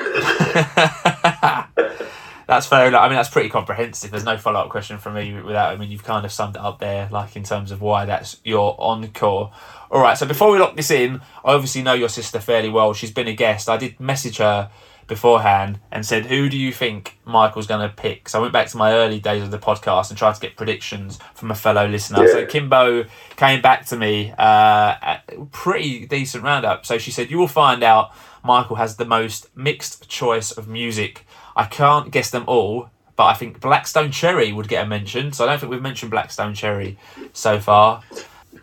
that's 2.46 2.66
fair 2.66 2.88
enough. 2.88 3.02
I 3.02 3.08
mean, 3.08 3.16
that's 3.16 3.28
pretty 3.28 3.50
comprehensive. 3.50 4.10
There's 4.10 4.24
no 4.24 4.38
follow 4.38 4.60
up 4.60 4.70
question 4.70 4.96
from 4.96 5.14
me 5.14 5.38
without. 5.42 5.74
I 5.74 5.76
mean, 5.76 5.90
you've 5.90 6.02
kind 6.02 6.24
of 6.24 6.32
summed 6.32 6.56
it 6.56 6.62
up 6.62 6.78
there, 6.78 7.10
like 7.12 7.36
in 7.36 7.42
terms 7.42 7.72
of 7.72 7.82
why 7.82 8.06
that's 8.06 8.38
your 8.42 8.74
encore. 8.80 9.52
All 9.90 10.00
right. 10.00 10.16
So 10.16 10.24
before 10.24 10.50
we 10.50 10.58
lock 10.58 10.76
this 10.76 10.90
in, 10.90 11.20
I 11.44 11.52
obviously 11.52 11.82
know 11.82 11.92
your 11.92 12.08
sister 12.08 12.40
fairly 12.40 12.70
well. 12.70 12.94
She's 12.94 13.10
been 13.10 13.28
a 13.28 13.34
guest. 13.34 13.68
I 13.68 13.76
did 13.76 14.00
message 14.00 14.38
her 14.38 14.70
beforehand 15.06 15.80
and 15.90 16.04
said, 16.04 16.26
"Who 16.26 16.48
do 16.48 16.56
you 16.56 16.72
think 16.72 17.18
Michael's 17.24 17.66
going 17.66 17.88
to 17.88 17.94
pick?" 17.94 18.28
So 18.28 18.38
I 18.38 18.42
went 18.42 18.52
back 18.52 18.68
to 18.68 18.76
my 18.76 18.92
early 18.92 19.20
days 19.20 19.42
of 19.42 19.50
the 19.50 19.58
podcast 19.58 20.10
and 20.10 20.18
tried 20.18 20.34
to 20.34 20.40
get 20.40 20.56
predictions 20.56 21.18
from 21.34 21.50
a 21.50 21.54
fellow 21.54 21.86
listener. 21.86 22.26
Yeah. 22.26 22.32
So 22.32 22.46
Kimbo 22.46 23.04
came 23.36 23.60
back 23.62 23.86
to 23.86 23.96
me, 23.96 24.32
uh, 24.38 25.18
pretty 25.52 26.06
decent 26.06 26.44
roundup. 26.44 26.86
So 26.86 26.98
she 26.98 27.10
said, 27.10 27.30
"You 27.30 27.38
will 27.38 27.48
find 27.48 27.82
out." 27.82 28.12
Michael 28.44 28.76
has 28.76 28.96
the 28.96 29.04
most 29.04 29.48
mixed 29.56 30.08
choice 30.08 30.52
of 30.52 30.68
music. 30.68 31.26
I 31.56 31.64
can't 31.64 32.12
guess 32.12 32.30
them 32.30 32.44
all, 32.46 32.90
but 33.16 33.24
I 33.24 33.34
think 33.34 33.60
Black 33.60 33.88
Stone 33.88 34.12
Cherry 34.12 34.52
would 34.52 34.68
get 34.68 34.84
a 34.84 34.86
mention. 34.86 35.32
So 35.32 35.44
I 35.44 35.48
don't 35.48 35.58
think 35.58 35.72
we've 35.72 35.82
mentioned 35.82 36.12
Black 36.12 36.30
Stone 36.30 36.54
Cherry 36.54 36.96
so 37.32 37.58
far. 37.58 38.02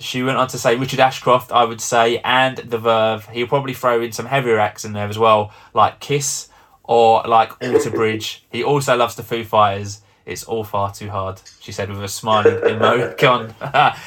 She 0.03 0.21
went 0.21 0.37
on 0.37 0.49
to 0.49 0.57
say 0.57 0.75
Richard 0.75 0.99
Ashcroft, 0.99 1.53
I 1.53 1.63
would 1.63 1.79
say, 1.79 2.19
and 2.25 2.57
The 2.57 2.77
Verve. 2.77 3.25
He'll 3.29 3.47
probably 3.47 3.73
throw 3.73 4.01
in 4.01 4.11
some 4.11 4.25
heavier 4.25 4.59
acts 4.59 4.83
in 4.83 4.91
there 4.91 5.07
as 5.07 5.17
well, 5.17 5.53
like 5.73 6.01
Kiss 6.01 6.49
or 6.83 7.23
like 7.23 7.51
Alter 7.63 7.89
Bridge. 8.01 8.43
He 8.51 8.63
also 8.63 8.97
loves 8.97 9.15
the 9.15 9.23
Foo 9.23 9.45
Fighters. 9.45 10.01
It's 10.25 10.43
all 10.43 10.65
far 10.65 10.93
too 10.93 11.09
hard, 11.09 11.41
she 11.61 11.71
said 11.71 11.89
with 11.89 12.03
a 12.03 12.09
smiling 12.09 12.55
emoticon. 12.57 13.53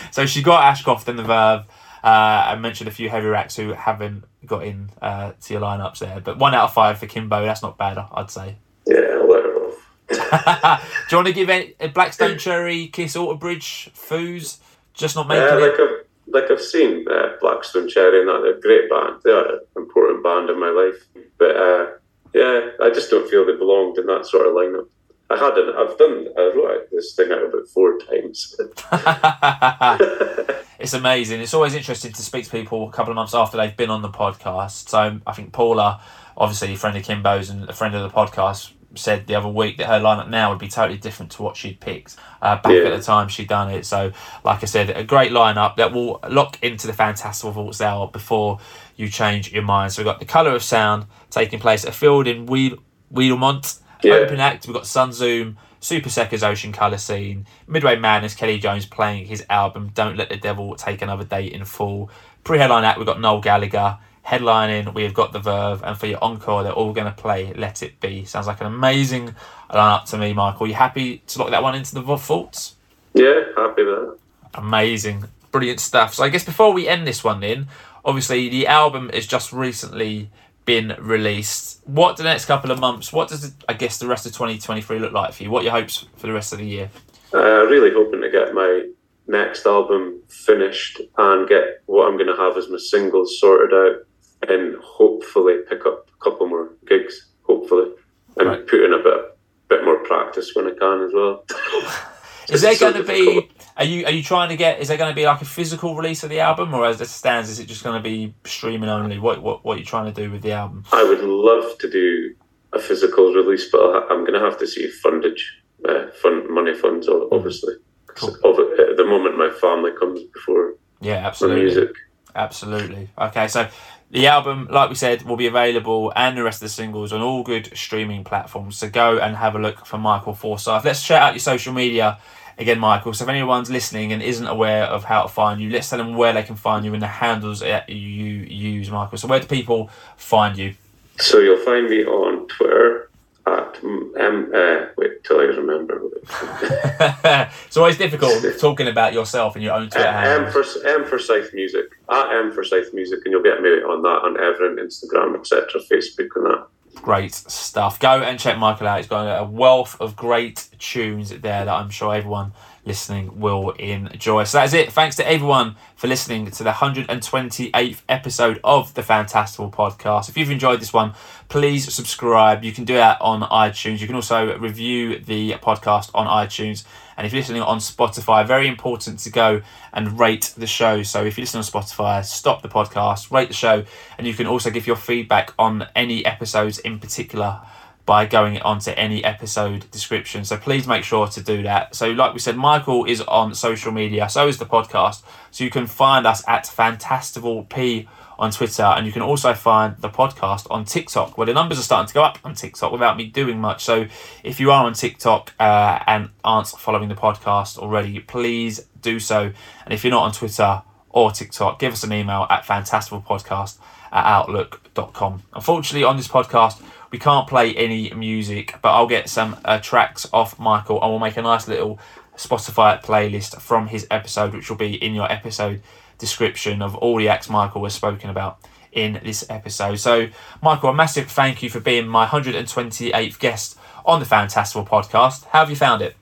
so 0.12 0.26
she 0.26 0.42
got 0.42 0.64
Ashcroft 0.64 1.09
and 1.09 1.18
The 1.18 1.22
Verve. 1.22 1.64
Uh, 2.04 2.44
I 2.48 2.56
mentioned 2.56 2.88
a 2.88 2.92
few 2.92 3.09
heavy 3.09 3.28
acts 3.28 3.56
who 3.56 3.72
haven't 3.72 4.24
got 4.44 4.64
in 4.64 4.90
uh, 5.00 5.32
to 5.40 5.54
your 5.54 5.62
lineups 5.62 6.00
there, 6.00 6.20
but 6.20 6.37
one 6.37 6.54
out 6.54 6.64
of 6.64 6.74
five 6.74 6.98
for 6.98 7.06
Kimbo. 7.06 7.42
That's 7.44 7.62
not 7.62 7.78
bad, 7.78 7.98
I'd 8.12 8.30
say. 8.30 8.56
Yeah, 8.87 8.96
I'll 8.98 9.28
let 9.28 9.42
her 9.44 9.66
off. 9.66 11.09
Do 11.09 11.16
you 11.16 11.16
want 11.16 11.26
to 11.28 11.32
give 11.32 11.48
any 11.48 11.74
Black 11.94 12.12
Stone 12.12 12.37
Cherry, 12.37 12.87
Kiss, 12.88 13.16
Alter 13.16 13.38
Bridge, 13.38 13.90
Foos? 13.94 14.59
Just 14.96 15.16
not 15.16 15.28
making 15.28 15.44
uh, 15.44 15.61
like 15.61 15.78
it. 15.78 15.80
I've, 15.80 16.06
like 16.28 16.50
I've 16.50 16.62
seen 16.62 17.06
uh, 17.09 17.37
Black 17.40 17.64
Stone 17.64 17.88
Cherry, 17.88 18.20
and 18.20 18.28
that 18.28 18.40
they're 18.42 18.56
a 18.56 18.61
great 18.61 18.90
band. 18.90 19.20
They're 19.22 19.56
an 19.56 19.61
important 19.76 20.24
band 20.24 20.50
in 20.50 20.59
my 20.59 20.70
life, 20.70 21.06
but 21.38 21.56
uh, 21.56 21.87
yeah, 22.35 22.70
I 22.82 22.90
just 22.90 23.11
don't 23.11 23.28
feel 23.30 23.46
they 23.46 23.56
belonged 23.56 23.98
in 23.98 24.06
that 24.06 24.26
sort 24.26 24.46
of 24.46 24.54
lineup. 24.54 24.88
I 25.28 25.37
hadn't. 25.37 25.74
I've 25.76 25.98
done. 25.98 26.28
I 26.38 26.52
wrote 26.54 26.90
this 26.90 27.14
thing 27.14 27.32
out 27.32 27.44
about 27.44 27.68
four 27.68 27.98
times. 27.98 28.54
it's 30.78 30.94
amazing. 30.94 31.40
It's 31.40 31.54
always 31.54 31.74
interesting 31.74 32.12
to 32.12 32.22
speak 32.22 32.44
to 32.44 32.50
people 32.50 32.88
a 32.88 32.92
couple 32.92 33.11
of 33.11 33.16
months 33.16 33.35
after 33.35 33.56
they've 33.56 33.76
been 33.76 33.90
on 33.90 34.02
the 34.02 34.09
podcast. 34.09 34.88
So 34.88 35.20
I 35.26 35.32
think 35.32 35.52
Paula, 35.52 36.00
obviously 36.37 36.72
a 36.72 36.76
friend 36.76 36.96
of 36.96 37.04
Kimbo's 37.04 37.50
and 37.50 37.68
a 37.68 37.72
friend 37.72 37.94
of 37.94 38.02
the 38.02 38.16
podcast, 38.16 38.70
said 38.98 39.26
the 39.26 39.35
other 39.35 39.48
week 39.48 39.78
that 39.78 39.87
her 39.87 40.00
lineup 40.00 40.28
now 40.28 40.50
would 40.50 40.59
be 40.59 40.68
totally 40.68 40.98
different 40.98 41.32
to 41.32 41.42
what 41.42 41.56
she'd 41.56 41.80
picked 41.80 42.16
uh, 42.42 42.56
back 42.56 42.72
yeah. 42.72 42.80
at 42.80 42.96
the 42.96 43.02
time 43.02 43.28
she'd 43.28 43.48
done 43.48 43.70
it. 43.70 43.87
So, 43.87 44.12
like 44.44 44.62
I 44.62 44.66
said, 44.66 44.90
a 44.90 45.04
great 45.04 45.32
lineup 45.32 45.76
that 45.76 45.92
will 45.92 46.20
lock 46.28 46.62
into 46.62 46.87
the 46.87 46.92
Fantastival 46.92 47.52
Vaults 47.52 47.80
Hour 47.80 48.09
before 48.09 48.59
you 48.96 49.09
change 49.09 49.52
your 49.52 49.62
mind. 49.62 49.92
So 49.92 50.02
we've 50.02 50.06
got 50.06 50.20
the 50.20 50.26
Colour 50.26 50.54
of 50.54 50.62
Sound 50.62 51.06
taking 51.30 51.59
place 51.59 51.85
at 51.85 51.90
a 51.90 51.92
field 51.92 52.26
in 52.26 52.46
Wheel- 52.46 52.78
Wiedemont. 53.12 53.80
Yeah. 54.02 54.14
Open 54.14 54.40
act, 54.40 54.66
we've 54.66 54.74
got 54.74 54.87
Sun 54.87 55.12
Zoom, 55.12 55.56
Super 55.80 56.11
Secca's 56.11 56.42
Ocean 56.42 56.72
Colour 56.72 56.98
Scene, 56.98 57.46
Midway 57.66 57.96
Madness, 57.96 58.35
Kelly 58.35 58.59
Jones 58.59 58.87
playing 58.87 59.26
his 59.26 59.44
album 59.48 59.90
Don't 59.94 60.16
Let 60.16 60.28
the 60.28 60.37
Devil 60.37 60.74
Take 60.76 61.02
Another 61.02 61.24
Day 61.24 61.46
in 61.46 61.64
full. 61.64 62.11
Pre 62.44 62.59
headline 62.59 62.85
act, 62.85 62.98
we've 62.98 63.06
got 63.06 63.20
Noel 63.20 63.40
Gallagher. 63.40 63.98
Headlining, 64.26 64.92
we've 64.94 65.14
got 65.14 65.32
The 65.32 65.38
Verve. 65.38 65.82
And 65.84 65.96
for 65.96 66.06
your 66.06 66.22
encore, 66.22 66.62
they're 66.62 66.72
all 66.72 66.92
going 66.92 67.06
to 67.06 67.12
play 67.12 67.52
Let 67.54 67.82
It 67.82 68.00
Be. 68.00 68.24
Sounds 68.24 68.46
like 68.46 68.60
an 68.60 68.66
amazing 68.66 69.34
lineup 69.70 70.04
to 70.06 70.18
me, 70.18 70.32
Michael. 70.32 70.66
You 70.66 70.74
happy 70.74 71.22
to 71.28 71.38
lock 71.38 71.50
that 71.50 71.62
one 71.62 71.74
into 71.74 71.94
the 71.94 72.02
vaults? 72.02 72.74
Yeah, 73.14 73.42
happy 73.56 73.84
with 73.84 73.94
that. 73.94 74.18
Amazing. 74.54 75.24
Brilliant 75.52 75.80
stuff. 75.80 76.14
So 76.14 76.24
I 76.24 76.28
guess 76.28 76.44
before 76.44 76.72
we 76.72 76.88
end 76.88 77.06
this 77.06 77.22
one, 77.22 77.40
then, 77.40 77.68
obviously 78.04 78.48
the 78.48 78.66
album 78.66 79.10
is 79.10 79.26
just 79.26 79.52
recently 79.52 80.30
been 80.64 80.96
released. 80.98 81.80
What 81.84 82.16
the 82.16 82.24
next 82.24 82.46
couple 82.46 82.70
of 82.70 82.80
months? 82.80 83.12
What 83.12 83.28
does 83.28 83.54
I 83.68 83.74
guess 83.74 83.98
the 83.98 84.06
rest 84.06 84.26
of 84.26 84.32
2023 84.32 84.98
look 84.98 85.12
like 85.12 85.34
for 85.34 85.44
you? 85.44 85.50
What 85.50 85.60
are 85.60 85.64
your 85.64 85.72
hopes 85.72 86.06
for 86.16 86.26
the 86.26 86.32
rest 86.32 86.52
of 86.52 86.58
the 86.58 86.66
year? 86.66 86.90
Uh, 87.32 87.64
really 87.66 87.92
hoping 87.92 88.20
to 88.20 88.30
get 88.30 88.54
my 88.54 88.88
next 89.28 89.66
album 89.66 90.20
finished 90.28 91.00
and 91.18 91.48
get 91.48 91.82
what 91.86 92.06
I'm 92.06 92.16
going 92.16 92.28
to 92.28 92.36
have 92.36 92.56
as 92.56 92.68
my 92.68 92.78
singles 92.78 93.40
sorted 93.40 93.74
out, 93.74 94.06
and 94.49 94.77
hopefully 94.83 95.57
pick 95.68 95.87
up 95.87 96.09
a 96.09 96.25
couple 96.25 96.49
more 96.49 96.70
gigs. 96.87 97.31
Hopefully, 97.42 97.92
and 98.37 98.49
right. 98.49 98.66
put 98.66 98.83
in 98.83 98.92
a 98.92 99.03
bit 99.03 99.38
bit 99.68 99.85
more 99.85 99.99
practice 100.05 100.53
when 100.55 100.66
I 100.66 100.75
can 100.79 101.03
as 101.03 101.12
well. 101.12 101.44
Is 102.49 102.62
there 102.62 102.79
going 102.79 102.94
to 102.94 103.03
be? 103.03 103.51
Are 103.77 103.85
you 103.85 104.07
are 104.07 104.12
you 104.12 104.22
trying 104.22 104.51
to 104.51 104.57
get? 104.57 104.81
Is 104.81 104.88
there 104.88 104.96
going 104.96 105.11
to 105.11 105.14
be 105.14 105.27
like 105.27 105.42
a 105.42 105.46
physical 105.46 105.96
release 105.96 106.22
of 106.22 106.31
the 106.31 106.40
album, 106.40 106.72
or 106.75 106.87
as 106.87 107.01
it 107.01 107.09
stands, 107.09 107.51
is 107.51 107.59
it 107.59 107.66
just 107.66 107.83
going 107.83 108.01
to 108.01 108.03
be 108.03 108.35
streaming 108.44 108.88
only? 108.88 109.18
What 109.18 109.42
what 109.42 109.64
what 109.64 109.77
are 109.77 109.81
you 109.81 109.85
trying 109.85 110.12
to 110.12 110.22
do 110.22 110.31
with 110.31 110.42
the 110.42 110.53
album? 110.53 110.85
I 110.92 111.03
would 111.03 111.22
love 111.22 111.77
to 111.79 111.90
do 111.90 112.35
a 112.72 112.79
physical 112.79 113.33
release, 113.33 113.68
but 113.70 113.81
I'm 114.11 114.20
going 114.20 114.35
to 114.35 114.40
have 114.40 114.59
to 114.59 114.66
see 114.66 114.90
fundage, 115.05 115.40
uh, 115.88 116.11
fund 116.22 116.49
money 116.49 116.75
funds, 116.75 117.09
obviously. 117.09 117.75
Cool. 118.07 118.31
At 118.31 118.96
the 118.96 119.05
moment, 119.05 119.37
my 119.37 119.51
family 119.61 119.90
comes 119.99 120.22
before. 120.33 120.75
Yeah, 121.01 121.27
absolutely. 121.27 121.64
music. 121.64 121.90
Absolutely. 122.37 123.09
Okay, 123.18 123.49
so 123.49 123.68
the 124.11 124.27
album, 124.29 124.68
like 124.70 124.88
we 124.90 124.94
said, 124.94 125.22
will 125.22 125.37
be 125.37 125.46
available 125.46 126.12
and 126.14 126.37
the 126.37 126.42
rest 126.42 126.59
of 126.59 126.66
the 126.66 126.68
singles 126.68 127.12
on 127.12 127.22
all 127.22 127.42
good 127.42 127.77
streaming 127.77 128.25
platforms. 128.25 128.77
So 128.77 128.88
go 128.88 129.18
and 129.18 129.35
have 129.37 129.57
a 129.57 129.59
look 129.59 129.87
for 129.87 129.99
Michael 129.99 130.35
Forsyth. 130.35 130.85
Let's 130.85 131.05
check 131.05 131.20
out 131.20 131.33
your 131.33 131.40
social 131.40 131.72
media 131.72 132.18
again, 132.59 132.79
Michael. 132.79 133.14
So 133.14 133.25
if 133.25 133.31
anyone's 133.31 133.70
listening 133.70 134.12
and 134.12 134.22
isn't 134.22 134.46
aware 134.46 134.85
of 134.85 135.05
how 135.05 135.22
to 135.22 135.29
find 135.29 135.61
you, 135.61 135.70
let's 135.70 135.88
tell 135.88 135.99
them 135.99 136.14
where 136.14 136.33
they 136.35 136.42
can 136.42 136.57
find 136.57 136.85
you 136.85 136.92
and 136.92 137.03
the 137.03 137.07
handles 137.07 137.61
that 137.61 137.88
you 137.88 137.96
use, 137.96 138.90
Michael. 138.90 139.18
So 139.18 139.29
where 139.29 139.40
do 139.40 139.46
people 139.46 139.90
find 140.16 140.57
you? 140.59 140.75
So 141.18 141.38
you'll 141.38 141.64
find 141.64 141.88
me 141.88 142.05
on 142.05 142.46
Twitter 142.49 143.05
at 143.46 143.78
um, 143.85 144.50
uh, 144.54 144.87
wait 144.96 145.22
till 145.24 145.38
I 145.38 145.44
remember. 145.44 146.02
it's 147.66 147.76
always 147.76 147.96
difficult 147.96 148.44
talking 148.59 148.88
about 148.88 149.12
yourself 149.12 149.54
and 149.54 149.62
your 149.62 149.74
own 149.74 149.88
Twitter 149.88 150.09
uh, 150.09 150.44
M 150.46 150.52
for 150.52 150.64
M 150.87 151.04
Forsyth 151.04 151.54
Music 151.54 151.87
at 152.11 152.30
M 152.32 152.52
Forsyth 152.52 152.92
Music, 152.92 153.20
and 153.24 153.32
you'll 153.32 153.42
get 153.42 153.62
me 153.62 153.70
on 153.70 154.02
that 154.02 154.22
on 154.24 154.37
Everin, 154.37 154.76
Instagram, 154.76 155.38
etc., 155.38 155.80
Facebook, 155.90 156.28
and 156.35 156.46
that. 156.46 156.66
Great 156.96 157.35
stuff. 157.35 158.00
Go 158.00 158.22
and 158.22 158.38
check 158.38 158.59
Michael 158.59 158.88
out. 158.88 158.96
He's 158.96 159.06
got 159.06 159.40
a 159.40 159.44
wealth 159.44 160.00
of 160.00 160.16
great 160.16 160.68
tunes 160.78 161.28
there 161.30 161.64
that 161.64 161.68
I'm 161.68 161.90
sure 161.90 162.14
everyone 162.14 162.52
listening 162.87 163.38
will 163.38 163.70
enjoy. 163.72 164.44
So 164.44 164.59
that's 164.59 164.72
it. 164.72 164.92
Thanks 164.92 165.16
to 165.16 165.29
everyone 165.29 165.77
for 165.96 166.07
listening 166.07 166.51
to 166.51 166.62
the 166.62 166.70
128th 166.70 168.03
episode 168.09 168.61
of 168.62 168.94
the 168.94 169.03
Fantastival 169.03 169.72
Podcast. 169.72 170.29
If 170.29 170.38
you've 170.38 170.51
enjoyed 170.51 170.81
this 170.81 170.92
one, 170.92 171.14
please 171.49 171.92
subscribe. 171.92 172.64
You 172.64 172.72
can 172.72 172.85
do 172.85 172.94
that 172.94 173.20
on 173.20 173.42
iTunes. 173.42 174.01
You 174.01 174.07
can 174.07 174.14
also 174.14 174.57
review 174.59 175.18
the 175.18 175.55
podcast 175.55 176.11
on 176.14 176.26
iTunes. 176.26 176.84
And 177.16 177.26
if 177.26 177.32
you're 177.32 177.41
listening 177.41 177.62
on 177.62 177.78
Spotify, 177.78 178.47
very 178.47 178.68
important 178.68 179.18
to 179.20 179.30
go 179.30 179.62
and 179.93 180.18
rate 180.18 180.55
the 180.57 180.66
show. 180.66 181.03
So 181.03 181.24
if 181.24 181.37
you 181.37 181.43
listen 181.43 181.59
on 181.59 181.64
Spotify, 181.64 182.24
stop 182.24 182.62
the 182.62 182.68
podcast, 182.68 183.32
rate 183.32 183.49
the 183.49 183.55
show, 183.55 183.84
and 184.16 184.26
you 184.26 184.34
can 184.34 184.47
also 184.47 184.70
give 184.70 184.87
your 184.87 184.97
feedback 184.97 185.53
on 185.59 185.89
any 185.97 186.24
episodes 186.24 186.78
in 186.78 186.99
particular 186.99 187.62
by 188.07 188.24
going 188.24 188.61
onto 188.62 188.92
any 188.92 189.22
episode 189.24 189.90
description. 189.90 190.44
So 190.44 190.57
please 190.57 190.86
make 190.86 191.04
sure 191.04 191.26
to 191.26 191.42
do 191.42 191.62
that. 191.64 191.94
So, 191.94 192.12
like 192.12 192.32
we 192.32 192.38
said, 192.38 192.57
Michael 192.57 193.04
is 193.04 193.20
on 193.22 193.54
social 193.54 193.92
media, 193.92 194.28
so 194.28 194.46
is 194.46 194.59
the 194.59 194.64
podcast. 194.64 195.22
So 195.50 195.64
you 195.64 195.70
can 195.70 195.86
find 195.86 196.26
us 196.26 196.42
at 196.48 196.64
Fantastival 196.64 197.68
P 197.68 198.09
on 198.38 198.52
Twitter, 198.52 198.84
and 198.84 199.07
you 199.07 199.12
can 199.12 199.22
also 199.22 199.54
find 199.54 199.96
the 199.98 200.09
podcast 200.09 200.66
on 200.70 200.84
TikTok, 200.84 201.36
where 201.36 201.46
the 201.46 201.54
numbers 201.54 201.78
are 201.78 201.82
starting 201.82 202.09
to 202.09 202.14
go 202.14 202.22
up 202.22 202.38
on 202.44 202.54
TikTok 202.54 202.92
without 202.92 203.16
me 203.16 203.26
doing 203.26 203.61
much. 203.61 203.84
So 203.84 204.07
if 204.44 204.61
you 204.61 204.70
are 204.70 204.86
on 204.86 204.92
TikTok 204.92 205.52
uh, 205.59 205.98
and 206.07 206.30
aren't 206.44 206.68
following 206.68 207.09
the 207.09 207.14
podcast 207.14 207.78
already, 207.78 208.20
please 208.20 208.86
do 209.02 209.18
so. 209.18 209.52
And 209.84 209.92
if 209.92 210.04
you're 210.04 210.12
not 210.12 210.22
on 210.22 210.32
Twitter, 210.32 210.82
or 211.16 211.30
TikTok, 211.30 211.78
give 211.78 211.94
us 211.94 212.04
an 212.04 212.12
email 212.12 212.46
at 212.50 212.62
fantastivalpodcast 212.64 213.78
at 214.12 214.24
outlook.com. 214.26 215.42
Unfortunately, 215.54 216.04
on 216.04 216.18
this 216.18 216.28
podcast, 216.28 216.82
we 217.11 217.18
can't 217.18 217.48
play 217.48 217.74
any 217.74 218.12
music, 218.12 218.76
but 218.82 218.90
I'll 218.90 219.07
get 219.07 219.28
some 219.28 219.57
uh, 219.64 219.78
tracks 219.78 220.28
off 220.32 220.59
Michael 220.59 221.00
and 221.02 221.11
we'll 221.11 221.20
make 221.20 221.36
a 221.36 221.42
nice 221.42 221.68
little 221.68 221.98
Spotify 222.36 223.02
playlist 223.02 223.61
from 223.61 223.88
his 223.88 224.07
episode, 224.11 224.54
which 224.54 224.68
will 224.68 224.76
be 224.76 224.94
in 224.94 225.14
your 225.14 225.30
episode 225.30 225.82
description 226.18 226.82
of 226.82 226.94
all 226.96 227.18
the 227.18 227.28
acts 227.28 227.48
Michael 227.48 227.80
was 227.80 227.94
spoken 227.94 228.30
about 228.30 228.59
in 228.92 229.20
this 229.22 229.44
episode. 229.50 229.96
So, 229.96 230.28
Michael, 230.62 230.90
a 230.90 230.94
massive 230.94 231.30
thank 231.30 231.62
you 231.62 231.70
for 231.70 231.80
being 231.80 232.09
my 232.09 232.26
128th 232.26 233.38
guest 233.38 233.78
on 234.04 234.20
the 234.20 234.26
Fantastival 234.26 234.86
podcast. 234.86 235.44
How 235.46 235.61
have 235.61 235.70
you 235.70 235.76
found 235.76 236.02
it? 236.02 236.16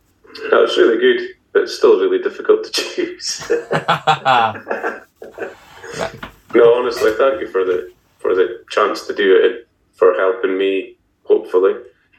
That 0.50 0.60
was 0.60 0.76
really 0.76 0.98
good, 0.98 1.34
but 1.52 1.62
it's 1.62 1.76
still 1.76 2.00
really 2.00 2.22
difficult 2.22 2.64
to 2.64 2.70
choose. 2.72 3.46
no, 6.54 6.74
honestly, 6.74 7.12
thank 7.16 7.40
you 7.40 7.48
for 7.48 7.64
the 7.64 7.92
for 8.18 8.34
the 8.34 8.64
chance 8.70 9.06
to 9.06 9.14
do 9.14 9.36
it 9.36 9.68
for 10.04 10.14
helping 10.20 10.58
me 10.58 10.96
hopefully 11.24 11.72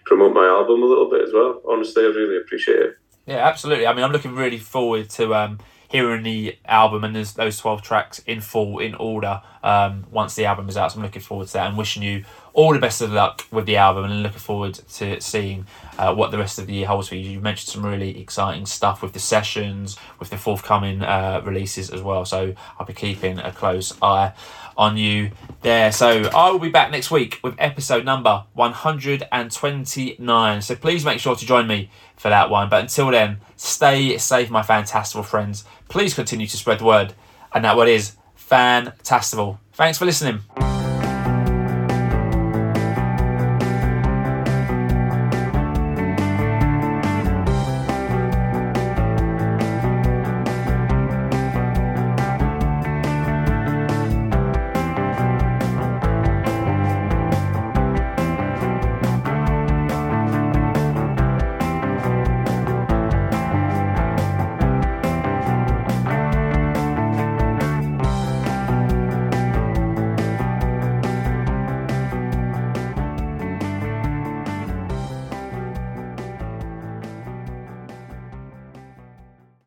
promote 0.05 0.33
my 0.33 0.45
album 0.45 0.81
a 0.81 0.85
little 0.85 1.09
bit 1.09 1.21
as 1.21 1.31
well. 1.33 1.61
Honestly, 1.67 2.03
I 2.03 2.07
really 2.07 2.37
appreciate 2.37 2.79
it. 2.79 2.97
Yeah, 3.27 3.47
absolutely. 3.47 3.85
I 3.85 3.93
mean, 3.93 4.03
I'm 4.03 4.11
looking 4.11 4.33
really 4.33 4.57
forward 4.57 5.09
to 5.11 5.35
um, 5.35 5.59
hearing 5.87 6.23
the 6.23 6.57
album 6.65 7.03
and 7.03 7.15
those 7.15 7.57
12 7.57 7.81
tracks 7.81 8.19
in 8.19 8.41
full, 8.41 8.79
in 8.79 8.95
order, 8.95 9.41
um, 9.65 10.05
once 10.11 10.35
the 10.35 10.45
album 10.45 10.69
is 10.69 10.77
out. 10.77 10.91
So 10.91 10.99
I'm 10.99 11.03
looking 11.03 11.23
forward 11.23 11.47
to 11.47 11.53
that 11.53 11.65
and 11.67 11.77
wishing 11.77 12.03
you 12.03 12.23
all 12.53 12.71
the 12.71 12.79
best 12.79 13.01
of 13.01 13.11
luck 13.11 13.43
with 13.51 13.65
the 13.65 13.77
album 13.77 14.05
and 14.05 14.21
looking 14.23 14.39
forward 14.39 14.75
to 14.75 15.19
seeing 15.19 15.65
uh, 15.97 16.13
what 16.13 16.29
the 16.31 16.37
rest 16.37 16.59
of 16.59 16.67
the 16.67 16.73
year 16.73 16.85
holds 16.85 17.07
for 17.09 17.15
you. 17.15 17.31
You 17.31 17.39
mentioned 17.41 17.69
some 17.69 17.83
really 17.85 18.21
exciting 18.21 18.67
stuff 18.67 19.01
with 19.01 19.13
the 19.13 19.19
sessions, 19.19 19.97
with 20.19 20.29
the 20.29 20.37
forthcoming 20.37 21.01
uh, 21.01 21.41
releases 21.43 21.89
as 21.89 22.01
well. 22.01 22.23
So 22.25 22.53
I'll 22.79 22.85
be 22.85 22.93
keeping 22.93 23.39
a 23.39 23.51
close 23.51 23.91
eye 24.01 24.33
on 24.77 24.97
you 24.97 25.31
there. 25.63 25.91
So 25.91 26.29
I 26.33 26.51
will 26.51 26.59
be 26.59 26.69
back 26.69 26.91
next 26.91 27.09
week 27.09 27.39
with 27.43 27.55
episode 27.57 28.05
number 28.05 28.43
129. 28.53 30.61
So 30.61 30.75
please 30.75 31.03
make 31.03 31.19
sure 31.19 31.35
to 31.35 31.45
join 31.45 31.65
me 31.67 31.89
for 32.15 32.29
that 32.29 32.51
one. 32.51 32.69
But 32.69 32.83
until 32.83 33.09
then, 33.09 33.37
stay 33.55 34.19
safe, 34.19 34.51
my 34.51 34.61
fantastival 34.61 35.25
friends. 35.25 35.65
Please 35.89 36.13
continue 36.13 36.45
to 36.45 36.55
spread 36.55 36.77
the 36.79 36.85
word. 36.85 37.15
And 37.53 37.65
that 37.65 37.75
word 37.75 37.89
is 37.89 38.15
fantastival. 38.49 39.57
Thanks 39.73 39.97
for 39.97 40.05
listening. 40.05 40.41